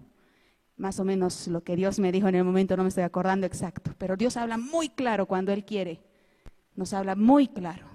Más 0.78 1.00
o 1.00 1.04
menos 1.04 1.48
lo 1.48 1.64
que 1.64 1.76
Dios 1.76 2.00
me 2.00 2.12
dijo 2.12 2.28
en 2.28 2.36
el 2.36 2.44
momento, 2.44 2.78
no 2.78 2.84
me 2.84 2.90
estoy 2.90 3.04
acordando 3.04 3.48
exacto, 3.48 3.94
pero 3.98 4.16
Dios 4.16 4.38
habla 4.38 4.58
muy 4.58 4.90
claro 4.90 5.26
cuando 5.26 5.52
Él 5.52 5.66
quiere. 5.66 6.02
Nos 6.76 6.94
habla 6.94 7.16
muy 7.16 7.48
claro. 7.48 7.88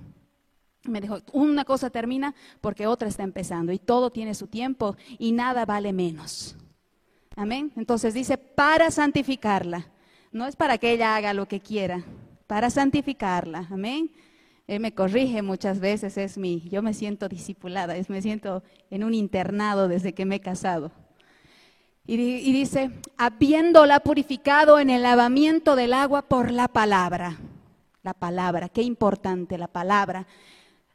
Me 0.82 1.00
dijo, 1.00 1.18
una 1.32 1.64
cosa 1.64 1.88
termina 1.90 2.34
porque 2.60 2.86
otra 2.86 3.08
está 3.08 3.22
empezando 3.22 3.72
y 3.72 3.78
todo 3.78 4.10
tiene 4.10 4.34
su 4.34 4.48
tiempo 4.48 4.96
y 5.18 5.32
nada 5.32 5.64
vale 5.64 5.92
menos. 5.92 6.56
Amén. 7.36 7.72
Entonces 7.76 8.14
dice, 8.14 8.36
para 8.36 8.90
santificarla. 8.90 9.86
No 10.32 10.46
es 10.46 10.56
para 10.56 10.76
que 10.76 10.90
ella 10.90 11.16
haga 11.16 11.32
lo 11.32 11.46
que 11.46 11.60
quiera, 11.60 12.04
para 12.46 12.70
santificarla. 12.70 13.66
Amén. 13.70 14.10
Él 14.66 14.80
me 14.80 14.92
corrige 14.92 15.42
muchas 15.42 15.78
veces, 15.78 16.16
es 16.16 16.38
mi, 16.38 16.68
yo 16.68 16.82
me 16.82 16.92
siento 16.92 17.28
discipulada, 17.28 17.96
es, 17.96 18.10
me 18.10 18.20
siento 18.20 18.64
en 18.90 19.04
un 19.04 19.14
internado 19.14 19.86
desde 19.86 20.12
que 20.12 20.24
me 20.24 20.36
he 20.36 20.40
casado. 20.40 20.90
Y, 22.04 22.16
di- 22.16 22.40
y 22.48 22.52
dice, 22.52 22.90
habiéndola 23.16 24.00
purificado 24.00 24.78
en 24.80 24.90
el 24.90 25.02
lavamiento 25.02 25.76
del 25.76 25.92
agua 25.92 26.22
por 26.22 26.50
la 26.50 26.68
palabra. 26.68 27.38
La 28.02 28.14
palabra, 28.14 28.68
qué 28.68 28.82
importante 28.82 29.58
la 29.58 29.68
palabra. 29.68 30.26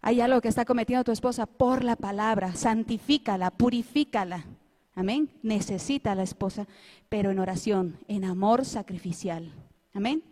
Hay 0.02 0.20
algo 0.22 0.42
que 0.42 0.48
está 0.48 0.66
cometiendo 0.66 1.04
tu 1.04 1.12
esposa 1.12 1.46
por 1.46 1.84
la 1.84 1.96
palabra, 1.96 2.56
santifícala, 2.56 3.52
purifícala. 3.52 4.46
Amén. 4.96 5.30
Necesita 5.44 6.12
a 6.12 6.16
la 6.16 6.24
esposa, 6.24 6.68
pero 7.08 7.32
en 7.32 7.40
oración, 7.40 7.98
en 8.08 8.26
amor 8.26 8.66
sacrificial. 8.66 9.54
Amén. 9.94 10.24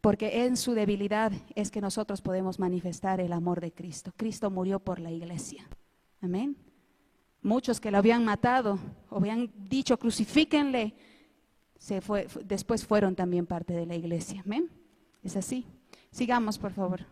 Porque 0.00 0.44
en 0.44 0.56
su 0.56 0.74
debilidad 0.74 1.32
es 1.54 1.70
que 1.70 1.80
nosotros 1.80 2.20
podemos 2.22 2.58
manifestar 2.58 3.20
el 3.20 3.32
amor 3.32 3.60
de 3.60 3.72
Cristo. 3.72 4.12
Cristo 4.16 4.50
murió 4.50 4.78
por 4.78 5.00
la 5.00 5.10
iglesia. 5.10 5.68
Amén. 6.20 6.56
Muchos 7.42 7.80
que 7.80 7.90
lo 7.90 7.98
habían 7.98 8.24
matado, 8.24 8.78
o 9.08 9.16
habían 9.16 9.50
dicho 9.56 9.98
crucifíquenle, 9.98 10.94
se 11.78 12.00
fue, 12.00 12.28
fu- 12.28 12.40
después 12.44 12.84
fueron 12.84 13.14
también 13.14 13.46
parte 13.46 13.72
de 13.74 13.86
la 13.86 13.94
iglesia. 13.94 14.42
Amén. 14.44 14.70
Es 15.22 15.36
así. 15.36 15.66
Sigamos, 16.10 16.58
por 16.58 16.72
favor. 16.72 17.06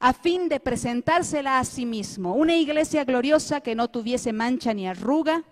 A 0.00 0.12
fin 0.12 0.48
de 0.48 0.60
presentársela 0.60 1.58
a 1.58 1.64
sí 1.64 1.84
mismo, 1.86 2.34
una 2.34 2.56
iglesia 2.56 3.04
gloriosa 3.04 3.60
que 3.60 3.74
no 3.74 3.88
tuviese 3.88 4.32
mancha 4.32 4.72
ni 4.72 4.86
arruga, 4.86 5.44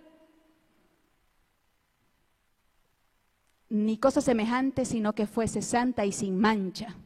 ni 3.69 3.99
cosa 3.99 4.21
semejante, 4.21 4.85
sino 4.85 5.15
que 5.15 5.27
fuese 5.27 5.63
santa 5.63 6.05
y 6.05 6.13
sin 6.13 6.39
mancha. 6.39 6.97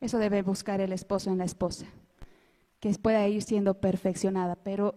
Eso 0.00 0.18
debe 0.18 0.42
buscar 0.42 0.80
el 0.80 0.92
esposo 0.92 1.30
en 1.30 1.38
la 1.38 1.44
esposa, 1.44 1.86
que 2.80 2.90
pueda 2.94 3.26
ir 3.28 3.42
siendo 3.42 3.74
perfeccionada, 3.80 4.56
pero 4.56 4.94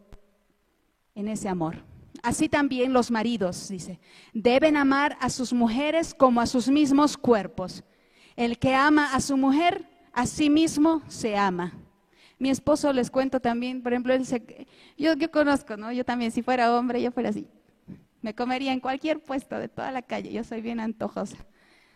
en 1.16 1.28
ese 1.28 1.50
amor. 1.50 1.84
Así 2.22 2.50
también 2.50 2.92
los 2.92 3.12
maridos, 3.12 3.70
dice, 3.70 4.00
deben 4.34 4.76
amar 4.76 5.18
a 5.22 5.30
sus 5.30 5.54
mujeres 5.54 6.14
como 6.14 6.42
a 6.42 6.46
sus 6.46 6.68
mismos 6.68 7.18
cuerpos. 7.18 7.84
El 8.36 8.58
que 8.58 8.74
ama 8.74 9.14
a 9.14 9.22
su 9.22 9.38
mujer, 9.38 9.88
a 10.14 10.26
sí 10.26 10.50
mismo 10.50 11.02
se 11.08 11.38
ama. 11.38 11.74
Mi 12.38 12.50
esposo 12.50 12.92
les 12.94 13.12
cuento 13.12 13.40
también, 13.40 13.82
por 13.82 13.94
ejemplo, 13.94 14.14
él 14.14 14.26
yo, 14.98 15.14
yo 15.14 15.32
conozco, 15.32 15.76
¿no? 15.78 15.92
Yo 15.92 16.06
también, 16.06 16.32
si 16.32 16.42
fuera 16.42 16.78
hombre, 16.78 17.02
yo 17.02 17.12
fuera 17.12 17.30
así. 17.30 17.48
Me 18.22 18.34
comería 18.34 18.74
en 18.74 18.80
cualquier 18.80 19.20
puesto 19.22 19.58
de 19.58 19.70
toda 19.70 19.92
la 19.92 20.02
calle. 20.02 20.32
Yo 20.32 20.44
soy 20.44 20.62
bien 20.62 20.80
antojosa. 20.80 21.38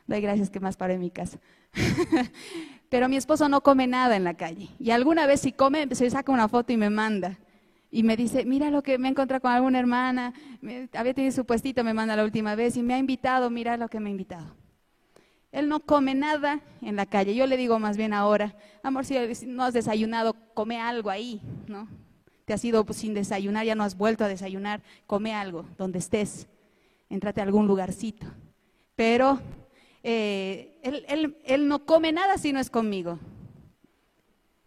Doy 0.07 0.21
gracias 0.21 0.49
que 0.49 0.59
más 0.59 0.78
paro 0.78 0.93
en 0.93 0.99
mi 0.99 1.11
casa. 1.11 1.39
Pero 2.89 3.09
mi 3.09 3.15
esposo 3.15 3.49
no 3.49 3.61
come 3.61 3.88
nada 3.88 4.15
en 4.15 4.24
la 4.24 4.36
calle. 4.36 4.69
Y 4.80 4.91
alguna 4.91 5.26
vez 5.26 5.41
si 5.41 5.51
come, 5.51 5.88
se 5.95 6.09
saca 6.09 6.32
una 6.32 6.47
foto 6.47 6.71
y 6.74 6.78
me 6.78 6.89
manda. 6.89 7.38
Y 7.91 8.03
me 8.03 8.15
dice, 8.17 8.45
mira 8.45 8.69
lo 8.69 8.82
que 8.84 8.97
me 8.97 9.07
he 9.07 9.11
encontrado 9.11 9.41
con 9.41 9.51
alguna 9.51 9.80
hermana. 9.80 10.34
Me- 10.61 10.89
había 10.93 11.13
tenido 11.13 11.34
su 11.34 11.45
puestito, 11.45 11.84
me 11.84 11.93
manda 11.93 12.15
la 12.15 12.24
última 12.24 12.55
vez 12.55 12.76
y 12.78 12.84
me 12.84 12.93
ha 12.93 12.97
invitado, 12.97 13.49
mira 13.49 13.78
lo 13.78 13.88
que 13.88 13.99
me 13.99 14.09
ha 14.09 14.11
invitado. 14.11 14.55
Él 15.51 15.69
no 15.69 15.80
come 15.82 16.15
nada 16.15 16.61
en 16.82 16.95
la 16.95 17.05
calle. 17.05 17.36
Yo 17.36 17.45
le 17.45 17.57
digo 17.57 17.78
más 17.80 17.95
bien 17.97 18.13
ahora, 18.13 18.55
amor, 18.82 19.05
si 19.05 19.15
no 19.45 19.63
has 19.63 19.74
desayunado, 19.74 20.36
come 20.55 20.80
algo 20.80 21.09
ahí, 21.11 21.41
¿no? 21.67 21.88
Te 22.45 22.53
has 22.53 22.63
ido 22.65 22.85
pues, 22.85 22.97
sin 22.99 23.13
desayunar, 23.13 23.65
ya 23.65 23.75
no 23.75 23.83
has 23.83 23.97
vuelto 23.97 24.23
a 24.25 24.27
desayunar, 24.27 24.81
come 25.07 25.33
algo 25.33 25.65
donde 25.77 25.99
estés. 25.99 26.47
Entrate 27.09 27.41
a 27.41 27.43
algún 27.43 27.67
lugarcito. 27.67 28.25
Pero 28.95 29.39
eh, 30.03 30.79
él, 30.83 31.05
él- 31.07 31.37
él 31.45 31.67
no 31.67 31.85
come 31.85 32.11
nada 32.11 32.37
si 32.37 32.51
no 32.53 32.59
es 32.59 32.69
conmigo. 32.69 33.19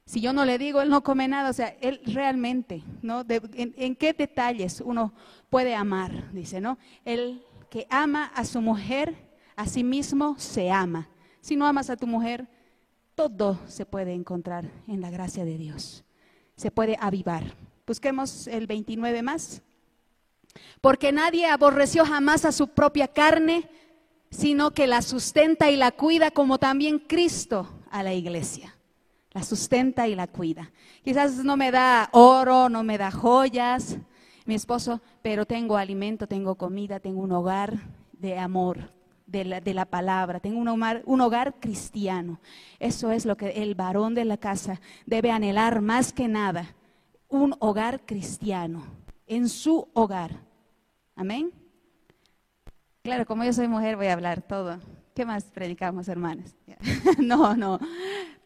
Si 0.07 0.21
yo 0.21 0.33
no 0.33 0.45
le 0.45 0.57
digo, 0.57 0.81
él 0.81 0.89
no 0.89 1.03
come 1.03 1.27
nada, 1.27 1.51
o 1.51 1.53
sea, 1.53 1.77
él 1.81 2.01
realmente, 2.07 2.85
¿no? 3.03 3.25
En 3.29 3.97
qué 3.97 4.13
detalles 4.13 4.81
uno 4.81 5.13
puede 5.51 5.75
amar? 5.75 6.33
Dice, 6.33 6.61
¿no? 6.61 6.79
El 7.05 7.43
que 7.71 7.89
ama 7.91 8.27
a 8.27 8.45
su 8.45 8.61
mujer, 8.61 9.17
a 9.57 9.67
sí 9.67 9.83
mismo 9.83 10.37
se 10.39 10.71
ama. 10.71 11.09
Si 11.41 11.57
no 11.57 11.67
amas 11.67 11.91
a 11.91 11.97
tu 11.97 12.07
mujer, 12.07 12.47
todo 13.17 13.59
se 13.67 13.85
puede 13.85 14.13
encontrar 14.15 14.71
en 14.87 15.01
la 15.01 15.11
gracia 15.11 15.45
de 15.45 15.59
Dios. 15.59 16.05
Se 16.57 16.71
puede 16.71 16.97
avivar. 17.01 17.45
Busquemos 17.87 18.47
el 18.47 18.67
29 18.67 19.23
más. 19.23 19.63
Porque 20.81 21.13
nadie 21.13 21.47
aborreció 21.47 22.05
jamás 22.05 22.45
a 22.45 22.53
su 22.53 22.69
propia 22.69 23.09
carne, 23.09 23.69
sino 24.31 24.73
que 24.73 24.87
la 24.87 25.03
sustenta 25.03 25.71
y 25.71 25.77
la 25.77 25.93
cuida 25.93 26.31
como 26.31 26.59
también 26.59 26.99
Cristo 26.99 27.69
a 27.91 28.03
la 28.03 28.15
iglesia. 28.15 28.75
La 29.33 29.43
sustenta 29.43 30.09
y 30.09 30.15
la 30.15 30.27
cuida. 30.27 30.73
Quizás 31.05 31.45
no 31.45 31.57
me 31.57 31.71
da 31.71 32.09
oro, 32.13 32.69
no 32.71 32.83
me 32.83 32.97
da 32.97 33.11
joyas, 33.11 33.99
mi 34.47 34.55
esposo, 34.55 35.03
pero 35.23 35.45
tengo 35.45 35.77
alimento, 35.77 36.27
tengo 36.27 36.55
comida, 36.55 37.01
tengo 37.01 37.21
un 37.21 37.33
hogar 37.33 37.75
de 38.13 38.39
amor, 38.39 38.91
de 39.27 39.45
la, 39.45 39.61
de 39.61 39.75
la 39.75 39.85
palabra, 39.85 40.41
tengo 40.41 40.59
un 40.59 40.69
hogar, 40.69 41.03
un 41.05 41.21
hogar 41.21 41.57
cristiano. 41.61 42.41
Eso 42.79 43.11
es 43.11 43.27
lo 43.27 43.37
que 43.37 43.51
el 43.51 43.75
varón 43.75 44.15
de 44.15 44.25
la 44.25 44.37
casa 44.37 44.81
debe 45.05 45.31
anhelar 45.31 45.81
más 45.81 46.13
que 46.13 46.29
nada, 46.29 46.75
un 47.29 47.55
hogar 47.59 48.07
cristiano, 48.07 48.85
en 49.27 49.49
su 49.49 49.89
hogar. 49.95 50.41
Amén. 51.17 51.53
Claro, 53.03 53.27
como 53.27 53.45
yo 53.45 53.53
soy 53.53 53.69
mujer, 53.69 53.97
voy 53.97 54.07
a 54.07 54.13
hablar 54.13 54.43
todo. 54.43 54.79
¿Qué 55.15 55.25
más 55.25 55.45
predicamos, 55.45 56.09
hermanas? 56.09 56.55
no, 57.19 57.57
no. 57.57 57.81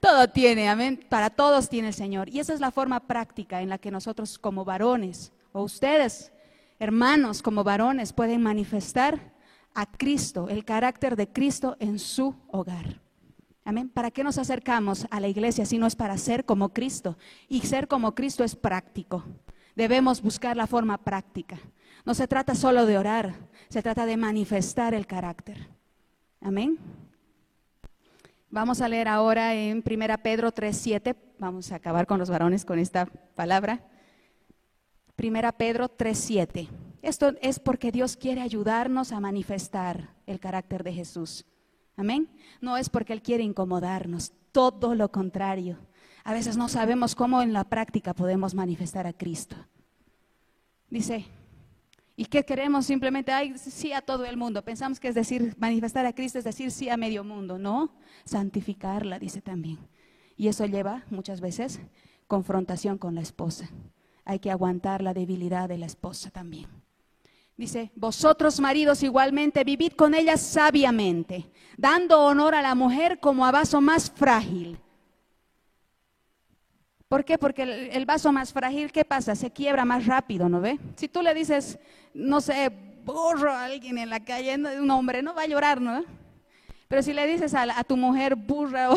Todo 0.01 0.29
tiene, 0.29 0.69
amén. 0.69 1.05
Para 1.09 1.29
todos 1.31 1.69
tiene 1.69 1.89
el 1.89 1.95
Señor. 1.95 2.29
Y 2.29 2.41
esa 2.41 2.55
es 2.55 2.61
la 2.61 2.71
forma 2.71 3.01
práctica 3.01 3.61
en 3.61 3.69
la 3.69 3.79
que 3.79 3.91
nosotros 3.91 4.39
como 4.39 4.65
varones, 4.65 5.33
o 5.53 5.63
ustedes, 5.63 6.33
hermanos 6.79 7.43
como 7.43 7.65
varones, 7.65 8.13
pueden 8.13 8.43
manifestar 8.43 9.33
a 9.75 9.87
Cristo, 9.87 10.49
el 10.49 10.65
carácter 10.65 11.17
de 11.17 11.29
Cristo 11.29 11.77
en 11.81 11.99
su 11.99 12.35
hogar. 12.49 13.01
Amén. 13.65 13.89
¿Para 13.89 14.11
qué 14.11 14.25
nos 14.25 14.39
acercamos 14.39 15.07
a 15.11 15.21
la 15.21 15.29
iglesia 15.29 15.67
si 15.67 15.79
no 15.79 15.87
es 15.87 15.95
para 15.95 16.17
ser 16.19 16.45
como 16.45 16.71
Cristo? 16.73 17.17
Y 17.49 17.61
ser 17.61 17.89
como 17.89 18.15
Cristo 18.15 18.43
es 18.43 18.57
práctico. 18.57 19.25
Debemos 19.77 20.23
buscar 20.23 20.57
la 20.57 20.67
forma 20.67 20.99
práctica. 20.99 21.59
No 22.05 22.15
se 22.15 22.27
trata 22.27 22.55
solo 22.55 22.87
de 22.87 22.99
orar, 22.99 23.35
se 23.69 23.83
trata 23.83 24.07
de 24.07 24.17
manifestar 24.17 24.95
el 24.95 25.07
carácter. 25.07 25.69
Amén. 26.41 26.79
Vamos 28.49 28.81
a 28.81 28.89
leer 28.89 29.07
ahora 29.07 29.55
en 29.55 29.85
1 29.87 30.19
Pedro 30.23 30.53
3.7. 30.53 31.15
Vamos 31.39 31.71
a 31.71 31.77
acabar 31.77 32.07
con 32.07 32.19
los 32.19 32.31
varones 32.31 32.65
con 32.65 32.79
esta 32.79 33.07
palabra. 33.07 33.87
1 35.17 35.53
Pedro 35.57 35.89
3.7. 35.89 36.69
Esto 37.03 37.35
es 37.41 37.59
porque 37.59 37.93
Dios 37.93 38.17
quiere 38.17 38.41
ayudarnos 38.41 39.13
a 39.13 39.21
manifestar 39.21 40.15
el 40.27 40.39
carácter 40.39 40.85
de 40.85 40.93
Jesús. 40.93 41.47
Amén. 41.97 42.29
No 42.61 42.77
es 42.77 42.89
porque 42.89 43.13
Él 43.13 43.23
quiere 43.23 43.43
incomodarnos, 43.43 44.33
todo 44.53 44.95
lo 44.95 45.11
contrario. 45.11 45.79
A 46.25 46.33
veces 46.33 46.57
no 46.57 46.69
sabemos 46.69 47.15
cómo 47.15 47.43
en 47.43 47.53
la 47.53 47.65
práctica 47.65 48.15
podemos 48.15 48.55
manifestar 48.55 49.07
a 49.07 49.13
Cristo. 49.13 49.57
Dice, 50.91 51.25
¿y 52.17 52.27
qué 52.27 52.45
queremos? 52.45 52.87
Simplemente, 52.87 53.33
ay, 53.33 53.57
sí 53.57 53.93
a 53.93 54.03
todo 54.03 54.25
el 54.27 54.37
mundo. 54.37 54.63
Pensamos 54.63 55.01
que 55.01 55.09
es 55.09 55.15
decir, 55.15 55.55
manifestar 55.59 56.05
a 56.05 56.13
Cristo 56.13 56.39
es 56.39 56.45
decir 56.45 56.71
sí 56.71 56.89
a 56.89 56.97
medio 56.97 57.25
mundo. 57.25 57.59
No, 57.59 57.95
santificarla, 58.25 59.19
dice 59.19 59.41
también. 59.41 59.79
Y 60.37 60.49
eso 60.49 60.67
lleva 60.67 61.05
muchas 61.11 61.41
veces 61.41 61.81
confrontación 62.27 62.99
con 62.99 63.15
la 63.15 63.21
esposa. 63.21 63.69
Hay 64.25 64.39
que 64.39 64.51
aguantar 64.51 65.03
la 65.03 65.15
debilidad 65.15 65.69
de 65.69 65.79
la 65.79 65.87
esposa 65.87 66.31
también. 66.31 66.80
Dice, 67.61 67.91
vosotros 67.95 68.59
maridos 68.59 69.03
igualmente 69.03 69.65
vivid 69.65 69.93
con 69.93 70.15
ella 70.15 70.39
sabiamente, 70.39 71.51
dando 71.77 72.25
honor 72.25 72.55
a 72.55 72.63
la 72.63 72.75
mujer 72.75 73.21
como 73.21 73.45
a 73.45 73.51
vaso 73.51 73.83
más 73.83 74.11
frágil. 74.11 74.79
¿Por 77.07 77.23
qué? 77.23 77.37
Porque 77.37 77.91
el, 77.93 78.07
vaso 78.07 78.33
más 78.33 78.51
frágil, 78.51 78.91
¿qué 78.91 79.05
pasa? 79.05 79.35
Se 79.35 79.51
quiebra 79.51 79.85
más 79.85 80.07
rápido, 80.07 80.49
¿no 80.49 80.63
ve? 80.63 80.79
Si 80.97 81.07
tú 81.07 81.21
le 81.21 81.35
dices, 81.35 81.79
no 82.15 82.41
sé, 82.41 82.71
burro 83.05 83.53
a 83.53 83.67
alguien 83.67 83.99
en 83.99 84.09
la 84.09 84.21
calle, 84.21 84.55
un 84.55 84.91
hombre, 84.91 85.21
no 85.21 85.35
va 85.35 85.43
a 85.43 85.47
llorar, 85.47 85.83
¿no? 85.83 86.03
Pero 86.89 87.03
si 87.03 87.13
le 87.13 87.27
dices 87.27 87.53
a, 87.53 87.85
tu 87.85 87.99
mujer 87.99 88.37
burra 88.37 88.91
o, 88.91 88.97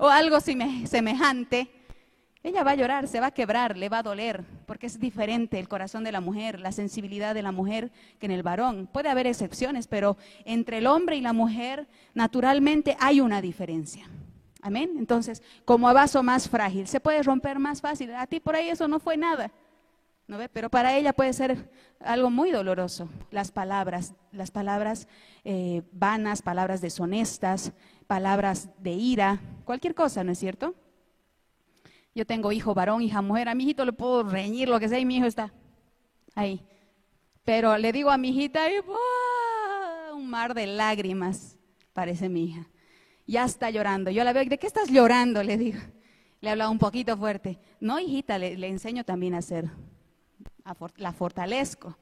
o 0.00 0.08
algo 0.10 0.38
semejante, 0.38 1.70
ella 2.44 2.62
va 2.62 2.72
a 2.72 2.76
llorar, 2.76 3.08
se 3.08 3.20
va 3.20 3.28
a 3.28 3.30
quebrar, 3.30 3.78
le 3.78 3.88
va 3.88 3.98
a 3.98 4.02
doler, 4.02 4.44
porque 4.66 4.86
es 4.86 5.00
diferente 5.00 5.58
el 5.58 5.66
corazón 5.66 6.04
de 6.04 6.12
la 6.12 6.20
mujer, 6.20 6.60
la 6.60 6.72
sensibilidad 6.72 7.34
de 7.34 7.42
la 7.42 7.52
mujer 7.52 7.90
que 8.20 8.26
en 8.26 8.32
el 8.32 8.42
varón. 8.42 8.86
Puede 8.86 9.08
haber 9.08 9.26
excepciones, 9.26 9.86
pero 9.86 10.18
entre 10.44 10.78
el 10.78 10.86
hombre 10.86 11.16
y 11.16 11.22
la 11.22 11.32
mujer 11.32 11.88
naturalmente 12.12 12.98
hay 13.00 13.22
una 13.22 13.40
diferencia. 13.40 14.06
Amén. 14.60 14.90
Entonces, 14.98 15.42
como 15.64 15.92
vaso 15.94 16.22
más 16.22 16.46
frágil, 16.46 16.86
se 16.86 17.00
puede 17.00 17.22
romper 17.22 17.58
más 17.58 17.80
fácil. 17.80 18.14
A 18.14 18.26
ti 18.26 18.40
por 18.40 18.56
ahí 18.56 18.68
eso 18.68 18.86
no 18.88 19.00
fue 19.00 19.16
nada. 19.16 19.50
¿no 20.26 20.36
ve? 20.36 20.50
Pero 20.50 20.70
para 20.70 20.96
ella 20.96 21.14
puede 21.14 21.32
ser 21.32 21.70
algo 21.98 22.30
muy 22.30 22.50
doloroso. 22.50 23.08
Las 23.30 23.52
palabras, 23.52 24.12
las 24.32 24.50
palabras 24.50 25.08
eh, 25.44 25.82
vanas, 25.92 26.42
palabras 26.42 26.82
deshonestas, 26.82 27.72
palabras 28.06 28.68
de 28.78 28.92
ira, 28.92 29.40
cualquier 29.64 29.94
cosa, 29.94 30.24
¿no 30.24 30.32
es 30.32 30.38
cierto? 30.38 30.74
Yo 32.14 32.24
tengo 32.24 32.52
hijo 32.52 32.74
varón, 32.74 33.02
hija 33.02 33.20
mujer, 33.22 33.48
a 33.48 33.54
mi 33.54 33.64
hijito 33.64 33.84
le 33.84 33.92
puedo 33.92 34.22
reñir 34.22 34.68
lo 34.68 34.78
que 34.78 34.88
sea 34.88 34.98
y 34.98 35.04
mi 35.04 35.16
hijo 35.16 35.26
está 35.26 35.52
ahí. 36.34 36.64
Pero 37.44 37.76
le 37.76 37.92
digo 37.92 38.10
a 38.10 38.16
mi 38.18 38.28
hijita, 38.30 38.70
y 38.70 38.80
¡buah! 38.80 40.14
un 40.14 40.28
mar 40.30 40.54
de 40.54 40.66
lágrimas, 40.66 41.56
parece 41.92 42.28
mi 42.28 42.44
hija. 42.44 42.68
Ya 43.26 43.44
está 43.44 43.70
llorando. 43.70 44.10
Yo 44.10 44.22
la 44.22 44.32
veo, 44.32 44.44
¿de 44.44 44.58
qué 44.58 44.66
estás 44.66 44.90
llorando? 44.90 45.42
Le 45.42 45.56
digo. 45.56 45.80
Le 46.40 46.50
hablado 46.50 46.70
un 46.70 46.78
poquito 46.78 47.16
fuerte. 47.16 47.58
No, 47.80 47.98
hijita, 47.98 48.38
le, 48.38 48.52
enseño 48.68 49.04
también 49.04 49.34
a 49.34 49.38
hacer, 49.38 49.70
a 50.64 50.76
la 50.96 51.12
fortalezco, 51.12 51.96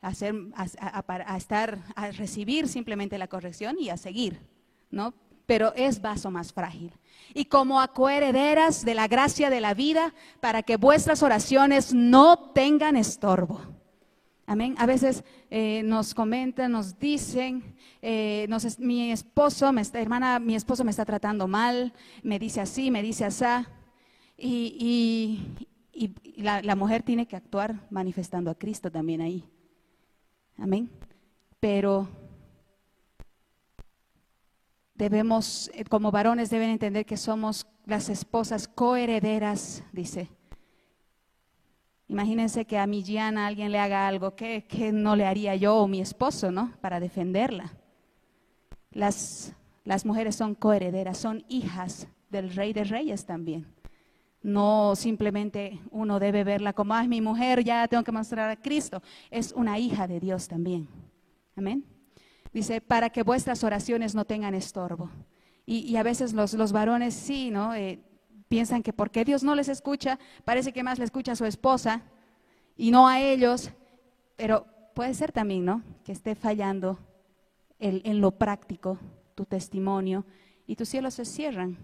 a, 0.00 0.08
hacer, 0.08 0.34
a- 0.54 1.04
a 1.26 1.36
estar, 1.36 1.82
a 1.96 2.10
recibir 2.12 2.68
simplemente 2.68 3.18
la 3.18 3.26
corrección 3.26 3.76
y 3.78 3.90
a 3.90 3.96
seguir, 3.96 4.40
¿no? 4.90 5.14
Pero 5.46 5.72
es 5.74 6.00
vaso 6.00 6.30
más 6.30 6.52
frágil. 6.52 6.92
Y 7.34 7.46
como 7.46 7.80
coherederas 7.92 8.84
de 8.84 8.94
la 8.94 9.08
gracia 9.08 9.50
de 9.50 9.60
la 9.60 9.74
vida, 9.74 10.14
para 10.40 10.62
que 10.62 10.76
vuestras 10.76 11.22
oraciones 11.22 11.92
no 11.94 12.50
tengan 12.52 12.96
estorbo. 12.96 13.60
Amén. 14.46 14.74
A 14.78 14.86
veces 14.86 15.24
eh, 15.50 15.82
nos 15.84 16.14
comentan, 16.14 16.72
nos 16.72 16.98
dicen, 16.98 17.76
eh, 18.02 18.48
mi 18.78 19.10
esposo, 19.12 19.72
me 19.72 19.80
está- 19.80 20.00
hermana, 20.00 20.38
mi 20.38 20.54
esposo 20.54 20.84
me 20.84 20.90
está 20.90 21.04
tratando 21.04 21.46
mal, 21.48 21.92
me 22.22 22.38
dice 22.38 22.60
así, 22.60 22.90
me 22.90 23.02
dice 23.02 23.24
así. 23.24 23.44
Y 24.36 25.40
la, 26.36 26.60
la 26.62 26.74
mujer 26.76 27.02
tiene 27.02 27.26
que 27.26 27.36
actuar 27.36 27.86
manifestando 27.90 28.50
a 28.50 28.54
Cristo 28.54 28.90
también 28.90 29.20
ahí. 29.20 29.44
Amén. 30.58 30.90
Pero 31.60 32.08
debemos, 35.02 35.68
eh, 35.74 35.84
como 35.84 36.12
varones, 36.12 36.48
deben 36.48 36.70
entender 36.70 37.04
que 37.04 37.16
somos 37.16 37.66
las 37.86 38.08
esposas 38.08 38.68
coherederas, 38.68 39.82
dice. 39.90 40.28
Imagínense 42.06 42.66
que 42.66 42.78
a 42.78 42.86
mi 42.86 43.02
Gianna 43.02 43.48
alguien 43.48 43.72
le 43.72 43.80
haga 43.80 44.06
algo 44.06 44.36
que, 44.36 44.64
no 44.92 45.16
le 45.16 45.26
haría 45.26 45.56
yo 45.56 45.76
o 45.76 45.88
mi 45.88 46.00
esposo, 46.00 46.52
¿no? 46.52 46.72
Para 46.80 47.00
defenderla. 47.00 47.72
Las, 48.92 49.56
las 49.82 50.06
mujeres 50.06 50.36
son 50.36 50.54
coherederas, 50.54 51.18
son 51.18 51.44
hijas 51.48 52.06
del 52.30 52.54
rey 52.54 52.72
de 52.72 52.84
reyes 52.84 53.26
también. 53.26 53.66
No 54.40 54.94
simplemente 54.94 55.80
uno 55.90 56.20
debe 56.20 56.44
verla 56.44 56.72
como, 56.74 56.94
ah, 56.94 57.02
es 57.02 57.08
mi 57.08 57.20
mujer, 57.20 57.64
ya 57.64 57.88
tengo 57.88 58.04
que 58.04 58.12
mostrar 58.12 58.50
a 58.50 58.56
Cristo. 58.56 59.02
Es 59.30 59.52
una 59.52 59.80
hija 59.80 60.06
de 60.06 60.20
Dios 60.20 60.46
también. 60.46 60.86
Amén. 61.56 61.91
Dice, 62.52 62.80
para 62.80 63.10
que 63.10 63.22
vuestras 63.22 63.64
oraciones 63.64 64.14
no 64.14 64.24
tengan 64.24 64.54
estorbo. 64.54 65.10
Y, 65.64 65.78
y 65.80 65.96
a 65.96 66.02
veces 66.02 66.32
los, 66.32 66.52
los 66.54 66.72
varones 66.72 67.14
sí, 67.14 67.50
¿no? 67.50 67.74
Eh, 67.74 68.00
piensan 68.48 68.82
que 68.82 68.92
porque 68.92 69.24
Dios 69.24 69.42
no 69.42 69.54
les 69.54 69.68
escucha, 69.68 70.18
parece 70.44 70.72
que 70.72 70.82
más 70.82 70.98
le 70.98 71.04
escucha 71.04 71.32
a 71.32 71.36
su 71.36 71.46
esposa 71.46 72.02
y 72.76 72.90
no 72.90 73.08
a 73.08 73.20
ellos. 73.20 73.70
Pero 74.36 74.66
puede 74.94 75.14
ser 75.14 75.32
también, 75.32 75.64
¿no? 75.64 75.82
Que 76.04 76.12
esté 76.12 76.34
fallando 76.34 76.98
el- 77.78 78.02
en 78.04 78.20
lo 78.20 78.32
práctico 78.32 78.98
tu 79.34 79.46
testimonio 79.46 80.26
y 80.66 80.76
tus 80.76 80.88
cielos 80.90 81.14
se 81.14 81.24
cierran 81.24 81.78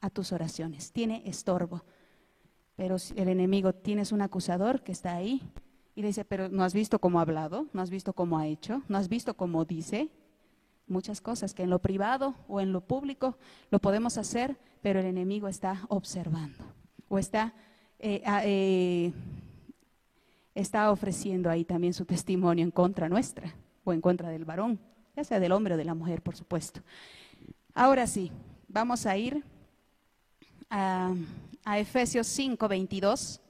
a 0.00 0.10
tus 0.10 0.32
oraciones. 0.32 0.92
Tiene 0.92 1.22
estorbo. 1.26 1.84
Pero 2.76 2.96
el 3.14 3.28
enemigo 3.28 3.72
tienes 3.72 4.12
un 4.12 4.20
acusador 4.20 4.82
que 4.82 4.92
está 4.92 5.14
ahí 5.16 5.40
y 5.96 6.02
le 6.02 6.08
dice, 6.08 6.26
pero 6.26 6.50
no 6.50 6.62
has 6.62 6.74
visto 6.74 6.98
cómo 6.98 7.18
ha 7.18 7.22
hablado, 7.22 7.66
no 7.72 7.80
has 7.80 7.88
visto 7.88 8.12
cómo 8.12 8.38
ha 8.38 8.46
hecho, 8.46 8.82
no 8.86 8.98
has 8.98 9.08
visto 9.08 9.34
cómo 9.34 9.64
dice. 9.64 10.10
Muchas 10.86 11.22
cosas 11.22 11.54
que 11.54 11.62
en 11.62 11.70
lo 11.70 11.80
privado 11.80 12.36
o 12.46 12.60
en 12.60 12.70
lo 12.72 12.82
público 12.82 13.38
lo 13.70 13.80
podemos 13.80 14.18
hacer, 14.18 14.56
pero 14.82 15.00
el 15.00 15.06
enemigo 15.06 15.48
está 15.48 15.84
observando 15.88 16.64
o 17.08 17.18
está, 17.18 17.54
eh, 17.98 18.22
eh, 18.44 19.12
está 20.54 20.92
ofreciendo 20.92 21.48
ahí 21.48 21.64
también 21.64 21.94
su 21.94 22.04
testimonio 22.04 22.62
en 22.62 22.70
contra 22.70 23.08
nuestra 23.08 23.54
o 23.82 23.92
en 23.94 24.02
contra 24.02 24.28
del 24.28 24.44
varón, 24.44 24.78
ya 25.16 25.24
sea 25.24 25.40
del 25.40 25.52
hombre 25.52 25.74
o 25.74 25.76
de 25.78 25.86
la 25.86 25.94
mujer, 25.94 26.20
por 26.20 26.36
supuesto. 26.36 26.82
Ahora 27.72 28.06
sí, 28.06 28.30
vamos 28.68 29.06
a 29.06 29.16
ir 29.16 29.42
a, 30.68 31.14
a 31.64 31.78
Efesios 31.78 32.26
5, 32.26 32.68
22. 32.68 33.40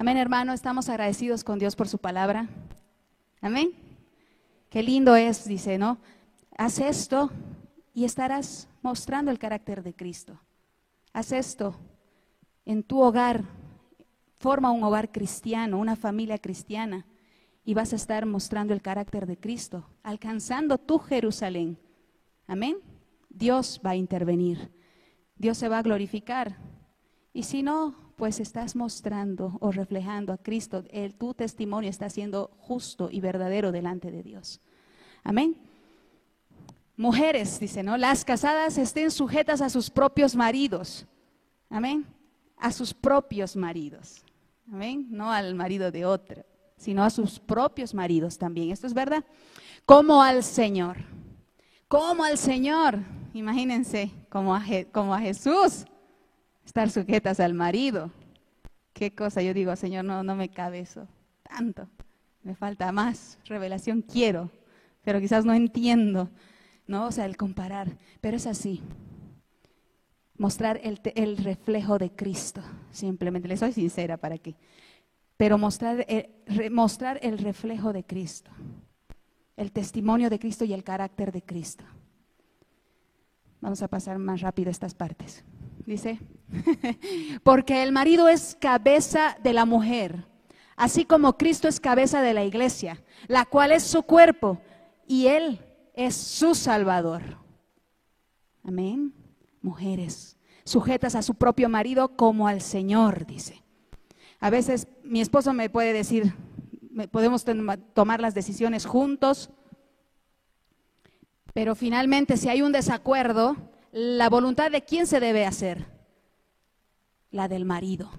Amén, 0.00 0.16
hermano, 0.16 0.54
estamos 0.54 0.88
agradecidos 0.88 1.44
con 1.44 1.58
Dios 1.58 1.76
por 1.76 1.86
su 1.86 1.98
palabra. 1.98 2.48
Amén. 3.42 3.72
Qué 4.70 4.82
lindo 4.82 5.14
es, 5.14 5.44
dice, 5.44 5.76
¿no? 5.76 5.98
Haz 6.56 6.78
esto 6.78 7.30
y 7.92 8.06
estarás 8.06 8.66
mostrando 8.80 9.30
el 9.30 9.38
carácter 9.38 9.82
de 9.82 9.92
Cristo. 9.92 10.40
Haz 11.12 11.32
esto 11.32 11.76
en 12.64 12.82
tu 12.82 13.02
hogar. 13.02 13.44
Forma 14.38 14.70
un 14.70 14.82
hogar 14.84 15.12
cristiano, 15.12 15.78
una 15.78 15.96
familia 15.96 16.38
cristiana, 16.38 17.04
y 17.62 17.74
vas 17.74 17.92
a 17.92 17.96
estar 17.96 18.24
mostrando 18.24 18.72
el 18.72 18.80
carácter 18.80 19.26
de 19.26 19.36
Cristo, 19.36 19.84
alcanzando 20.02 20.78
tu 20.78 20.98
Jerusalén. 20.98 21.78
Amén. 22.46 22.78
Dios 23.28 23.78
va 23.84 23.90
a 23.90 23.96
intervenir. 23.96 24.72
Dios 25.36 25.58
se 25.58 25.68
va 25.68 25.76
a 25.76 25.82
glorificar. 25.82 26.56
Y 27.34 27.42
si 27.42 27.62
no, 27.62 28.09
pues 28.20 28.38
estás 28.38 28.76
mostrando 28.76 29.56
o 29.60 29.72
reflejando 29.72 30.34
a 30.34 30.36
Cristo. 30.36 30.84
El, 30.90 31.14
tu 31.14 31.32
testimonio 31.32 31.88
está 31.88 32.10
siendo 32.10 32.50
justo 32.58 33.08
y 33.10 33.18
verdadero 33.18 33.72
delante 33.72 34.10
de 34.10 34.22
Dios. 34.22 34.60
Amén. 35.24 35.56
Mujeres, 36.98 37.58
dice, 37.58 37.82
¿no? 37.82 37.96
Las 37.96 38.26
casadas 38.26 38.76
estén 38.76 39.10
sujetas 39.10 39.62
a 39.62 39.70
sus 39.70 39.88
propios 39.88 40.36
maridos. 40.36 41.06
Amén. 41.70 42.04
A 42.58 42.72
sus 42.72 42.92
propios 42.92 43.56
maridos. 43.56 44.22
Amén. 44.70 45.06
No 45.08 45.32
al 45.32 45.54
marido 45.54 45.90
de 45.90 46.04
otro, 46.04 46.44
sino 46.76 47.02
a 47.02 47.08
sus 47.08 47.38
propios 47.38 47.94
maridos 47.94 48.36
también. 48.36 48.70
Esto 48.70 48.86
es 48.86 48.92
verdad. 48.92 49.24
Como 49.86 50.22
al 50.22 50.44
Señor. 50.44 50.98
Como 51.88 52.22
al 52.22 52.36
Señor. 52.36 52.98
Imagínense, 53.32 54.10
como 54.28 54.54
a, 54.54 54.62
como 54.92 55.14
a 55.14 55.20
Jesús. 55.20 55.86
Estar 56.70 56.88
sujetas 56.88 57.40
al 57.40 57.52
marido. 57.52 58.12
Qué 58.92 59.12
cosa, 59.12 59.42
yo 59.42 59.52
digo, 59.52 59.74
Señor, 59.74 60.04
no, 60.04 60.22
no 60.22 60.36
me 60.36 60.50
cabe 60.50 60.78
eso. 60.78 61.08
Tanto. 61.42 61.88
Me 62.44 62.54
falta 62.54 62.92
más 62.92 63.40
revelación, 63.44 64.02
quiero, 64.02 64.52
pero 65.02 65.18
quizás 65.18 65.44
no 65.44 65.52
entiendo. 65.52 66.30
¿no? 66.86 67.06
O 67.06 67.10
sea, 67.10 67.24
el 67.24 67.36
comparar. 67.36 67.88
Pero 68.20 68.36
es 68.36 68.46
así. 68.46 68.82
Mostrar 70.38 70.78
el, 70.84 71.00
el 71.16 71.38
reflejo 71.38 71.98
de 71.98 72.12
Cristo, 72.12 72.62
simplemente. 72.92 73.48
Le 73.48 73.56
soy 73.56 73.72
sincera 73.72 74.16
para 74.16 74.38
que. 74.38 74.54
Pero 75.36 75.58
mostrar 75.58 76.06
el, 76.08 76.28
re- 76.46 76.70
mostrar 76.70 77.18
el 77.20 77.38
reflejo 77.38 77.92
de 77.92 78.04
Cristo. 78.04 78.52
El 79.56 79.72
testimonio 79.72 80.30
de 80.30 80.38
Cristo 80.38 80.64
y 80.64 80.72
el 80.72 80.84
carácter 80.84 81.32
de 81.32 81.42
Cristo. 81.42 81.82
Vamos 83.60 83.82
a 83.82 83.88
pasar 83.88 84.18
más 84.18 84.40
rápido 84.40 84.70
estas 84.70 84.94
partes. 84.94 85.44
Dice, 85.86 86.18
porque 87.42 87.82
el 87.82 87.92
marido 87.92 88.28
es 88.28 88.56
cabeza 88.60 89.36
de 89.42 89.52
la 89.52 89.64
mujer, 89.64 90.26
así 90.76 91.04
como 91.04 91.36
Cristo 91.36 91.68
es 91.68 91.80
cabeza 91.80 92.22
de 92.22 92.34
la 92.34 92.44
iglesia, 92.44 93.02
la 93.28 93.44
cual 93.44 93.72
es 93.72 93.82
su 93.82 94.02
cuerpo 94.02 94.60
y 95.06 95.26
él 95.26 95.60
es 95.94 96.14
su 96.16 96.54
salvador. 96.54 97.22
Amén. 98.62 99.12
Mujeres, 99.62 100.36
sujetas 100.64 101.14
a 101.14 101.22
su 101.22 101.34
propio 101.34 101.68
marido 101.68 102.16
como 102.16 102.46
al 102.46 102.60
Señor, 102.60 103.26
dice. 103.26 103.62
A 104.38 104.48
veces 104.50 104.86
mi 105.02 105.20
esposo 105.20 105.52
me 105.52 105.68
puede 105.70 105.92
decir, 105.92 106.34
podemos 107.10 107.44
tom- 107.44 107.66
tomar 107.94 108.20
las 108.20 108.34
decisiones 108.34 108.86
juntos, 108.86 109.50
pero 111.52 111.74
finalmente 111.74 112.36
si 112.36 112.48
hay 112.48 112.62
un 112.62 112.72
desacuerdo, 112.72 113.56
la 113.92 114.28
voluntad 114.28 114.70
de 114.70 114.84
quién 114.84 115.06
se 115.06 115.20
debe 115.20 115.46
hacer? 115.46 115.86
La 117.30 117.48
del 117.48 117.64
marido. 117.64 118.10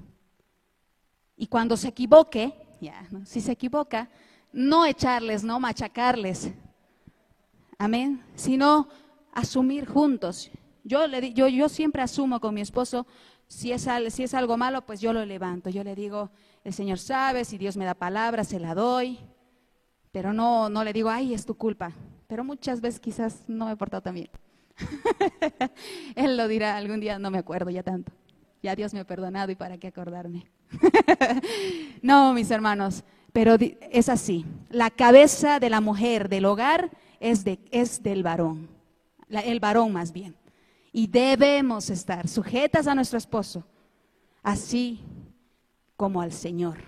Y 1.36 1.48
cuando 1.48 1.76
se 1.78 1.90
equivoque, 1.90 2.54
si 3.26 3.42
se 3.42 3.52
equivoca, 3.54 4.10
no 4.54 4.86
echarles, 4.86 5.44
no 5.44 5.60
machacarles, 5.60 6.52
amén, 7.78 8.24
sino 8.36 8.88
asumir 9.34 9.88
juntos. 9.88 10.52
Yo, 10.84 11.08
le, 11.08 11.34
yo, 11.34 11.48
yo 11.48 11.70
siempre 11.70 12.02
asumo 12.02 12.40
con 12.40 12.54
mi 12.54 12.62
esposo, 12.62 13.06
si 13.48 13.72
es, 13.72 13.88
al- 13.88 14.12
si 14.12 14.24
es 14.24 14.34
algo 14.34 14.58
malo, 14.58 14.86
pues 14.86 15.00
yo 15.02 15.14
lo 15.14 15.26
levanto. 15.26 15.70
Yo 15.70 15.84
le 15.84 15.96
digo, 15.96 16.32
el 16.64 16.74
Señor 16.74 16.98
sabe, 17.00 17.46
si 17.46 17.58
Dios 17.58 17.78
me 17.78 17.86
da 17.86 17.94
palabra, 17.94 18.44
se 18.44 18.60
la 18.60 18.74
doy, 18.76 19.20
pero 20.12 20.34
no, 20.34 20.70
no 20.70 20.84
le 20.84 20.94
digo, 20.94 21.10
ay, 21.10 21.34
es 21.34 21.46
tu 21.46 21.56
culpa. 21.56 21.92
Pero 22.28 22.44
muchas 22.44 22.82
veces 22.82 23.00
quizás 23.00 23.44
no 23.48 23.66
me 23.66 23.74
he 23.74 23.76
portado 23.76 24.02
tan 24.04 24.16
bien. 24.16 24.30
Él 26.16 26.38
lo 26.38 26.48
dirá 26.48 26.78
algún 26.78 27.00
día, 27.00 27.20
no 27.20 27.32
me 27.32 27.38
acuerdo 27.38 27.70
ya 27.70 27.84
tanto. 27.84 28.12
Ya 28.64 28.76
Dios 28.76 28.94
me 28.94 29.00
ha 29.00 29.06
perdonado 29.06 29.52
y 29.52 29.56
para 29.56 29.78
qué 29.78 29.88
acordarme. 29.88 30.48
no, 32.02 32.34
mis 32.34 32.52
hermanos, 32.52 33.04
pero 33.34 33.56
es 33.92 34.10
así. 34.10 34.46
La 34.70 34.90
cabeza 34.90 35.60
de 35.60 35.70
la 35.70 35.82
mujer 35.82 36.30
del 36.30 36.46
hogar 36.46 36.92
es, 37.20 37.44
de, 37.44 37.60
es 37.72 38.04
del 38.04 38.24
varón, 38.24 38.70
el 39.30 39.60
varón 39.60 39.94
más 39.94 40.12
bien. 40.12 40.36
Y 40.94 41.08
debemos 41.08 41.90
estar 41.90 42.28
sujetas 42.28 42.88
a 42.88 42.96
nuestro 42.96 43.18
esposo, 43.18 43.64
así 44.44 45.00
como 45.96 46.22
al 46.22 46.34
Señor. 46.34 46.80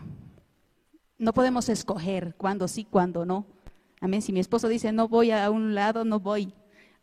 No 1.17 1.33
podemos 1.33 1.69
escoger 1.69 2.35
cuándo 2.35 2.67
sí, 2.67 2.83
cuándo 2.83 3.25
no. 3.25 3.45
Amén. 4.01 4.21
Si 4.21 4.33
mi 4.33 4.41
esposo 4.41 4.67
dice 4.67 4.91
no 4.91 5.07
voy 5.07 5.31
a 5.31 5.49
un 5.49 5.73
lado, 5.73 6.03
no 6.03 6.19
voy, 6.19 6.53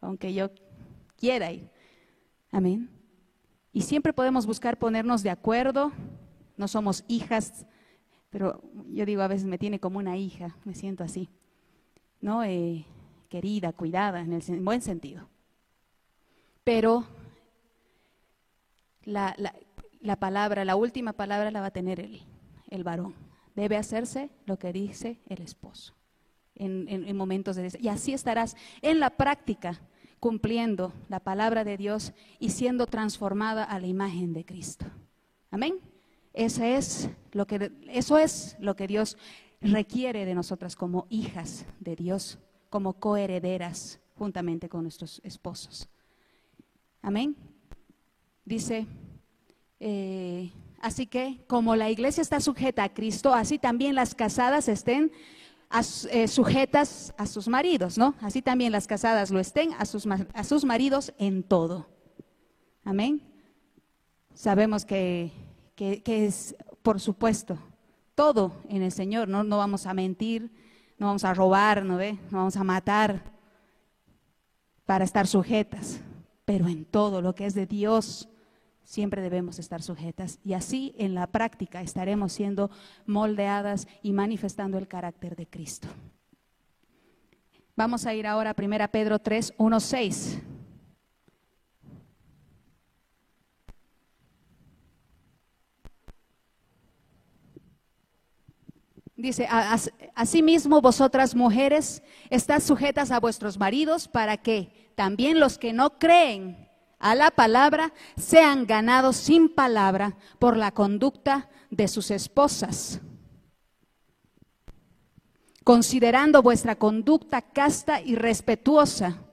aunque 0.03 0.35
yo 0.35 0.51
quiera 1.21 1.53
ir. 1.53 1.69
Amén. 2.51 2.89
Y 3.73 3.83
siempre 3.83 4.13
podemos 4.13 4.47
buscar 4.47 4.79
ponernos 4.79 5.23
de 5.23 5.31
acuerdo. 5.31 5.93
No 6.57 6.67
somos 6.67 7.05
hijas, 7.09 7.67
pero 8.31 8.61
yo 8.89 9.07
digo 9.07 9.23
a 9.23 9.29
veces 9.29 9.47
me 9.47 9.59
tiene 9.59 9.79
como 9.79 9.99
una 9.99 10.17
hija, 10.17 10.57
me 10.65 10.75
siento 10.75 11.05
así, 11.05 11.29
¿no? 12.21 12.43
Eh, 12.43 12.85
querida, 13.29 13.73
cuidada, 13.73 14.21
en 14.21 14.33
el 14.33 14.61
buen 14.61 14.83
sentido. 14.83 15.29
Pero 16.65 17.07
la, 19.05 19.35
la- 19.39 19.55
la 20.01 20.17
palabra, 20.17 20.65
la 20.65 20.77
última 20.77 21.13
palabra 21.13 21.51
la 21.51 21.61
va 21.61 21.67
a 21.67 21.71
tener 21.73 22.01
el, 22.01 22.23
el 22.71 22.85
varón. 22.85 23.15
Debe 23.55 23.77
hacerse 23.77 24.31
lo 24.47 24.59
que 24.59 24.73
dice 24.73 25.21
el 25.29 25.43
esposo 25.43 25.95
en, 26.55 26.87
en- 26.89 27.05
en 27.07 27.17
momentos 27.17 27.57
de... 27.57 27.71
Y 27.81 27.89
así 27.89 28.13
estarás 28.15 28.57
en 28.83 28.99
la 28.99 29.11
práctica 29.11 29.81
cumpliendo 30.21 30.93
la 31.09 31.21
palabra 31.21 31.65
de 31.65 31.77
Dios 31.77 32.13
y 32.39 32.51
siendo 32.51 32.87
transformada 32.87 33.65
a 33.65 33.81
la 33.81 33.87
imagen 33.87 34.33
de 34.33 34.45
Cristo. 34.45 34.87
Amén. 35.51 35.81
Ese 36.33 36.77
es 36.77 37.11
lo 37.33 37.47
que, 37.47 37.73
eso 37.89 38.19
es 38.19 38.57
lo 38.61 38.77
que 38.77 38.87
Dios 38.87 39.17
requiere 39.61 40.25
de 40.25 40.35
nosotras 40.35 40.77
como 40.77 41.07
hijas 41.11 41.67
de 41.81 41.97
Dios, 41.97 42.39
como 42.69 42.95
coherederas 42.95 43.99
juntamente 44.17 44.69
con 44.69 44.83
nuestros 44.83 45.21
esposos. 45.25 45.89
Amén. 47.03 47.35
Dice, 48.45 48.87
eh, 49.81 50.53
así 50.81 51.07
que 51.07 51.43
como 51.47 51.75
la 51.75 51.91
iglesia 51.91 52.21
está 52.21 52.41
sujeta 52.41 52.85
a 52.85 52.93
Cristo, 52.93 53.35
así 53.35 53.59
también 53.59 53.95
las 53.95 54.15
casadas 54.15 54.69
estén 54.69 55.11
eh, 56.11 56.27
sujetas 56.27 57.15
a 57.17 57.27
sus 57.27 57.47
maridos, 57.49 57.97
¿no? 57.97 58.15
Así 58.21 58.43
también 58.43 58.73
las 58.73 58.87
casadas 58.87 59.31
lo 59.31 59.39
estén 59.39 59.73
a 59.75 59.85
sus, 59.87 60.05
a 60.07 60.45
sus 60.45 60.65
maridos 60.65 61.13
en 61.19 61.43
todo. 61.43 61.87
Amén. 62.85 63.23
Sabemos 64.35 64.85
que, 64.85 65.31
que- 65.77 66.03
que 66.03 66.27
es, 66.27 66.57
por 66.83 66.99
supuesto, 67.01 67.59
todo 68.15 68.53
en 68.69 68.83
el 68.83 68.91
Señor, 68.93 69.29
¿no? 69.29 69.45
No 69.45 69.59
vamos 69.59 69.87
a 69.87 69.95
mentir, 69.95 70.51
no 70.99 71.07
vamos 71.07 71.25
a 71.25 71.35
robar, 71.35 71.85
¿no? 71.85 71.99
No 71.99 72.19
vamos 72.39 72.57
a 72.57 72.65
matar 72.65 73.23
para 74.85 75.05
estar 75.05 75.27
sujetas, 75.27 76.01
pero 76.45 76.67
en 76.69 76.85
todo 76.85 77.23
lo 77.23 77.35
que 77.35 77.47
es 77.47 77.55
de 77.55 77.67
Dios 77.67 78.29
siempre 78.91 79.23
debemos 79.23 79.61
estar 79.61 79.83
sujetas 79.83 80.41
y 80.45 80.55
así 80.55 80.97
en 80.99 81.15
la 81.15 81.29
práctica 81.29 81.81
estaremos 81.81 82.33
siendo 82.33 82.73
moldeadas 83.07 83.87
y 84.03 84.13
manifestando 84.13 84.79
el 84.79 84.89
carácter 84.89 85.37
de 85.37 85.47
Cristo. 85.47 85.87
Vamos 87.77 88.05
a 88.05 88.15
ir 88.15 88.27
ahora 88.27 88.51
a 88.51 88.55
1 88.61 88.89
Pedro 88.91 89.21
3, 89.21 89.55
1, 89.59 89.79
6. 89.79 90.43
Dice, 99.17 99.47
"A- 99.49 99.73
as- 99.73 99.93
asimismo 100.17 100.81
vosotras 100.81 101.37
mujeres 101.37 102.03
estás 102.31 102.65
sujetas 102.65 103.13
a 103.13 103.21
vuestros 103.21 103.57
maridos 103.57 104.09
para 104.09 104.37
que 104.39 104.91
también 104.97 105.39
los 105.39 105.59
que 105.59 105.73
no 105.73 105.99
creen 105.99 106.70
a 107.01 107.15
la 107.15 107.31
palabra 107.31 107.93
sean 108.17 108.67
ganados 108.67 109.17
sin 109.17 109.49
palabra 109.49 110.17
por 110.39 110.57
la 110.57 110.71
conducta 110.71 111.49
de 111.71 111.89
sus 111.89 112.11
esposas, 112.11 113.01
considerando 115.65 116.43
vuestra 116.43 116.77
conducta 116.77 117.41
casta 117.41 118.01
y 118.03 118.15
respetuosa. 118.15 119.25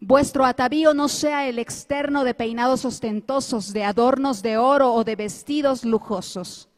Vuestro 0.00 0.46
atavío 0.46 0.94
no 0.94 1.08
sea 1.08 1.46
el 1.46 1.58
externo 1.58 2.24
de 2.24 2.32
peinados 2.32 2.86
ostentosos, 2.86 3.74
de 3.74 3.84
adornos 3.84 4.40
de 4.42 4.56
oro 4.56 4.94
o 4.94 5.04
de 5.04 5.14
vestidos 5.16 5.84
lujosos. 5.84 6.70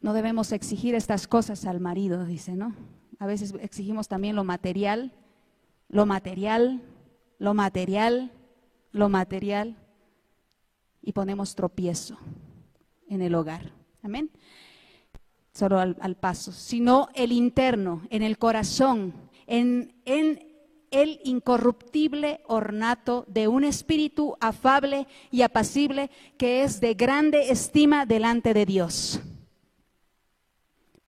No 0.00 0.12
debemos 0.12 0.50
exigir 0.50 0.96
estas 0.96 1.28
cosas 1.28 1.64
al 1.66 1.78
marido, 1.78 2.24
dice, 2.24 2.56
¿no? 2.56 2.74
A 3.20 3.26
veces 3.26 3.54
exigimos 3.60 4.08
también 4.08 4.34
lo 4.34 4.42
material, 4.42 5.12
lo 5.90 6.06
material, 6.06 6.80
lo 7.38 7.52
material, 7.52 8.32
lo 8.92 9.10
material, 9.10 9.76
y 11.02 11.12
ponemos 11.12 11.54
tropiezo 11.54 12.16
en 13.08 13.20
el 13.20 13.34
hogar. 13.34 13.72
Amén. 14.02 14.30
Solo 15.52 15.78
al, 15.78 16.16
paso, 16.16 16.52
sino 16.52 17.08
el 17.14 17.32
interno, 17.32 18.06
en 18.08 18.22
el 18.22 18.38
corazón, 18.38 19.12
en 19.46 19.92
el 20.06 21.20
incorruptible 21.24 22.40
ornato 22.46 23.24
de 23.28 23.48
un 23.48 23.64
espíritu 23.64 24.36
afable 24.40 25.06
y 25.30 25.42
apacible 25.42 26.10
que 26.38 26.62
es 26.62 26.80
de 26.80 26.94
grande 26.94 27.50
estima 27.50 28.06
delante 28.06 28.54
de 28.54 28.64
Dios 28.64 29.20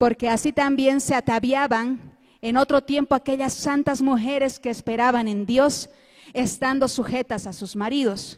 porque 0.03 0.27
así 0.27 0.51
también 0.51 0.99
se 0.99 1.15
ataviaban 1.15 2.12
en 2.43 2.57
otro 2.57 2.81
tiempo 2.81 3.15
aquellas 3.15 3.53
santas 3.53 4.01
mujeres 4.01 4.59
que 4.59 4.69
esperaban 4.69 5.29
en 5.29 5.45
Dios, 5.45 5.89
estando 6.33 6.89
sujetas 6.89 7.47
a 7.47 7.53
sus 7.53 7.73
maridos. 7.73 8.37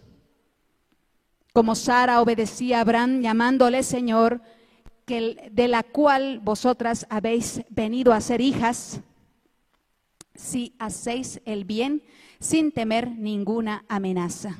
Como 1.54 1.74
Sara 1.74 2.22
obedecía 2.22 2.78
a 2.78 2.82
Abraham 2.82 3.22
llamándole 3.22 3.82
Señor, 3.82 4.44
que 5.08 5.50
de 5.52 5.68
la 5.68 5.82
cual 5.82 6.40
vosotras 6.40 7.08
habéis 7.10 7.64
venido 7.70 8.14
a 8.14 8.22
ser 8.22 8.42
hijas, 8.42 9.02
si 10.36 10.76
hacéis 10.78 11.42
el 11.44 11.66
bien 11.66 12.04
sin 12.40 12.72
temer 12.72 13.10
ninguna 13.10 13.86
amenaza. 13.88 14.56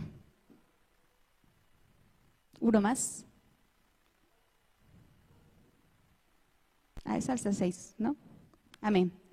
Uno 2.60 2.82
más. 2.82 3.24
Ah, 7.04 7.16
es 7.16 7.30
hasta 7.30 7.54
seis, 7.54 7.94
¿no? 8.00 8.16
Amén. 8.82 9.25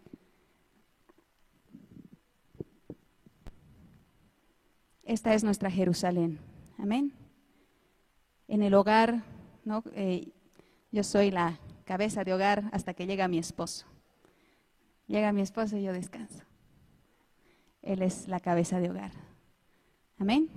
Esta 5.04 5.34
es 5.34 5.44
nuestra 5.44 5.70
Jerusalén. 5.70 6.38
Amén. 6.78 7.12
En 8.48 8.62
el 8.62 8.74
hogar, 8.74 9.22
¿no? 9.64 9.82
Eh, 9.94 10.32
yo 10.90 11.02
soy 11.02 11.30
la 11.30 11.58
cabeza 11.84 12.24
de 12.24 12.34
hogar 12.34 12.64
hasta 12.72 12.94
que 12.94 13.06
llega 13.06 13.28
mi 13.28 13.38
esposo. 13.38 13.86
Llega 15.06 15.32
mi 15.32 15.42
esposo 15.42 15.76
y 15.76 15.82
yo 15.82 15.92
descanso. 15.92 16.44
Él 17.82 18.02
es 18.02 18.28
la 18.28 18.40
cabeza 18.40 18.80
de 18.80 18.90
hogar. 18.90 19.12
Amén. 20.18 20.48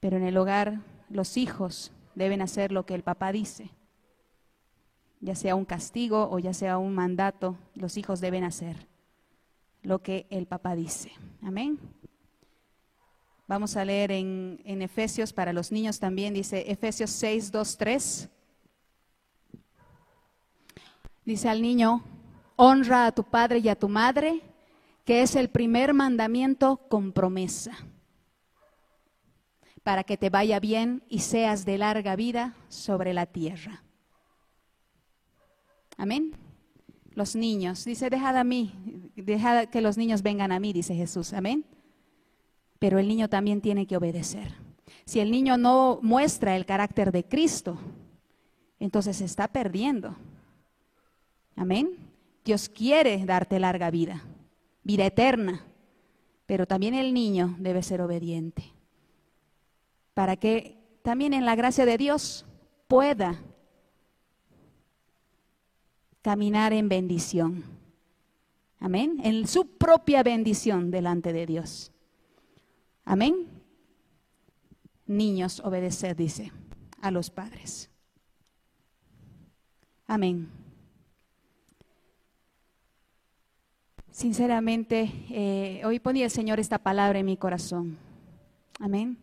Pero 0.00 0.16
en 0.16 0.24
el 0.24 0.36
hogar 0.36 0.80
los 1.08 1.36
hijos 1.36 1.92
deben 2.14 2.42
hacer 2.42 2.72
lo 2.72 2.86
que 2.86 2.94
el 2.94 3.02
papá 3.02 3.32
dice 3.32 3.70
ya 5.20 5.34
sea 5.34 5.54
un 5.54 5.64
castigo 5.64 6.28
o 6.30 6.38
ya 6.38 6.52
sea 6.52 6.78
un 6.78 6.94
mandato, 6.94 7.56
los 7.74 7.96
hijos 7.96 8.20
deben 8.20 8.44
hacer 8.44 8.86
lo 9.82 10.02
que 10.02 10.26
el 10.30 10.46
papá 10.46 10.74
dice. 10.76 11.12
Amén. 11.42 11.78
Vamos 13.48 13.76
a 13.78 13.84
leer 13.86 14.12
en, 14.12 14.60
en 14.64 14.82
Efesios 14.82 15.32
para 15.32 15.54
los 15.54 15.72
niños 15.72 15.98
también, 15.98 16.34
dice 16.34 16.70
Efesios 16.70 17.08
6, 17.10 17.50
2, 17.50 17.78
3. 17.78 18.28
Dice 21.24 21.48
al 21.48 21.62
niño, 21.62 22.04
honra 22.56 23.06
a 23.06 23.12
tu 23.12 23.24
padre 23.24 23.60
y 23.60 23.70
a 23.70 23.74
tu 23.74 23.88
madre, 23.88 24.42
que 25.06 25.22
es 25.22 25.34
el 25.34 25.48
primer 25.48 25.94
mandamiento 25.94 26.76
con 26.90 27.12
promesa, 27.12 27.72
para 29.82 30.04
que 30.04 30.18
te 30.18 30.28
vaya 30.28 30.60
bien 30.60 31.02
y 31.08 31.20
seas 31.20 31.64
de 31.64 31.78
larga 31.78 32.16
vida 32.16 32.54
sobre 32.68 33.14
la 33.14 33.24
tierra. 33.24 33.82
Amén. 35.96 36.32
Los 37.14 37.34
niños, 37.34 37.86
dice, 37.86 38.10
dejad 38.10 38.36
a 38.36 38.44
mí, 38.44 38.74
dejad 39.16 39.68
que 39.68 39.80
los 39.80 39.96
niños 39.96 40.22
vengan 40.22 40.52
a 40.52 40.60
mí, 40.60 40.74
dice 40.74 40.94
Jesús. 40.94 41.32
Amén. 41.32 41.64
Pero 42.78 42.98
el 42.98 43.08
niño 43.08 43.28
también 43.28 43.60
tiene 43.60 43.86
que 43.86 43.96
obedecer. 43.96 44.54
Si 45.04 45.20
el 45.20 45.30
niño 45.30 45.56
no 45.56 45.98
muestra 46.02 46.56
el 46.56 46.66
carácter 46.66 47.12
de 47.12 47.24
Cristo, 47.24 47.78
entonces 48.78 49.16
se 49.16 49.24
está 49.24 49.48
perdiendo. 49.48 50.16
Amén. 51.56 51.96
Dios 52.44 52.68
quiere 52.68 53.24
darte 53.24 53.58
larga 53.58 53.90
vida, 53.90 54.22
vida 54.82 55.06
eterna, 55.06 55.64
pero 56.46 56.66
también 56.66 56.94
el 56.94 57.12
niño 57.12 57.56
debe 57.58 57.82
ser 57.82 58.00
obediente 58.00 58.72
para 60.18 60.34
que 60.34 60.76
también 61.04 61.32
en 61.32 61.44
la 61.44 61.54
gracia 61.54 61.86
de 61.86 61.96
Dios 61.96 62.44
pueda 62.88 63.40
caminar 66.22 66.72
en 66.72 66.88
bendición. 66.88 67.62
Amén. 68.80 69.20
En 69.22 69.46
su 69.46 69.76
propia 69.78 70.24
bendición 70.24 70.90
delante 70.90 71.32
de 71.32 71.46
Dios. 71.46 71.92
Amén. 73.10 73.46
Niños, 75.06 75.60
obedeced, 75.64 76.14
dice, 76.14 76.52
a 77.00 77.10
los 77.10 77.30
padres. 77.30 77.88
Amén. 80.06 80.50
Sinceramente, 84.10 85.10
eh, 85.30 85.80
hoy 85.86 86.00
ponía 86.00 86.26
el 86.26 86.30
Señor 86.30 86.60
esta 86.60 86.76
palabra 86.76 87.18
en 87.18 87.24
mi 87.24 87.38
corazón. 87.38 87.96
Amén. 88.78 89.16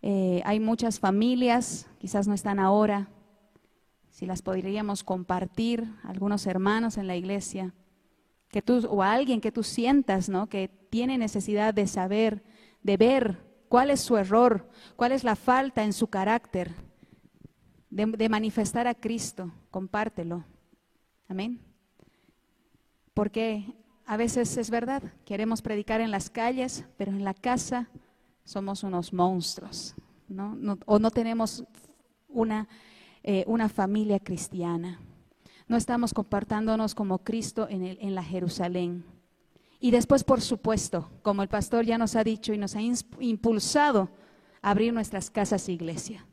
Eh, 0.00 0.40
hay 0.44 0.60
muchas 0.60 1.00
familias, 1.00 1.88
quizás 1.98 2.28
no 2.28 2.34
están 2.34 2.60
ahora, 2.60 3.08
si 4.10 4.26
las 4.26 4.42
podríamos 4.42 5.02
compartir, 5.02 5.92
algunos 6.04 6.46
hermanos 6.46 6.96
en 6.98 7.08
la 7.08 7.16
iglesia, 7.16 7.74
que 8.48 8.62
tú, 8.62 8.86
o 8.88 9.02
alguien 9.02 9.40
que 9.40 9.50
tú 9.50 9.64
sientas, 9.64 10.28
¿no? 10.28 10.48
Que 10.48 10.68
tiene 10.68 11.18
necesidad 11.18 11.74
de 11.74 11.88
saber, 11.88 12.44
de 12.82 12.96
ver 12.96 13.38
cuál 13.68 13.90
es 13.90 14.00
su 14.00 14.16
error, 14.16 14.68
cuál 14.96 15.12
es 15.12 15.24
la 15.24 15.36
falta 15.36 15.82
en 15.84 15.92
su 15.92 16.08
carácter, 16.08 16.72
de, 17.90 18.28
manifestar 18.28 18.86
a 18.86 18.94
Cristo, 18.94 19.52
compártelo. 19.70 20.44
Amén. 21.28 21.60
Porque 23.14 23.74
a 24.06 24.16
veces 24.16 24.56
es 24.56 24.70
verdad, 24.70 25.02
queremos 25.24 25.62
predicar 25.62 26.00
en 26.00 26.10
las 26.10 26.30
calles, 26.30 26.84
pero 26.96 27.12
en 27.12 27.24
la 27.24 27.34
casa 27.34 27.88
somos 28.44 28.82
unos 28.82 29.12
monstruos, 29.12 29.94
¿no? 30.28 30.54
No- 30.54 30.78
o 30.86 30.98
no 30.98 31.10
tenemos 31.10 31.64
una, 32.28 32.68
eh, 33.22 33.44
una 33.46 33.68
familia 33.68 34.18
cristiana. 34.18 34.98
No 35.68 35.76
estamos 35.76 36.12
comportándonos 36.14 36.94
como 36.94 37.18
Cristo 37.18 37.68
en, 37.68 37.84
el- 37.84 37.98
en 38.00 38.14
la 38.14 38.24
Jerusalén. 38.24 39.04
Y 39.84 39.90
después, 39.90 40.22
por 40.22 40.40
supuesto, 40.40 41.10
como 41.22 41.42
el 41.42 41.48
pastor 41.48 41.84
ya 41.84 41.98
nos 41.98 42.14
ha 42.14 42.22
dicho 42.22 42.52
y 42.52 42.56
nos 42.56 42.76
ha 42.76 42.80
impulsado 43.18 44.10
a 44.62 44.70
abrir 44.70 44.94
nuestras 44.94 45.28
casas 45.28 45.68
iglesia. 45.68 46.24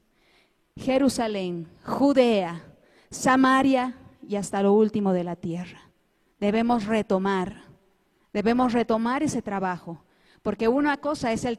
Jerusalén, 0.78 1.68
Judea, 1.84 2.64
Samaria 3.10 3.98
y 4.22 4.36
hasta 4.36 4.62
lo 4.62 4.74
último 4.74 5.14
de 5.14 5.24
la 5.24 5.36
tierra. 5.36 5.90
Debemos 6.40 6.86
retomar, 6.86 7.64
debemos 8.32 8.72
retomar 8.72 9.24
ese 9.24 9.42
trabajo, 9.42 10.04
porque 10.44 10.68
una 10.68 10.98
cosa 10.98 11.34
es 11.34 11.44
el 11.44 11.58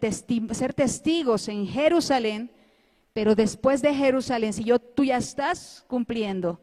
ser 0.53 0.75
testigos 0.75 1.49
en 1.49 1.67
Jerusalén, 1.67 2.53
pero 3.13 3.35
después 3.35 3.83
de 3.83 3.93
Jerusalén, 3.93 4.53
si 4.53 4.63
yo, 4.63 4.79
tú 4.79 5.03
ya 5.03 5.17
estás 5.17 5.85
cumpliendo, 5.89 6.61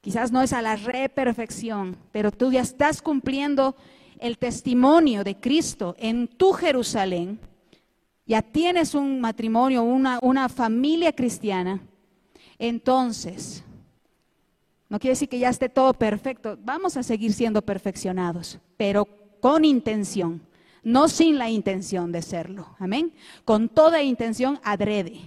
quizás 0.00 0.32
no 0.32 0.40
es 0.40 0.54
a 0.54 0.62
la 0.62 0.76
re 0.76 1.10
perfección, 1.10 1.98
pero 2.10 2.32
tú 2.32 2.50
ya 2.50 2.62
estás 2.62 3.02
cumpliendo 3.02 3.76
el 4.20 4.38
testimonio 4.38 5.24
de 5.24 5.36
Cristo 5.36 5.96
en 5.98 6.28
tu 6.28 6.52
Jerusalén, 6.52 7.38
ya 8.26 8.42
tienes 8.42 8.94
un 8.94 9.20
matrimonio, 9.20 9.82
una, 9.82 10.18
una 10.22 10.48
familia 10.48 11.12
cristiana, 11.12 11.80
entonces, 12.60 13.64
no 14.90 14.98
quiere 14.98 15.12
decir 15.12 15.30
que 15.30 15.38
ya 15.38 15.48
esté 15.48 15.70
todo 15.70 15.94
perfecto, 15.94 16.58
vamos 16.62 16.96
a 16.98 17.02
seguir 17.02 17.32
siendo 17.32 17.62
perfeccionados, 17.62 18.58
pero 18.76 19.08
con 19.40 19.64
intención, 19.64 20.42
no 20.82 21.08
sin 21.08 21.38
la 21.38 21.48
intención 21.48 22.12
de 22.12 22.20
serlo, 22.20 22.76
amén, 22.78 23.12
con 23.46 23.70
toda 23.70 24.02
intención 24.02 24.60
adrede. 24.62 25.20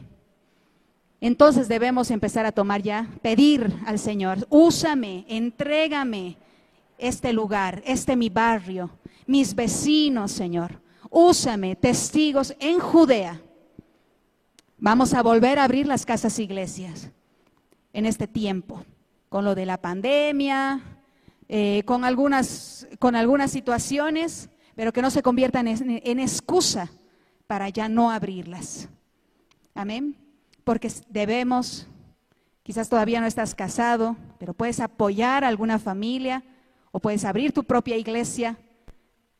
Entonces 1.21 1.67
debemos 1.67 2.11
empezar 2.11 2.45
a 2.45 2.51
tomar 2.51 2.83
ya, 2.83 3.07
pedir 3.21 3.73
al 3.85 3.97
Señor, 3.97 4.45
úsame, 4.49 5.25
entrégame 5.27 6.37
este 7.03 7.33
lugar, 7.33 7.83
este 7.85 8.15
mi 8.15 8.29
barrio, 8.29 8.89
mis 9.27 9.53
vecinos, 9.53 10.31
Señor. 10.31 10.81
Úsame, 11.09 11.75
testigos 11.75 12.55
en 12.59 12.79
Judea. 12.79 13.41
Vamos 14.77 15.13
a 15.13 15.21
volver 15.21 15.59
a 15.59 15.65
abrir 15.65 15.85
las 15.85 16.05
casas 16.05 16.39
iglesias 16.39 17.11
en 17.91 18.05
este 18.05 18.25
tiempo, 18.25 18.85
con 19.29 19.43
lo 19.43 19.53
de 19.53 19.65
la 19.65 19.81
pandemia, 19.81 20.81
eh, 21.49 21.83
con, 21.85 22.05
algunas, 22.05 22.87
con 22.99 23.15
algunas 23.15 23.51
situaciones, 23.51 24.49
pero 24.73 24.93
que 24.93 25.01
no 25.01 25.11
se 25.11 25.21
conviertan 25.21 25.67
en, 25.67 26.01
en 26.03 26.19
excusa 26.19 26.89
para 27.47 27.67
ya 27.69 27.89
no 27.89 28.11
abrirlas. 28.11 28.87
Amén. 29.75 30.15
Porque 30.63 30.89
debemos, 31.09 31.87
quizás 32.63 32.87
todavía 32.87 33.19
no 33.19 33.27
estás 33.27 33.53
casado, 33.53 34.15
pero 34.39 34.53
puedes 34.53 34.79
apoyar 34.79 35.43
a 35.43 35.49
alguna 35.49 35.79
familia 35.79 36.43
o 36.93 36.99
puedes 36.99 37.25
abrir 37.25 37.51
tu 37.51 37.63
propia 37.63 37.97
iglesia, 37.97 38.55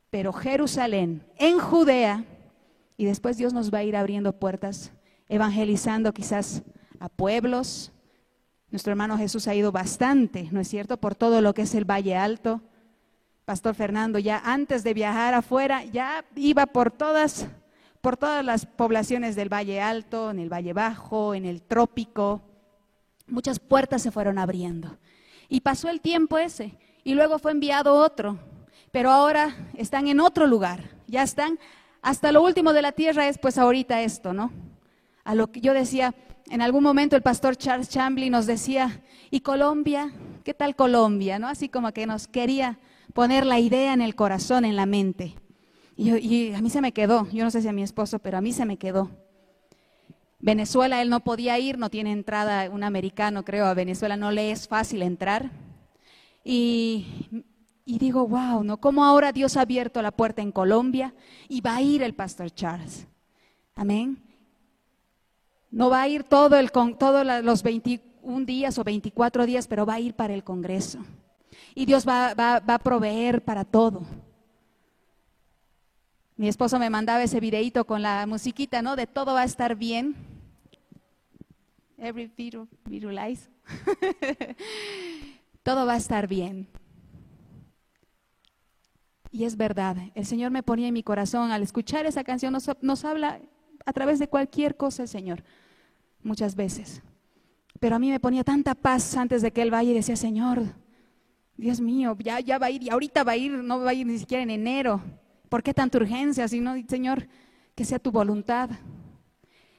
pero 0.09 0.33
Jerusalén, 0.33 1.23
en 1.37 1.59
Judea, 1.59 2.25
y 2.97 3.05
después 3.05 3.37
Dios 3.37 3.53
nos 3.53 3.71
va 3.71 3.77
a 3.77 3.83
ir 3.83 3.95
abriendo 3.95 4.33
puertas, 4.33 4.91
evangelizando 5.29 6.11
quizás 6.13 6.63
a 6.99 7.09
pueblos. 7.09 7.91
Nuestro 8.71 8.91
hermano 8.91 9.19
Jesús 9.19 9.47
ha 9.47 9.53
ido 9.53 9.71
bastante, 9.71 10.49
¿no 10.51 10.59
es 10.59 10.67
cierto?, 10.67 10.97
por 10.97 11.13
todo 11.13 11.41
lo 11.41 11.53
que 11.53 11.61
es 11.61 11.75
el 11.75 11.85
Valle 11.85 12.15
Alto. 12.15 12.61
Pastor 13.45 13.75
Fernando 13.75 14.17
ya 14.17 14.41
antes 14.43 14.83
de 14.83 14.95
viajar 14.95 15.35
afuera 15.35 15.85
ya 15.85 16.25
iba 16.35 16.65
por 16.65 16.91
todas 16.91 17.47
por 18.01 18.17
todas 18.17 18.43
las 18.43 18.65
poblaciones 18.65 19.35
del 19.35 19.53
Valle 19.53 19.79
Alto, 19.79 20.31
en 20.31 20.39
el 20.39 20.51
Valle 20.51 20.73
Bajo, 20.73 21.35
en 21.35 21.45
el 21.45 21.61
Trópico. 21.61 22.41
Muchas 23.27 23.59
puertas 23.59 24.01
se 24.01 24.11
fueron 24.11 24.39
abriendo. 24.39 24.97
Y 25.47 25.61
pasó 25.61 25.87
el 25.87 26.01
tiempo 26.01 26.37
ese, 26.37 26.75
y 27.03 27.13
luego 27.13 27.39
fue 27.39 27.51
enviado 27.51 27.95
otro, 27.95 28.37
pero 28.91 29.11
ahora 29.11 29.55
están 29.75 30.07
en 30.07 30.19
otro 30.19 30.47
lugar, 30.47 30.83
ya 31.07 31.23
están 31.23 31.59
hasta 32.03 32.31
lo 32.33 32.43
último 32.43 32.73
de 32.73 32.81
la 32.81 32.91
tierra 32.91 33.27
es 33.29 33.37
pues 33.37 33.57
ahorita 33.57 34.01
esto, 34.01 34.33
¿no? 34.33 34.51
A 35.23 35.35
lo 35.35 35.51
que 35.51 35.61
yo 35.61 35.73
decía, 35.73 36.13
en 36.49 36.61
algún 36.61 36.83
momento 36.83 37.15
el 37.15 37.21
pastor 37.21 37.55
Charles 37.55 37.87
Chambly 37.89 38.29
nos 38.29 38.45
decía, 38.45 39.01
¿y 39.31 39.39
Colombia? 39.39 40.11
¿Qué 40.43 40.53
tal 40.53 40.75
Colombia? 40.75 41.39
¿No? 41.39 41.47
Así 41.47 41.69
como 41.69 41.93
que 41.93 42.05
nos 42.05 42.27
quería 42.27 42.77
poner 43.13 43.45
la 43.45 43.59
idea 43.59 43.93
en 43.93 44.01
el 44.01 44.15
corazón, 44.15 44.65
en 44.65 44.75
la 44.75 44.85
mente. 44.85 45.35
Y, 45.95 46.11
y 46.17 46.53
a 46.53 46.61
mí 46.61 46.69
se 46.69 46.81
me 46.81 46.91
quedó, 46.91 47.25
yo 47.31 47.45
no 47.45 47.51
sé 47.51 47.61
si 47.61 47.69
a 47.69 47.73
mi 47.73 47.83
esposo, 47.83 48.19
pero 48.19 48.37
a 48.37 48.41
mí 48.41 48.51
se 48.51 48.65
me 48.65 48.75
quedó. 48.75 49.09
Venezuela, 50.39 51.01
él 51.01 51.09
no 51.09 51.21
podía 51.21 51.57
ir, 51.57 51.77
no 51.77 51.89
tiene 51.89 52.11
entrada, 52.11 52.69
un 52.69 52.83
americano 52.83 53.45
creo, 53.45 53.65
a 53.65 53.73
Venezuela 53.73 54.17
no 54.17 54.29
le 54.29 54.51
es 54.51 54.67
fácil 54.67 55.01
entrar. 55.03 55.51
Y, 56.43 57.05
digo, 57.85 58.27
wow, 58.27 58.63
¿no? 58.63 58.77
¿Cómo 58.77 59.03
ahora 59.03 59.31
Dios 59.31 59.55
ha 59.57 59.61
abierto 59.61 60.01
la 60.01 60.11
puerta 60.11 60.41
en 60.41 60.51
Colombia 60.51 61.13
y 61.47 61.61
va 61.61 61.75
a 61.75 61.81
ir 61.81 62.03
el 62.03 62.13
pastor 62.13 62.51
Charles? 62.51 63.07
Amén. 63.75 64.21
No 65.71 65.89
va 65.89 66.01
a 66.03 66.07
ir 66.07 66.23
todo 66.23 66.57
todos 66.97 67.25
los 67.43 67.63
21 67.63 68.45
días 68.45 68.77
o 68.77 68.83
24 68.83 69.45
días, 69.45 69.67
pero 69.67 69.85
va 69.85 69.95
a 69.95 69.99
ir 69.99 70.13
para 70.13 70.33
el 70.33 70.43
Congreso. 70.43 70.99
Y 71.75 71.85
Dios 71.85 72.07
va, 72.07 72.33
va- 72.33 72.59
va 72.59 72.75
a 72.75 72.79
proveer 72.79 73.43
para 73.43 73.63
todo. 73.65 74.03
Mi 76.35 76.47
esposo 76.47 76.77
me 76.79 76.89
mandaba 76.89 77.23
ese 77.23 77.39
videíto 77.39 77.85
con 77.85 78.01
la 78.01 78.25
musiquita, 78.27 78.81
¿no? 78.81 78.95
De 78.95 79.07
todo 79.07 79.33
va 79.33 79.41
a 79.41 79.45
estar 79.45 79.75
bien. 79.75 80.15
Every 81.97 82.27
viru- 82.35 82.67
virulize. 82.85 83.49
todo 85.64 85.86
va 85.86 85.93
a 85.93 85.97
estar 85.97 86.28
bien. 86.28 86.68
Y 89.32 89.45
es 89.45 89.57
verdad, 89.57 89.97
el 90.14 90.26
Señor 90.28 90.51
me 90.51 90.61
ponía 90.61 90.89
en 90.89 90.93
mi 90.93 91.01
corazón 91.01 91.51
al 91.51 91.64
escuchar 91.64 92.05
esa 92.05 92.24
canción, 92.24 92.53
nos, 92.82 93.05
habla 93.05 93.41
a 93.84 93.91
través 93.91 94.20
de 94.20 94.28
cualquier 94.28 94.78
cosa 94.78 95.01
el 95.01 95.09
Señor, 95.09 95.43
muchas 96.22 96.55
veces. 96.55 97.01
Pero 97.80 97.95
a 97.95 97.99
mí 97.99 98.11
me 98.11 98.20
ponía 98.20 98.43
tanta 98.43 98.76
paz 98.76 99.18
antes 99.18 99.41
de 99.41 99.51
que 99.51 99.64
Él 99.64 99.72
vaya 99.72 99.89
y 99.89 99.95
decía, 99.95 100.16
Señor, 100.16 100.61
Dios 101.57 101.82
mío, 101.82 102.16
ya, 102.20 102.41
ya 102.41 102.59
va 102.59 102.68
a 102.68 102.70
ir, 102.70 102.84
y 102.84 102.89
ahorita 102.91 103.24
va 103.24 103.32
a 103.32 103.38
ir, 103.38 103.51
no 103.51 103.80
va 103.80 103.89
a 103.89 103.93
ir 103.95 104.05
ni 104.05 104.20
siquiera 104.20 104.43
en 104.43 104.51
enero. 104.51 105.01
¿Por 105.49 105.64
qué 105.64 105.74
tanta 105.74 105.97
urgencia? 105.97 106.47
Sino, 106.47 106.76
Señor, 106.88 107.28
que 107.74 107.86
sea 107.86 107.97
tu 107.97 108.11
voluntad. 108.11 108.70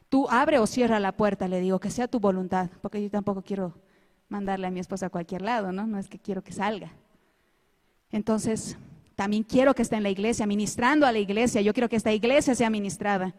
Tú 0.09 0.29
abre 0.31 0.59
o 0.59 0.67
cierra 0.67 0.99
la 0.99 1.13
puerta, 1.13 1.47
le 1.47 1.61
digo, 1.61 1.79
que 1.79 1.91
sea 1.91 2.09
tu 2.09 2.19
voluntad, 2.19 2.71
porque 2.83 3.01
yo 3.01 3.09
tampoco 3.09 3.43
quiero 3.43 3.84
mandarle 4.35 4.67
a 4.67 4.71
mi 4.71 4.81
esposa 4.81 5.07
a 5.07 5.11
cualquier 5.11 5.43
lado, 5.43 5.71
¿no? 5.71 5.87
No 5.87 5.97
es 5.97 6.09
que 6.09 6.19
quiero 6.19 6.43
que 6.43 6.51
salga. 6.51 6.91
Entonces, 8.11 8.77
también 9.15 9.45
quiero 9.45 9.75
que 9.75 9.83
esté 9.83 9.95
en 9.95 10.03
la 10.03 10.11
iglesia, 10.11 10.45
ministrando 10.45 11.07
a 11.07 11.13
la 11.13 11.21
iglesia. 11.21 11.61
Yo 11.61 11.73
quiero 11.73 11.89
que 11.89 11.95
esta 11.95 12.13
iglesia 12.13 12.57
sea 12.57 12.69
ministrada. 12.69 13.33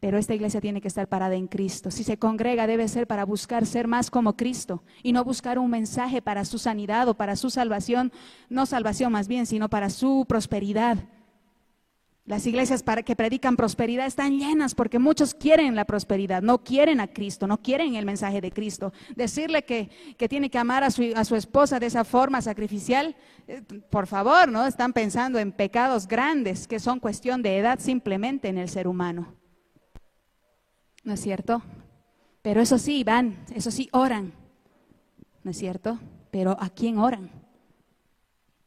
Pero 0.00 0.18
esta 0.18 0.34
iglesia 0.34 0.60
tiene 0.60 0.80
que 0.80 0.88
estar 0.88 1.06
parada 1.06 1.36
en 1.36 1.46
Cristo. 1.46 1.92
Si 1.92 2.02
se 2.02 2.16
congrega 2.16 2.66
debe 2.66 2.88
ser 2.88 3.06
para 3.06 3.24
buscar 3.24 3.64
ser 3.64 3.86
más 3.86 4.10
como 4.10 4.36
Cristo 4.36 4.82
y 5.04 5.12
no 5.12 5.22
buscar 5.22 5.60
un 5.60 5.70
mensaje 5.70 6.20
para 6.20 6.44
su 6.44 6.58
sanidad 6.58 7.08
o 7.08 7.14
para 7.14 7.36
su 7.36 7.48
salvación, 7.48 8.10
no 8.48 8.66
salvación 8.66 9.12
más 9.12 9.28
bien, 9.28 9.46
sino 9.46 9.68
para 9.68 9.88
su 9.88 10.24
prosperidad. 10.28 10.98
Las 12.24 12.46
iglesias 12.46 12.84
para 12.84 13.02
que 13.02 13.16
predican 13.16 13.56
prosperidad 13.56 14.06
están 14.06 14.38
llenas 14.38 14.76
porque 14.76 15.00
muchos 15.00 15.34
quieren 15.34 15.74
la 15.74 15.84
prosperidad, 15.84 16.40
no 16.40 16.62
quieren 16.62 17.00
a 17.00 17.08
Cristo, 17.08 17.48
no 17.48 17.60
quieren 17.60 17.96
el 17.96 18.06
mensaje 18.06 18.40
de 18.40 18.52
Cristo. 18.52 18.92
Decirle 19.16 19.64
que, 19.64 19.90
que 20.16 20.28
tiene 20.28 20.48
que 20.48 20.58
amar 20.58 20.84
a 20.84 20.92
su, 20.92 21.02
a 21.16 21.24
su 21.24 21.34
esposa 21.34 21.80
de 21.80 21.86
esa 21.86 22.04
forma 22.04 22.40
sacrificial, 22.40 23.16
eh, 23.48 23.62
por 23.90 24.06
favor, 24.06 24.52
¿no? 24.52 24.64
Están 24.64 24.92
pensando 24.92 25.40
en 25.40 25.50
pecados 25.50 26.06
grandes 26.06 26.68
que 26.68 26.78
son 26.78 27.00
cuestión 27.00 27.42
de 27.42 27.58
edad 27.58 27.80
simplemente 27.80 28.48
en 28.48 28.58
el 28.58 28.68
ser 28.68 28.86
humano. 28.86 29.34
¿No 31.02 31.14
es 31.14 31.20
cierto? 31.20 31.60
Pero 32.40 32.60
eso 32.60 32.78
sí, 32.78 33.02
van, 33.02 33.44
eso 33.52 33.72
sí, 33.72 33.88
oran. 33.90 34.32
¿No 35.42 35.50
es 35.50 35.58
cierto? 35.58 35.98
Pero 36.30 36.56
¿a 36.60 36.70
quién 36.70 36.98
oran? 36.98 37.32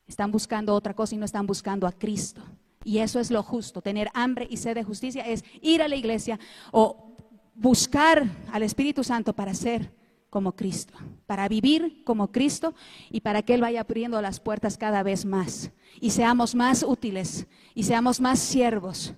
Están 0.08 0.30
buscando 0.30 0.74
otra 0.74 0.94
cosa 0.94 1.16
y 1.16 1.18
no 1.18 1.26
están 1.26 1.48
buscando 1.48 1.88
a 1.88 1.94
Cristo. 1.94 2.42
Y 2.86 3.00
eso 3.00 3.20
es 3.20 3.32
lo 3.32 3.44
justo. 3.44 3.82
Tener 3.82 4.10
hambre 4.14 4.48
y 4.50 4.56
sed 4.56 4.76
de 4.76 4.84
justicia 4.84 5.24
es 5.28 5.44
ir 5.62 5.82
a 5.82 5.90
la 5.90 5.98
iglesia 5.98 6.40
o 6.72 7.18
buscar 7.54 8.30
al 8.54 8.64
Espíritu 8.64 9.04
Santo 9.04 9.34
para 9.34 9.54
ser 9.54 9.92
como 10.30 10.56
Cristo, 10.56 10.94
para 11.26 11.50
vivir 11.50 12.04
como 12.04 12.32
Cristo 12.32 12.74
y 13.10 13.22
para 13.22 13.42
que 13.42 13.56
Él 13.56 13.62
vaya 13.62 13.82
abriendo 13.82 14.22
las 14.22 14.40
puertas 14.40 14.78
cada 14.78 15.02
vez 15.02 15.26
más 15.26 15.72
y 16.00 16.12
seamos 16.12 16.56
más 16.56 16.84
útiles 16.84 17.48
y 17.74 17.84
seamos 17.84 18.22
más 18.22 18.40
siervos. 18.40 19.14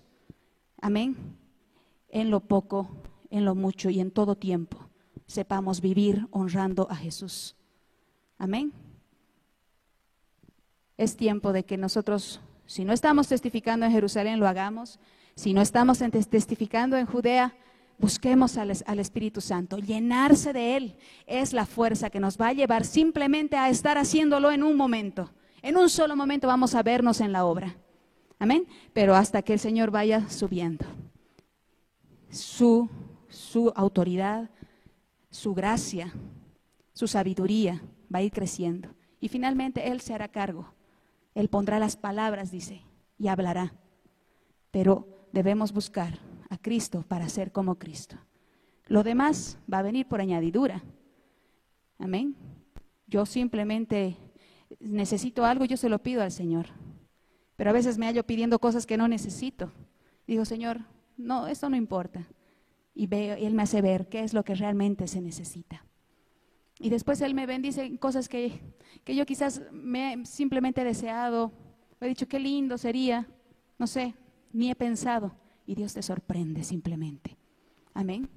Amén. 0.80 1.16
En 2.10 2.30
lo 2.32 2.40
poco, 2.40 2.88
en 3.30 3.46
lo 3.46 3.54
mucho 3.54 3.90
y 3.90 4.00
en 4.00 4.12
todo 4.12 4.36
tiempo 4.36 4.88
sepamos 5.26 5.82
vivir 5.82 6.26
honrando 6.32 6.88
a 6.90 6.96
Jesús. 6.96 7.56
Amén. 8.38 8.72
Es 10.98 11.16
tiempo 11.16 11.54
de 11.54 11.64
que 11.66 11.78
nosotros, 11.78 12.40
si 12.68 12.84
no 12.84 12.92
estamos 12.92 13.30
testificando 13.30 13.86
en 13.86 13.94
Jerusalén, 13.94 14.40
lo 14.40 14.48
hagamos. 14.48 15.00
Si 15.36 15.54
no 15.54 15.62
estamos 15.62 16.00
testificando 16.30 16.98
en 16.98 17.06
Judea, 17.06 17.56
busquemos 17.98 18.58
al 18.58 19.00
Espíritu 19.00 19.40
Santo. 19.40 19.78
Llenarse 19.78 20.52
de 20.52 20.76
Él 20.76 20.96
es 21.26 21.54
la 21.54 21.66
fuerza 21.66 22.10
que 22.10 22.20
nos 22.20 22.38
va 22.38 22.50
a 22.50 22.54
llevar 22.54 22.86
simplemente 22.86 23.56
a 23.56 23.70
estar 23.70 23.98
haciéndolo 23.98 24.52
en 24.52 24.64
un 24.64 24.76
momento. 24.76 25.32
En 25.62 25.78
un 25.78 25.90
solo 25.90 26.16
momento 26.18 26.48
vamos 26.48 26.76
a 26.76 26.84
vernos 26.84 27.22
en 27.22 27.32
la 27.32 27.46
obra. 27.46 27.76
Amén. 28.38 28.68
Pero 28.94 29.16
hasta 29.16 29.42
que 29.42 29.54
el 29.54 29.60
Señor 29.60 29.90
vaya 29.90 30.30
subiendo. 30.30 30.86
Su, 32.30 32.90
su 33.30 33.72
autoridad, 33.76 34.50
su 35.30 35.54
gracia, 35.54 36.14
su 36.94 37.08
sabiduría 37.08 37.82
va 38.14 38.20
a 38.20 38.24
ir 38.24 38.32
creciendo. 38.32 38.90
Y 39.22 39.30
finalmente 39.30 39.90
Él 39.90 40.02
se 40.02 40.14
hará 40.14 40.28
cargo. 40.28 40.77
Él 41.38 41.50
pondrá 41.50 41.78
las 41.78 41.96
palabras, 41.96 42.50
dice, 42.50 42.82
y 43.20 43.28
hablará. 43.28 43.76
Pero 44.72 45.28
debemos 45.32 45.72
buscar 45.72 46.18
a 46.50 46.58
Cristo 46.58 47.06
para 47.08 47.30
ser 47.30 47.52
como 47.52 47.76
Cristo. 47.78 48.18
Lo 48.88 49.04
demás 49.04 49.60
va 49.72 49.78
a 49.78 49.84
venir 49.84 50.08
por 50.08 50.20
añadidura. 50.20 50.84
Amén. 52.00 52.36
Yo 53.06 53.28
simplemente 53.28 54.18
necesito 54.80 55.46
algo, 55.46 55.66
yo 55.66 55.78
se 55.78 55.90
lo 55.90 56.02
pido 56.02 56.24
al 56.24 56.32
Señor. 56.32 56.70
Pero 57.56 57.70
a 57.70 57.74
veces 57.74 58.00
me 58.00 58.08
hallo 58.08 58.26
pidiendo 58.26 58.58
cosas 58.58 58.88
que 58.88 58.98
no 58.98 59.08
necesito. 59.08 59.72
Digo, 60.26 60.44
Señor, 60.44 60.86
no, 61.18 61.46
esto 61.46 61.70
no 61.70 61.76
importa. 61.76 62.28
Y 62.96 63.06
veo, 63.06 63.36
Él 63.36 63.54
me 63.54 63.62
hace 63.62 63.84
ver 63.84 64.10
qué 64.10 64.24
es 64.24 64.34
lo 64.34 64.44
que 64.44 64.56
realmente 64.56 65.08
se 65.08 65.22
necesita. 65.22 65.86
Y 66.80 66.90
después 66.90 67.22
Él 67.22 67.34
me 67.34 67.46
bendice 67.46 67.84
en 67.84 67.98
cosas 67.98 68.30
que, 68.30 68.62
que 69.04 69.16
yo 69.16 69.26
quizás 69.26 69.62
me 69.72 70.14
he 70.14 70.26
simplemente 70.26 70.84
deseado. 70.84 71.52
He 72.00 72.08
dicho, 72.08 72.28
qué 72.28 72.40
lindo 72.40 72.78
sería. 72.78 73.28
No 73.80 73.88
sé, 73.88 74.14
ni 74.54 74.70
he 74.70 74.76
pensado. 74.76 75.36
Y 75.66 75.76
Dios 75.76 75.94
te 75.94 76.02
sorprende 76.02 76.64
simplemente. 76.64 77.38
Amén. 77.94 78.30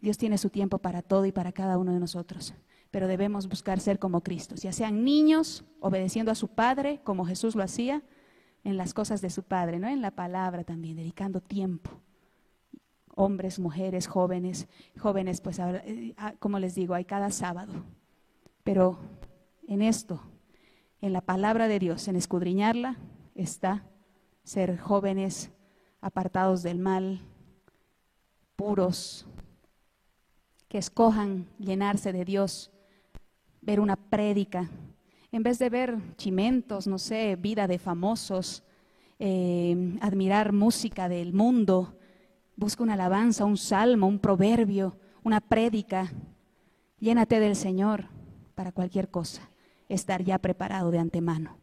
Dios 0.00 0.18
tiene 0.18 0.38
su 0.38 0.50
tiempo 0.50 0.78
para 0.78 1.02
todo 1.02 1.26
y 1.26 1.32
para 1.32 1.52
cada 1.52 1.78
uno 1.78 1.92
de 1.92 2.00
nosotros. 2.00 2.54
Pero 2.90 3.06
debemos 3.06 3.48
buscar 3.48 3.80
ser 3.80 3.98
como 3.98 4.22
Cristo. 4.22 4.54
Ya 4.56 4.72
sean 4.72 5.04
niños, 5.04 5.64
obedeciendo 5.80 6.32
a 6.32 6.34
su 6.34 6.48
Padre, 6.48 7.00
como 7.04 7.24
Jesús 7.24 7.54
lo 7.54 7.62
hacía, 7.62 8.02
en 8.64 8.76
las 8.76 8.94
cosas 8.94 9.20
de 9.20 9.30
su 9.30 9.44
Padre, 9.44 9.78
¿no? 9.78 9.88
En 9.88 10.02
la 10.02 10.10
palabra 10.10 10.64
también, 10.64 10.96
dedicando 10.96 11.40
tiempo 11.40 12.00
hombres, 13.18 13.58
mujeres, 13.58 14.06
jóvenes, 14.06 14.68
jóvenes, 14.96 15.40
pues 15.40 15.58
eh, 15.58 16.14
ah, 16.16 16.34
como 16.38 16.60
les 16.60 16.76
digo, 16.76 16.94
hay 16.94 17.04
cada 17.04 17.30
sábado. 17.32 17.72
Pero 18.62 18.96
en 19.66 19.82
esto, 19.82 20.22
en 21.00 21.12
la 21.12 21.20
palabra 21.20 21.66
de 21.66 21.80
Dios, 21.80 22.06
en 22.06 22.14
escudriñarla, 22.14 22.96
está 23.34 23.84
ser 24.44 24.78
jóvenes 24.78 25.50
apartados 26.00 26.62
del 26.62 26.78
mal, 26.78 27.20
puros, 28.54 29.26
que 30.68 30.78
escojan 30.78 31.48
llenarse 31.58 32.12
de 32.12 32.24
Dios, 32.24 32.70
ver 33.60 33.80
una 33.80 33.96
prédica, 33.96 34.70
en 35.32 35.42
vez 35.42 35.58
de 35.58 35.70
ver 35.70 35.98
chimentos, 36.16 36.86
no 36.86 36.98
sé, 36.98 37.34
vida 37.34 37.66
de 37.66 37.80
famosos, 37.80 38.62
eh, 39.18 39.98
admirar 40.00 40.52
música 40.52 41.08
del 41.08 41.32
mundo, 41.32 41.97
Busca 42.58 42.82
una 42.82 42.94
alabanza, 42.94 43.44
un 43.44 43.56
salmo, 43.56 44.08
un 44.08 44.18
proverbio, 44.18 44.98
una 45.22 45.40
prédica. 45.40 46.12
Llénate 46.98 47.38
del 47.38 47.54
Señor 47.54 48.06
para 48.56 48.72
cualquier 48.72 49.10
cosa. 49.10 49.48
Estar 49.88 50.24
ya 50.24 50.40
preparado 50.40 50.90
de 50.90 50.98
antemano. 50.98 51.56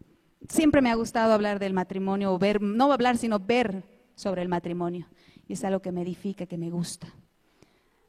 Siempre 0.47 0.81
me 0.81 0.89
ha 0.89 0.95
gustado 0.95 1.33
hablar 1.33 1.59
del 1.59 1.73
matrimonio, 1.73 2.31
o 2.33 2.39
ver, 2.39 2.61
no 2.61 2.93
hablar, 2.93 3.17
sino 3.17 3.39
ver 3.39 3.83
sobre 4.15 4.41
el 4.41 4.47
matrimonio. 4.47 5.05
Y 5.49 5.53
es 5.53 5.65
algo 5.65 5.81
que 5.81 5.91
me 5.91 6.01
edifica, 6.01 6.45
que 6.45 6.57
me 6.57 6.69
gusta. 6.69 7.13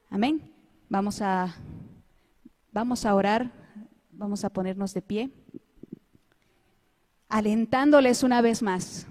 Amén. 0.08 0.54
Vamos 0.88 1.20
a, 1.22 1.56
vamos 2.70 3.04
a 3.04 3.16
orar, 3.16 3.50
vamos 4.12 4.44
a 4.44 4.50
ponernos 4.50 4.94
de 4.94 5.02
pie, 5.02 5.30
alentándoles 7.28 8.22
una 8.22 8.42
vez 8.42 8.62
más 8.62 9.08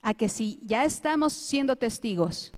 a 0.00 0.14
que 0.14 0.28
si 0.28 0.60
ya 0.62 0.84
estamos 0.84 1.32
siendo 1.32 1.74
testigos 1.74 2.52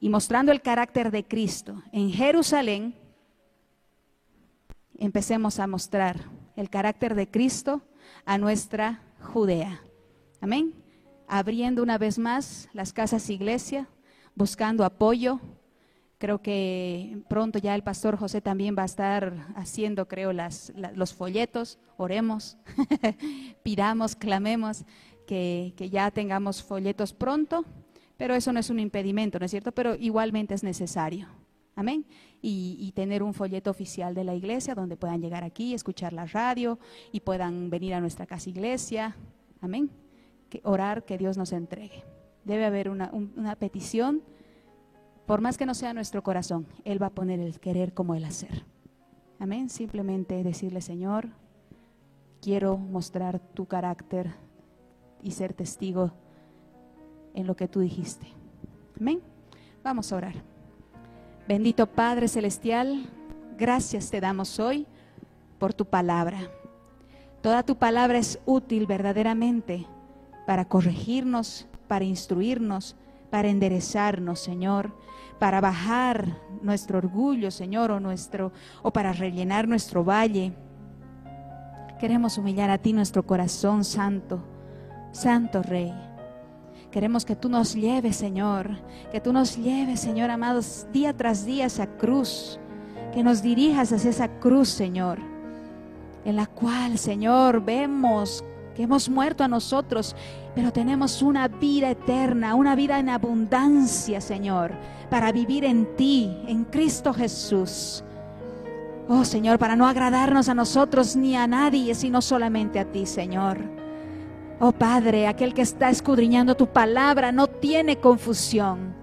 y 0.00 0.08
mostrando 0.08 0.50
el 0.50 0.62
carácter 0.62 1.10
de 1.10 1.24
Cristo 1.26 1.82
en 1.92 2.10
Jerusalén, 2.10 2.94
empecemos 4.98 5.58
a 5.58 5.66
mostrar 5.66 6.24
el 6.56 6.68
carácter 6.70 7.14
de 7.14 7.30
Cristo 7.30 7.82
a 8.24 8.38
nuestra 8.38 9.02
Judea. 9.20 9.80
Amén. 10.40 10.74
Abriendo 11.28 11.82
una 11.82 11.98
vez 11.98 12.18
más 12.18 12.68
las 12.72 12.92
casas 12.92 13.30
iglesia, 13.30 13.88
buscando 14.34 14.84
apoyo. 14.84 15.38
Creo 16.18 16.42
que 16.42 17.22
pronto 17.28 17.58
ya 17.58 17.74
el 17.74 17.82
pastor 17.82 18.16
José 18.18 18.40
también 18.42 18.74
va 18.76 18.82
a 18.82 18.86
estar 18.86 19.46
haciendo, 19.54 20.06
creo, 20.06 20.32
las, 20.32 20.70
la- 20.76 20.92
los 20.92 21.14
folletos. 21.14 21.78
Oremos, 21.96 22.58
pidamos, 23.62 24.16
clamemos 24.16 24.84
que 25.26 25.72
ya 25.92 26.10
tengamos 26.10 26.60
folletos 26.62 27.12
pronto, 27.12 27.64
pero 28.20 28.34
eso 28.34 28.52
no 28.52 28.60
es 28.60 28.68
un 28.68 28.78
impedimento, 28.78 29.38
¿no 29.38 29.46
es 29.46 29.50
cierto? 29.50 29.72
Pero 29.72 29.94
igualmente 29.94 30.52
es 30.52 30.62
necesario. 30.62 31.26
Amén. 31.74 32.04
Y, 32.42 32.92
tener 32.94 33.22
un 33.22 33.32
folleto 33.32 33.70
oficial 33.70 34.14
de 34.14 34.24
la 34.24 34.34
iglesia 34.34 34.74
donde 34.74 34.98
puedan 34.98 35.22
llegar 35.22 35.42
aquí, 35.42 35.72
escuchar 35.72 36.12
la 36.12 36.26
radio 36.26 36.78
y 37.12 37.20
puedan 37.20 37.70
venir 37.70 37.94
a 37.94 38.00
nuestra 38.00 38.26
casa 38.26 38.50
iglesia. 38.50 39.16
Amén. 39.62 39.88
Que 40.50 40.60
orar 40.64 41.06
que 41.06 41.16
Dios 41.16 41.38
nos 41.38 41.54
entregue. 41.54 42.04
Debe 42.44 42.66
haber 42.66 42.90
una, 42.90 43.08
un- 43.10 43.32
una 43.38 43.56
petición, 43.56 44.22
por 45.24 45.40
más 45.40 45.56
que 45.56 45.64
no 45.64 45.72
sea 45.72 45.94
nuestro 45.94 46.22
corazón, 46.22 46.66
Él 46.84 47.02
va 47.02 47.06
a 47.06 47.14
poner 47.14 47.40
el 47.40 47.58
querer 47.58 47.94
como 47.94 48.14
el 48.14 48.26
hacer. 48.26 48.66
Amén. 49.38 49.70
Simplemente 49.70 50.44
decirle, 50.44 50.82
Señor, 50.82 51.30
quiero 52.42 52.76
mostrar 52.76 53.38
tu 53.54 53.64
carácter 53.64 54.34
y 55.22 55.30
ser 55.30 55.54
testigo 55.54 56.12
en 57.34 57.46
lo 57.46 57.56
que 57.56 57.68
tú 57.68 57.80
dijiste. 57.80 58.26
Amén. 58.98 59.20
Vamos 59.82 60.12
a 60.12 60.16
orar. 60.16 60.34
Bendito 61.48 61.86
Padre 61.86 62.28
Celestial, 62.28 63.08
gracias 63.58 64.10
te 64.10 64.20
damos 64.20 64.60
hoy 64.60 64.86
por 65.58 65.74
tu 65.74 65.84
palabra. 65.84 66.38
Toda 67.42 67.62
tu 67.62 67.76
palabra 67.76 68.18
es 68.18 68.38
útil 68.44 68.86
verdaderamente 68.86 69.86
para 70.46 70.66
corregirnos, 70.66 71.66
para 71.88 72.04
instruirnos, 72.04 72.96
para 73.30 73.48
enderezarnos, 73.48 74.40
Señor, 74.40 74.92
para 75.38 75.60
bajar 75.60 76.36
nuestro 76.62 76.98
orgullo, 76.98 77.50
Señor, 77.50 77.90
o 77.90 78.00
nuestro 78.00 78.52
o 78.82 78.92
para 78.92 79.12
rellenar 79.12 79.66
nuestro 79.66 80.04
valle. 80.04 80.52
Queremos 81.98 82.36
humillar 82.38 82.70
a 82.70 82.78
ti 82.78 82.92
nuestro 82.92 83.26
corazón 83.26 83.84
santo, 83.84 84.42
santo 85.12 85.62
Rey. 85.62 86.09
Queremos 86.90 87.24
que 87.24 87.36
tú 87.36 87.48
nos 87.48 87.74
lleves, 87.74 88.16
Señor, 88.16 88.68
que 89.12 89.20
tú 89.20 89.32
nos 89.32 89.56
lleves, 89.56 90.00
Señor 90.00 90.30
amados, 90.30 90.88
día 90.92 91.16
tras 91.16 91.46
día 91.46 91.66
esa 91.66 91.86
cruz, 91.86 92.58
que 93.14 93.22
nos 93.22 93.42
dirijas 93.42 93.92
hacia 93.92 94.10
esa 94.10 94.28
cruz, 94.40 94.68
Señor, 94.70 95.18
en 96.24 96.34
la 96.34 96.46
cual, 96.46 96.98
Señor, 96.98 97.64
vemos 97.64 98.44
que 98.74 98.82
hemos 98.82 99.08
muerto 99.08 99.44
a 99.44 99.48
nosotros, 99.48 100.16
pero 100.54 100.72
tenemos 100.72 101.22
una 101.22 101.46
vida 101.46 101.90
eterna, 101.90 102.56
una 102.56 102.74
vida 102.74 102.98
en 102.98 103.08
abundancia, 103.08 104.20
Señor, 104.20 104.72
para 105.10 105.30
vivir 105.30 105.64
en 105.64 105.94
ti, 105.94 106.36
en 106.48 106.64
Cristo 106.64 107.14
Jesús. 107.14 108.02
Oh 109.08 109.24
Señor, 109.24 109.60
para 109.60 109.76
no 109.76 109.86
agradarnos 109.86 110.48
a 110.48 110.54
nosotros 110.54 111.14
ni 111.14 111.36
a 111.36 111.46
nadie, 111.46 111.94
sino 111.94 112.20
solamente 112.20 112.80
a 112.80 112.84
ti, 112.84 113.06
Señor. 113.06 113.79
Oh 114.62 114.72
Padre, 114.72 115.26
aquel 115.26 115.54
que 115.54 115.62
está 115.62 115.88
escudriñando 115.88 116.54
tu 116.54 116.66
palabra 116.66 117.32
no 117.32 117.46
tiene 117.46 117.96
confusión. 117.96 118.94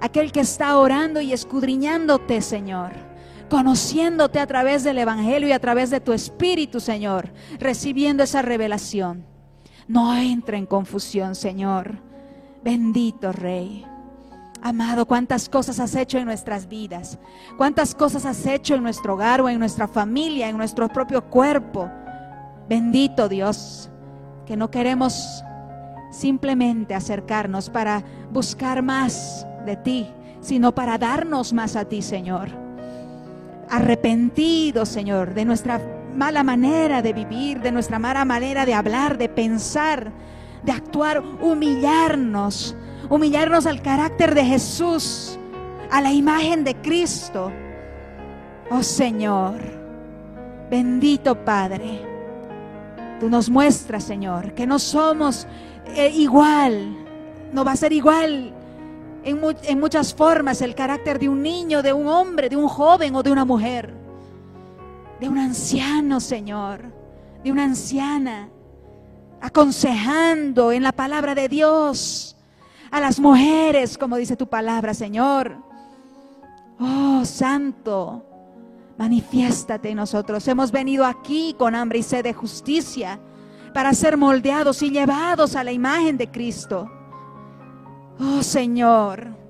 Aquel 0.00 0.32
que 0.32 0.40
está 0.40 0.76
orando 0.76 1.20
y 1.20 1.32
escudriñándote, 1.32 2.42
Señor. 2.42 2.90
Conociéndote 3.48 4.40
a 4.40 4.46
través 4.48 4.82
del 4.82 4.98
Evangelio 4.98 5.48
y 5.48 5.52
a 5.52 5.60
través 5.60 5.90
de 5.90 6.00
tu 6.00 6.12
Espíritu, 6.12 6.80
Señor. 6.80 7.32
Recibiendo 7.60 8.24
esa 8.24 8.42
revelación. 8.42 9.24
No 9.86 10.16
entra 10.16 10.58
en 10.58 10.66
confusión, 10.66 11.36
Señor. 11.36 12.00
Bendito 12.64 13.30
Rey. 13.30 13.86
Amado, 14.62 15.06
cuántas 15.06 15.48
cosas 15.48 15.78
has 15.78 15.94
hecho 15.94 16.18
en 16.18 16.24
nuestras 16.24 16.66
vidas. 16.68 17.20
Cuántas 17.56 17.94
cosas 17.94 18.26
has 18.26 18.44
hecho 18.46 18.74
en 18.74 18.82
nuestro 18.82 19.14
hogar 19.14 19.40
o 19.42 19.48
en 19.48 19.60
nuestra 19.60 19.86
familia, 19.86 20.48
en 20.48 20.56
nuestro 20.56 20.88
propio 20.88 21.22
cuerpo. 21.30 21.88
Bendito 22.68 23.28
Dios 23.28 23.90
que 24.46 24.56
no 24.56 24.70
queremos 24.70 25.44
simplemente 26.10 26.94
acercarnos 26.94 27.70
para 27.70 28.02
buscar 28.30 28.82
más 28.82 29.46
de 29.66 29.76
ti, 29.76 30.10
sino 30.40 30.74
para 30.74 30.98
darnos 30.98 31.52
más 31.52 31.76
a 31.76 31.84
ti, 31.84 32.02
Señor. 32.02 32.48
Arrepentidos, 33.68 34.88
Señor, 34.88 35.34
de 35.34 35.44
nuestra 35.44 35.80
mala 36.14 36.44
manera 36.44 37.02
de 37.02 37.12
vivir, 37.12 37.60
de 37.60 37.72
nuestra 37.72 37.98
mala 37.98 38.24
manera 38.24 38.64
de 38.64 38.74
hablar, 38.74 39.18
de 39.18 39.28
pensar, 39.28 40.12
de 40.62 40.72
actuar, 40.72 41.20
humillarnos, 41.20 42.76
humillarnos 43.10 43.66
al 43.66 43.82
carácter 43.82 44.34
de 44.34 44.44
Jesús, 44.44 45.38
a 45.90 46.00
la 46.00 46.12
imagen 46.12 46.64
de 46.64 46.74
Cristo. 46.76 47.50
Oh 48.70 48.82
Señor, 48.82 49.60
bendito 50.70 51.44
Padre. 51.44 52.13
Tú 53.20 53.28
nos 53.28 53.48
muestras, 53.48 54.04
Señor, 54.04 54.54
que 54.54 54.66
no 54.66 54.78
somos 54.78 55.46
eh, 55.86 56.10
igual, 56.10 56.96
no 57.52 57.64
va 57.64 57.72
a 57.72 57.76
ser 57.76 57.92
igual 57.92 58.52
en, 59.22 59.40
en 59.62 59.80
muchas 59.80 60.14
formas 60.14 60.60
el 60.60 60.74
carácter 60.74 61.18
de 61.18 61.28
un 61.28 61.42
niño, 61.42 61.82
de 61.82 61.92
un 61.92 62.08
hombre, 62.08 62.48
de 62.48 62.56
un 62.56 62.68
joven 62.68 63.14
o 63.14 63.22
de 63.22 63.32
una 63.32 63.44
mujer, 63.44 63.94
de 65.20 65.28
un 65.28 65.38
anciano, 65.38 66.20
Señor, 66.20 66.80
de 67.42 67.52
una 67.52 67.64
anciana, 67.64 68.48
aconsejando 69.40 70.72
en 70.72 70.82
la 70.82 70.92
palabra 70.92 71.34
de 71.34 71.48
Dios 71.48 72.36
a 72.90 73.00
las 73.00 73.18
mujeres, 73.18 73.98
como 73.98 74.16
dice 74.16 74.36
tu 74.36 74.46
palabra, 74.46 74.94
Señor. 74.94 75.56
Oh, 76.78 77.24
Santo, 77.24 78.24
manifiéstate 78.98 79.90
en 79.90 79.96
nosotros. 79.96 80.46
Hemos 80.48 80.70
venido 80.72 81.04
aquí 81.04 81.54
con 81.58 81.74
hambre 81.74 81.98
y 81.98 82.02
sed 82.02 82.24
de 82.24 82.32
justicia 82.32 83.20
para 83.72 83.92
ser 83.92 84.16
moldeados 84.16 84.82
y 84.82 84.90
llevados 84.90 85.56
a 85.56 85.64
la 85.64 85.72
imagen 85.72 86.16
de 86.16 86.30
Cristo. 86.30 86.90
Oh 88.20 88.42
Señor, 88.42 89.43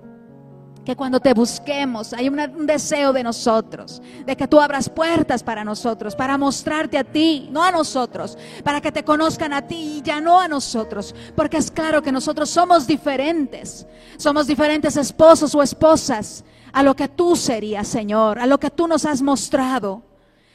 que 0.84 0.96
cuando 0.96 1.18
te 1.18 1.32
busquemos 1.32 2.12
hay 2.12 2.28
un 2.28 2.66
deseo 2.66 3.12
de 3.12 3.22
nosotros, 3.22 4.02
de 4.24 4.36
que 4.36 4.46
tú 4.46 4.60
abras 4.60 4.88
puertas 4.88 5.42
para 5.42 5.64
nosotros, 5.64 6.14
para 6.14 6.36
mostrarte 6.36 6.98
a 6.98 7.04
ti, 7.04 7.48
no 7.50 7.62
a 7.62 7.70
nosotros, 7.70 8.36
para 8.62 8.80
que 8.80 8.92
te 8.92 9.04
conozcan 9.04 9.52
a 9.52 9.66
ti 9.66 9.98
y 9.98 10.02
ya 10.02 10.20
no 10.20 10.40
a 10.40 10.48
nosotros, 10.48 11.14
porque 11.34 11.56
es 11.56 11.70
claro 11.70 12.02
que 12.02 12.12
nosotros 12.12 12.50
somos 12.50 12.86
diferentes, 12.86 13.86
somos 14.16 14.46
diferentes 14.46 14.96
esposos 14.96 15.54
o 15.54 15.62
esposas 15.62 16.44
a 16.72 16.82
lo 16.82 16.94
que 16.94 17.08
tú 17.08 17.36
serías, 17.36 17.88
Señor, 17.88 18.38
a 18.38 18.46
lo 18.46 18.58
que 18.58 18.70
tú 18.70 18.86
nos 18.86 19.04
has 19.04 19.22
mostrado. 19.22 20.02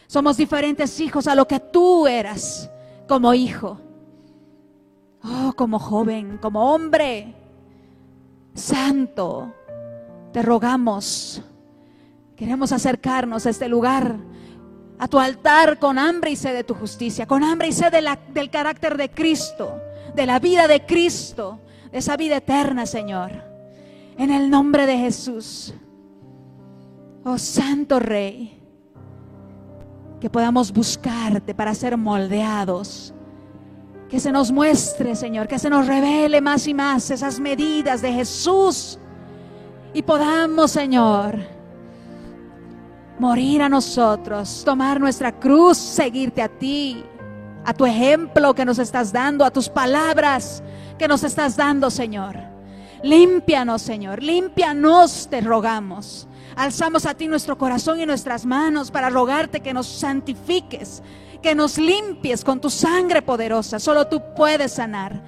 Somos 0.07 0.38
diferentes 0.38 0.99
hijos 0.99 1.27
a 1.27 1.36
lo 1.36 1.47
que 1.47 1.59
tú 1.59 2.07
eras 2.07 2.69
como 3.07 3.34
hijo. 3.34 3.80
Oh, 5.23 5.53
como 5.55 5.80
joven, 5.80 6.38
como 6.38 6.73
hombre 6.73 7.36
santo, 8.53 9.53
te 10.32 10.41
rogamos. 10.41 11.41
Queremos 12.36 12.71
acercarnos 12.71 13.45
a 13.45 13.49
este 13.49 13.67
lugar, 13.67 14.15
a 14.97 15.07
tu 15.07 15.19
altar 15.19 15.80
con 15.80 15.99
hambre 15.99 16.32
y 16.32 16.36
sed 16.36 16.53
de 16.53 16.63
tu 16.63 16.73
justicia, 16.73 17.25
con 17.25 17.43
hambre 17.43 17.67
y 17.67 17.73
sed 17.73 17.91
del 17.91 18.49
carácter 18.49 18.97
de 18.97 19.09
Cristo, 19.09 19.82
de 20.15 20.25
la 20.25 20.39
vida 20.39 20.67
de 20.67 20.86
Cristo, 20.86 21.59
de 21.91 21.97
esa 21.97 22.15
vida 22.17 22.38
eterna, 22.38 22.86
Señor. 22.86 23.32
En 24.17 24.32
el 24.32 24.49
nombre 24.49 24.86
de 24.86 24.97
Jesús. 24.97 25.73
Oh 27.23 27.38
Santo 27.38 27.99
Rey, 27.99 28.61
que 30.19 30.30
podamos 30.30 30.71
buscarte 30.71 31.53
para 31.53 31.73
ser 31.73 31.97
moldeados. 31.97 33.13
Que 34.09 34.19
se 34.19 34.32
nos 34.32 34.51
muestre, 34.51 35.15
Señor, 35.15 35.47
que 35.47 35.59
se 35.59 35.69
nos 35.69 35.86
revele 35.86 36.41
más 36.41 36.67
y 36.67 36.73
más 36.73 37.11
esas 37.11 37.39
medidas 37.39 38.01
de 38.01 38.11
Jesús. 38.11 38.99
Y 39.94 40.04
podamos, 40.04 40.72
Señor, 40.72 41.40
morir 43.18 43.61
a 43.61 43.70
nosotros, 43.70 44.61
tomar 44.64 44.99
nuestra 44.99 45.32
cruz, 45.32 45.78
seguirte 45.78 46.41
a 46.41 46.48
ti, 46.48 47.03
a 47.66 47.74
tu 47.74 47.86
ejemplo 47.86 48.53
que 48.53 48.66
nos 48.66 48.78
estás 48.80 49.11
dando, 49.11 49.44
a 49.44 49.52
tus 49.52 49.68
palabras 49.68 50.64
que 50.98 51.07
nos 51.07 51.24
estás 51.24 51.57
dando, 51.57 51.90
Señor. 51.90 52.38
Límpianos, 53.02 53.82
Señor, 53.82 54.22
límpianos, 54.22 55.28
te 55.30 55.41
rogamos. 55.41 56.28
Alzamos 56.56 57.06
a 57.06 57.14
ti 57.14 57.28
nuestro 57.28 57.57
corazón 57.57 57.99
y 57.99 58.06
nuestras 58.06 58.45
manos 58.45 58.91
para 58.91 59.10
rogarte 59.10 59.61
que 59.61 59.74
nos 59.74 59.88
santifiques, 59.88 61.02
que 61.41 61.56
nos 61.56 61.78
limpies 61.78 62.44
con 62.44 62.60
tu 62.60 62.70
sangre 62.70 63.22
poderosa. 63.22 63.80
Solo 63.80 64.07
tú 64.07 64.22
puedes 64.36 64.74
sanar. 64.74 65.22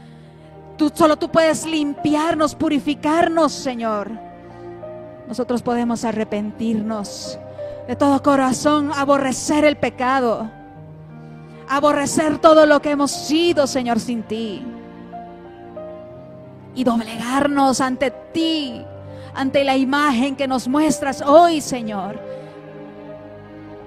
Solo 0.96 1.18
tú 1.18 1.32
puedes 1.32 1.66
limpiarnos, 1.66 2.56
purificarnos, 2.56 3.52
Señor. 3.52 4.31
Nosotros 5.32 5.62
podemos 5.62 6.03
arrepentirnos 6.03 7.40
de 7.88 7.95
todo 7.95 8.22
corazón, 8.22 8.91
aborrecer 8.94 9.64
el 9.64 9.78
pecado, 9.78 10.52
aborrecer 11.70 12.38
todo 12.40 12.66
lo 12.66 12.82
que 12.82 12.91
hemos 12.91 13.12
sido, 13.12 13.66
Señor, 13.66 14.02
sin 14.02 14.24
ti. 14.24 14.62
Y 16.76 16.84
doblegarnos 16.84 17.80
ante 17.80 18.12
ti, 18.34 18.84
ante 19.34 19.64
la 19.64 19.78
imagen 19.78 20.36
que 20.36 20.49
nos 20.49 20.68
muestras 20.68 21.22
hoy, 21.22 21.62
Señor. 21.62 22.20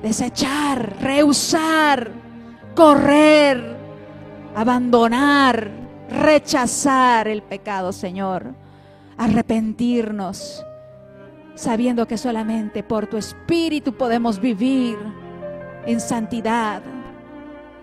Desechar, 0.01 0.97
rehusar, 1.03 2.11
correr, 2.75 3.77
abandonar, 4.57 5.69
rechazar 6.09 7.29
el 7.29 7.43
pecado, 7.43 7.93
Señor. 7.93 8.55
Arrepentirnos, 9.19 10.65
sabiendo 11.55 12.07
que 12.07 12.19
solamente 12.19 12.83
por 12.83 13.07
tu 13.07 13.17
Espíritu 13.17 13.95
podemos 13.95 14.41
vivir 14.41 14.99
en 15.87 16.01
santidad, 16.01 16.83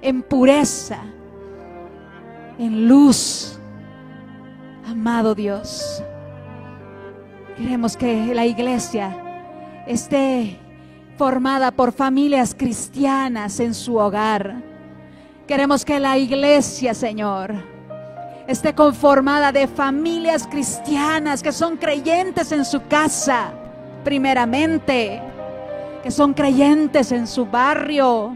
en 0.02 0.22
pureza, 0.22 0.99
en 2.57 2.88
luz. 2.88 3.60
Amado 4.88 5.35
Dios, 5.35 6.03
queremos 7.57 7.95
que 7.95 8.34
la 8.34 8.45
iglesia 8.45 9.15
esté 9.88 10.57
formada 11.18 11.72
por 11.72 11.91
familias 11.91 12.56
cristianas 12.57 13.60
en 13.60 13.73
su 13.73 13.95
hogar. 13.98 14.56
Queremos 15.48 15.85
que 15.85 15.99
la 15.99 16.18
iglesia, 16.18 16.93
Señor, 16.93 17.53
esté 18.48 18.73
conformada 18.73 19.52
de 19.52 19.68
familias 19.68 20.48
cristianas 20.48 21.43
que 21.43 21.52
son 21.52 21.77
creyentes 21.77 22.52
en 22.52 22.65
su 22.65 22.85
casa, 22.88 23.53
primeramente, 24.03 25.21
que 26.03 26.11
son 26.11 26.33
creyentes 26.33 27.11
en 27.11 27.27
su 27.27 27.45
barrio. 27.45 28.35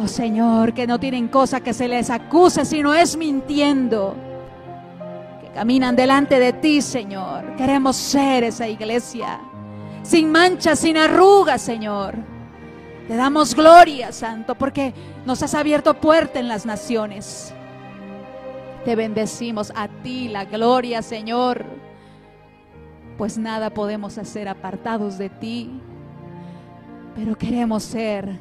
Oh 0.00 0.06
Señor, 0.06 0.72
que 0.72 0.86
no 0.86 1.00
tienen 1.00 1.28
cosa 1.28 1.60
que 1.60 1.74
se 1.74 1.88
les 1.88 2.10
acuse, 2.10 2.64
sino 2.64 2.94
es 2.94 3.16
mintiendo. 3.16 4.14
Que 5.40 5.48
caminan 5.50 5.96
delante 5.96 6.38
de 6.38 6.52
ti, 6.52 6.80
Señor. 6.80 7.56
Queremos 7.56 7.96
ser 7.96 8.44
esa 8.44 8.68
iglesia. 8.68 9.40
Sin 10.02 10.30
manchas, 10.30 10.78
sin 10.78 10.96
arrugas, 10.96 11.60
Señor. 11.60 12.14
Te 13.08 13.16
damos 13.16 13.54
gloria, 13.54 14.12
Santo, 14.12 14.54
porque 14.54 14.94
nos 15.26 15.42
has 15.42 15.54
abierto 15.54 15.94
puerta 15.94 16.38
en 16.38 16.46
las 16.46 16.64
naciones. 16.64 17.52
Te 18.84 18.94
bendecimos 18.94 19.72
a 19.74 19.88
ti 19.88 20.28
la 20.28 20.44
gloria, 20.44 21.02
Señor. 21.02 21.64
Pues 23.20 23.36
nada 23.36 23.68
podemos 23.68 24.16
hacer 24.16 24.48
apartados 24.48 25.18
de 25.18 25.28
ti. 25.28 25.70
Pero 27.14 27.36
queremos 27.36 27.82
ser 27.82 28.38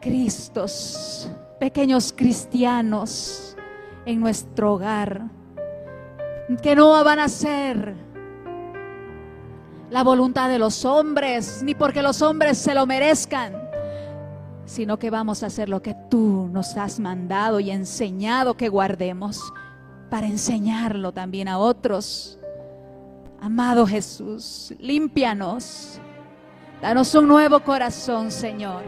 Cristos, 0.00 1.30
pequeños 1.60 2.10
cristianos 2.16 3.54
en 4.06 4.20
nuestro 4.20 4.72
hogar. 4.72 5.26
Que 6.62 6.74
no 6.74 7.04
van 7.04 7.18
a 7.18 7.28
ser 7.28 7.94
la 9.90 10.02
voluntad 10.02 10.48
de 10.48 10.58
los 10.58 10.86
hombres, 10.86 11.62
ni 11.62 11.74
porque 11.74 12.00
los 12.00 12.22
hombres 12.22 12.56
se 12.56 12.74
lo 12.74 12.86
merezcan, 12.86 13.52
sino 14.64 14.98
que 14.98 15.10
vamos 15.10 15.42
a 15.42 15.48
hacer 15.48 15.68
lo 15.68 15.82
que 15.82 15.94
tú 16.08 16.48
nos 16.50 16.74
has 16.78 16.98
mandado 16.98 17.60
y 17.60 17.70
enseñado 17.70 18.56
que 18.56 18.70
guardemos 18.70 19.42
para 20.08 20.26
enseñarlo 20.26 21.12
también 21.12 21.48
a 21.48 21.58
otros. 21.58 22.38
Amado 23.44 23.86
Jesús, 23.86 24.72
límpianos. 24.78 26.00
Danos 26.80 27.14
un 27.14 27.28
nuevo 27.28 27.60
corazón, 27.60 28.30
Señor. 28.30 28.82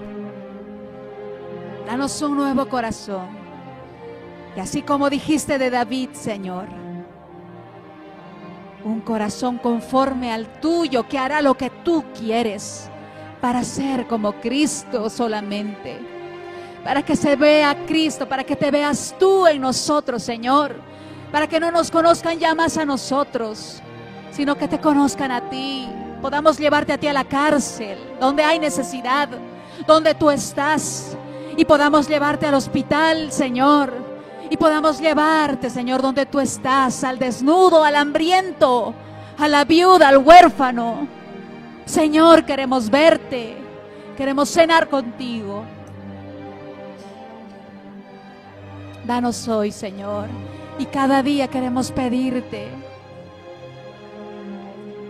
Danos 1.87 2.23
un 2.23 2.39
nuevo 2.39 2.67
corazón. 2.67 3.27
Y 4.57 4.61
así 4.61 4.81
como 4.81 5.11
dijiste 5.11 5.59
de 5.59 5.69
David, 5.69 6.09
Señor, 6.15 6.69
un 8.83 9.03
corazón 9.03 9.59
conforme 9.59 10.33
al 10.33 10.47
tuyo 10.59 11.07
que 11.07 11.19
hará 11.19 11.43
lo 11.43 11.55
que 11.55 11.69
tú 11.69 12.03
quieres 12.19 12.91
para 13.43 13.63
ser 13.63 14.07
como 14.07 14.41
Cristo 14.41 15.11
solamente. 15.11 15.99
Para 16.83 17.03
que 17.03 17.15
se 17.15 17.37
vea 17.37 17.77
Cristo, 17.85 18.27
para 18.27 18.43
que 18.43 18.57
te 18.57 18.71
veas 18.71 19.15
tú 19.19 19.47
en 19.47 19.61
nosotros, 19.61 20.23
Señor. 20.23 20.77
Para 21.31 21.47
que 21.47 21.61
no 21.61 21.71
nos 21.71 21.91
conozcan 21.91 22.39
ya 22.39 22.55
más 22.55 22.79
a 22.79 22.87
nosotros, 22.87 23.83
sino 24.37 24.55
que 24.55 24.69
te 24.69 24.79
conozcan 24.79 25.33
a 25.33 25.49
ti. 25.49 25.89
Podamos 26.21 26.59
llevarte 26.59 26.93
a 26.93 26.99
ti 26.99 27.07
a 27.07 27.15
la 27.15 27.25
cárcel, 27.25 27.99
donde 28.21 28.45
hay 28.45 28.59
necesidad, 28.59 29.31
donde 29.87 30.15
tú 30.15 30.31
estás. 30.31 31.17
Y 31.57 31.65
podamos 31.65 32.07
llevarte 32.07 32.45
al 32.45 32.53
hospital, 32.53 33.33
Señor. 33.33 33.95
Y 34.51 34.59
podamos 34.59 35.01
llevarte, 35.01 35.71
Señor, 35.71 36.03
donde 36.03 36.27
tú 36.27 36.39
estás, 36.39 37.03
al 37.03 37.19
desnudo, 37.19 37.83
al 37.83 37.97
hambriento, 37.97 38.95
a 39.39 39.49
la 39.49 39.65
viuda, 39.65 40.09
al 40.09 40.19
huérfano. 40.19 41.09
Señor, 41.87 42.45
queremos 42.45 42.91
verte, 42.91 43.57
queremos 44.19 44.51
cenar 44.51 44.91
contigo. 44.91 45.65
Danos 49.07 49.49
hoy, 49.49 49.73
Señor, 49.73 50.27
y 50.79 50.85
cada 50.85 51.23
día 51.23 51.49
queremos 51.49 51.91
pedirte 51.91 52.69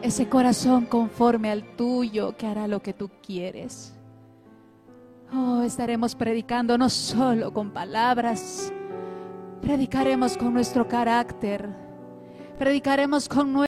ese 0.02 0.28
corazón 0.28 0.86
conforme 0.86 1.50
al 1.50 1.76
tuyo 1.76 2.36
que 2.36 2.46
hará 2.46 2.68
lo 2.68 2.80
que 2.80 2.92
tú 2.92 3.10
quieres. 3.24 3.92
Oh, 5.32 5.62
estaremos 5.62 6.14
predicando 6.14 6.78
no 6.78 6.88
solo 6.88 7.52
con 7.52 7.70
palabras, 7.70 8.72
predicaremos 9.60 10.36
con 10.36 10.54
nuestro 10.54 10.86
carácter, 10.86 11.68
predicaremos 12.58 13.28
con 13.28 13.52
nuestro 13.52 13.56